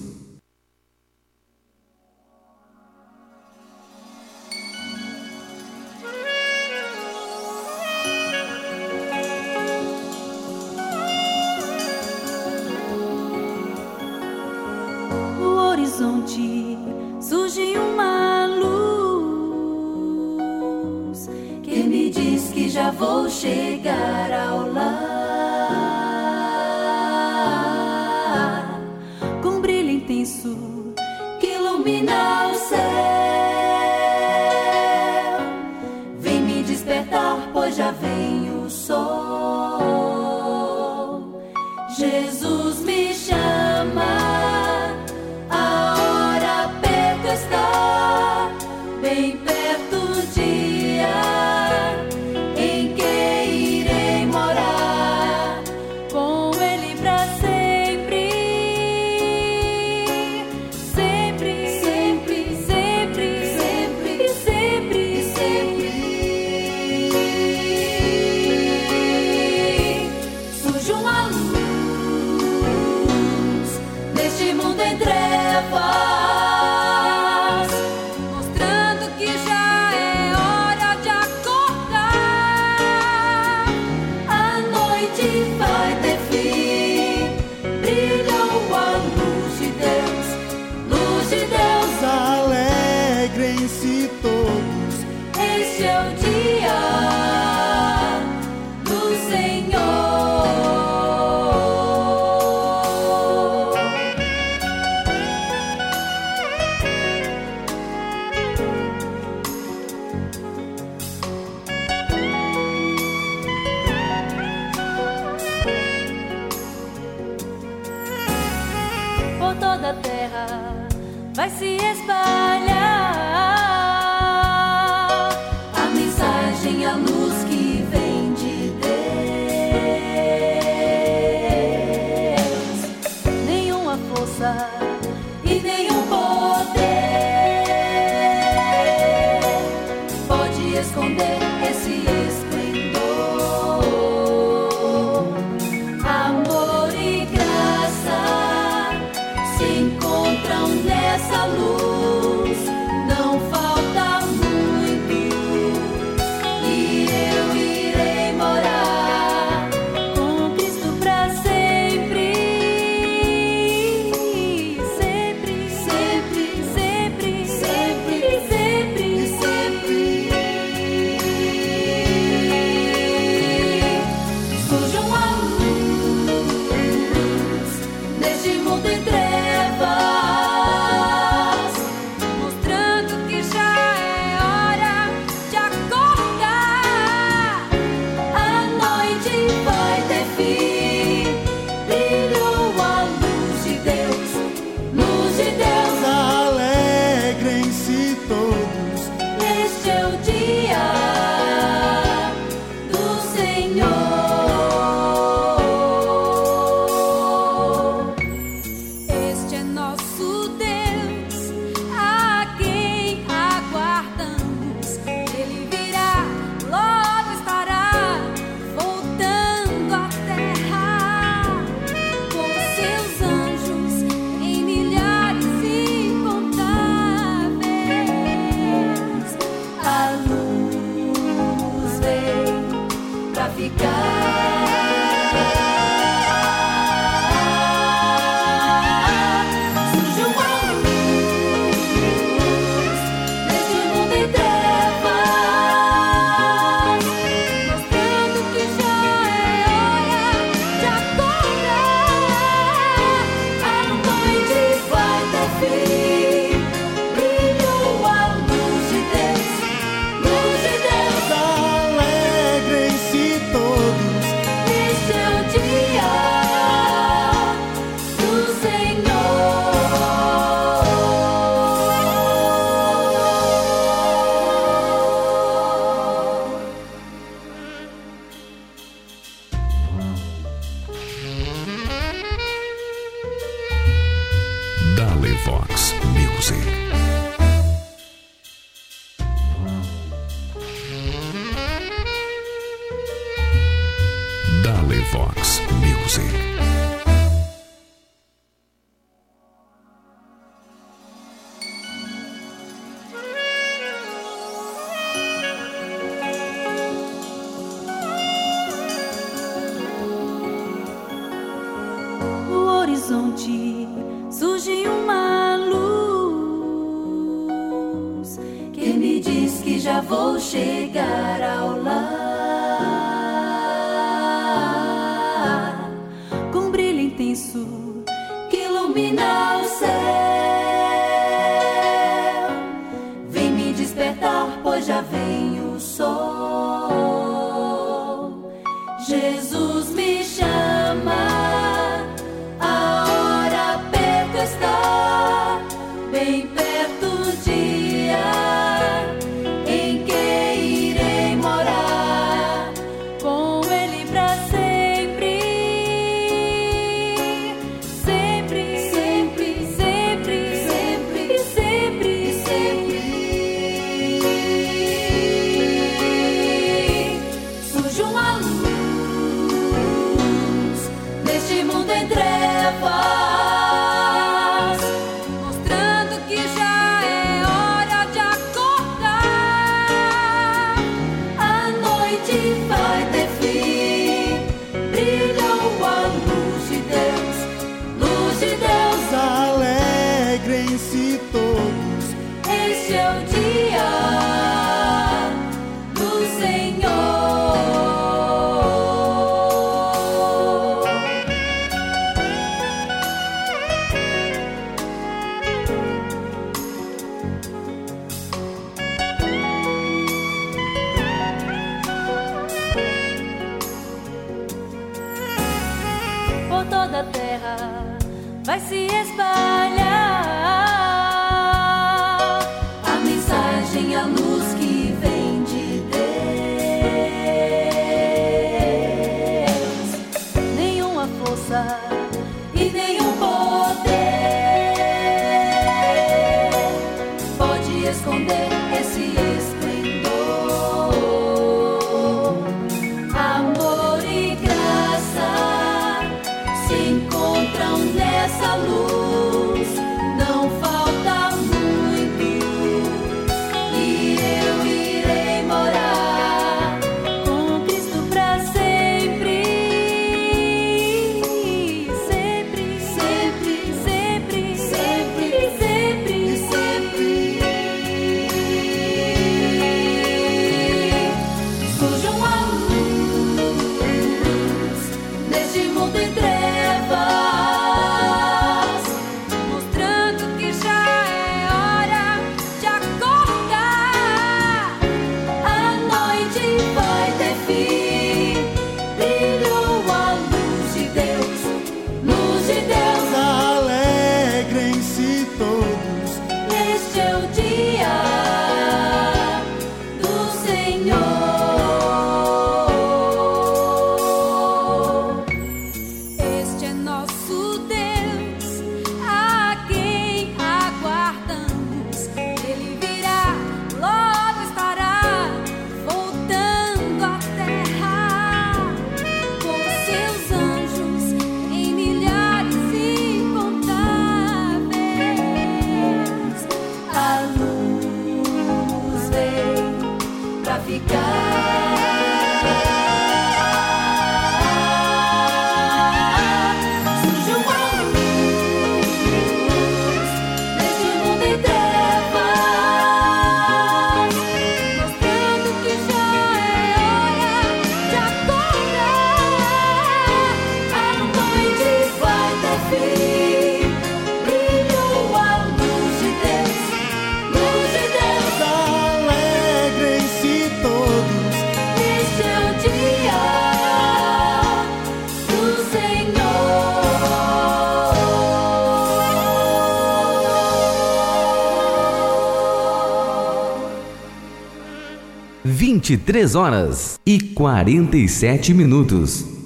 [575.88, 579.37] 23 horas e 47 minutos.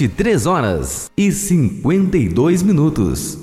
[0.00, 3.39] 23 horas e 52 minutos.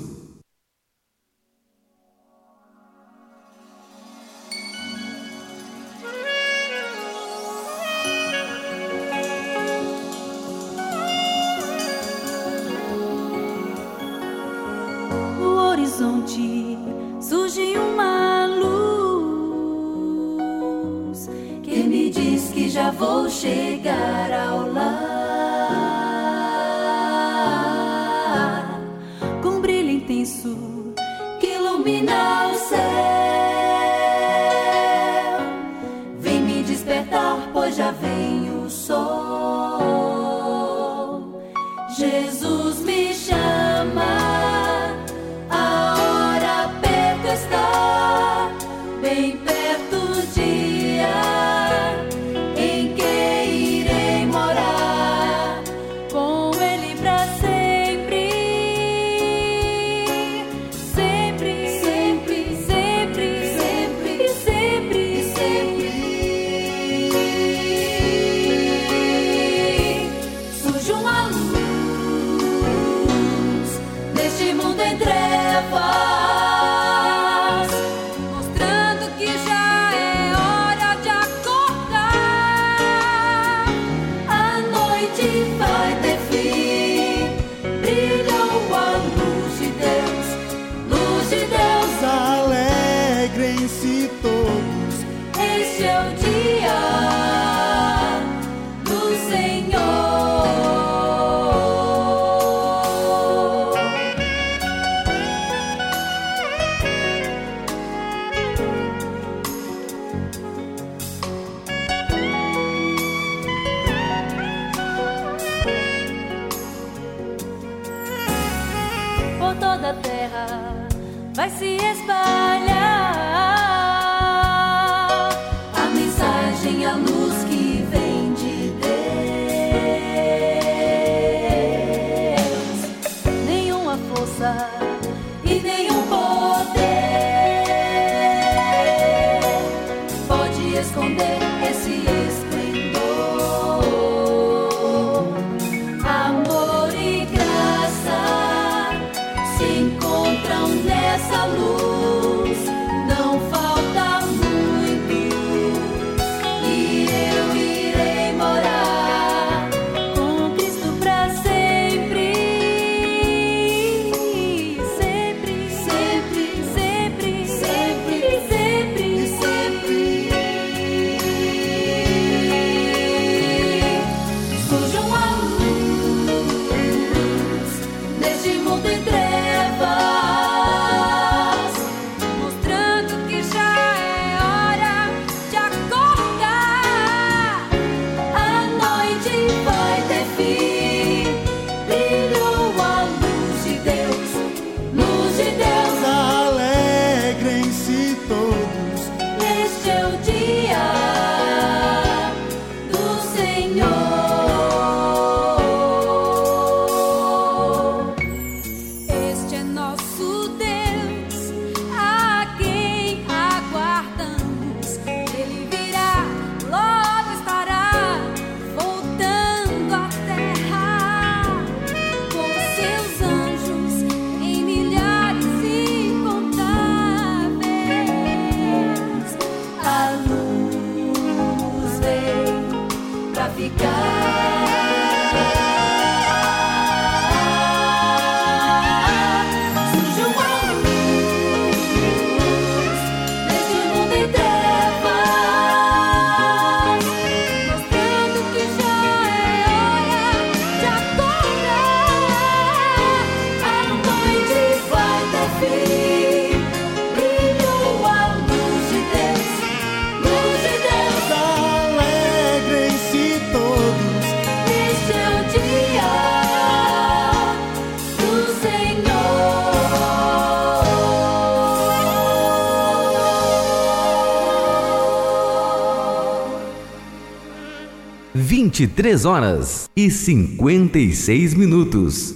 [278.78, 282.32] 23 horas e 56 minutos.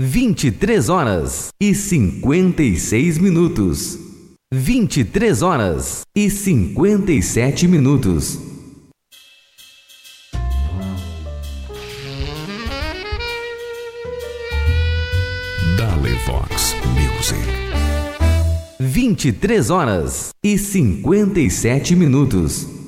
[0.00, 3.98] 23 horas e 56 minutos.
[4.50, 8.38] 23 horas e 57 minutos.
[15.76, 17.42] Dale Vox Music.
[18.80, 22.83] 23 horas e 57 minutos.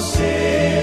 [0.00, 0.79] Você.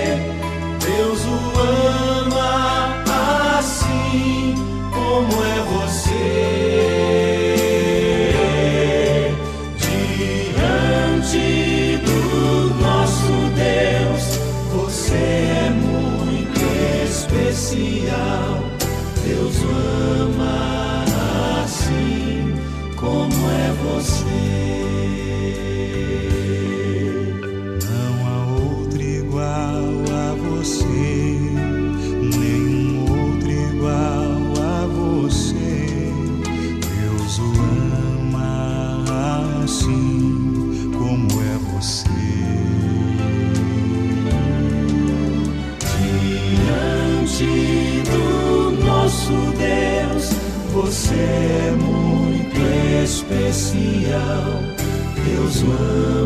[55.26, 55.72] Deus o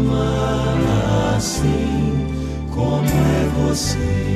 [0.05, 2.27] ama assim
[2.69, 4.30] como é você.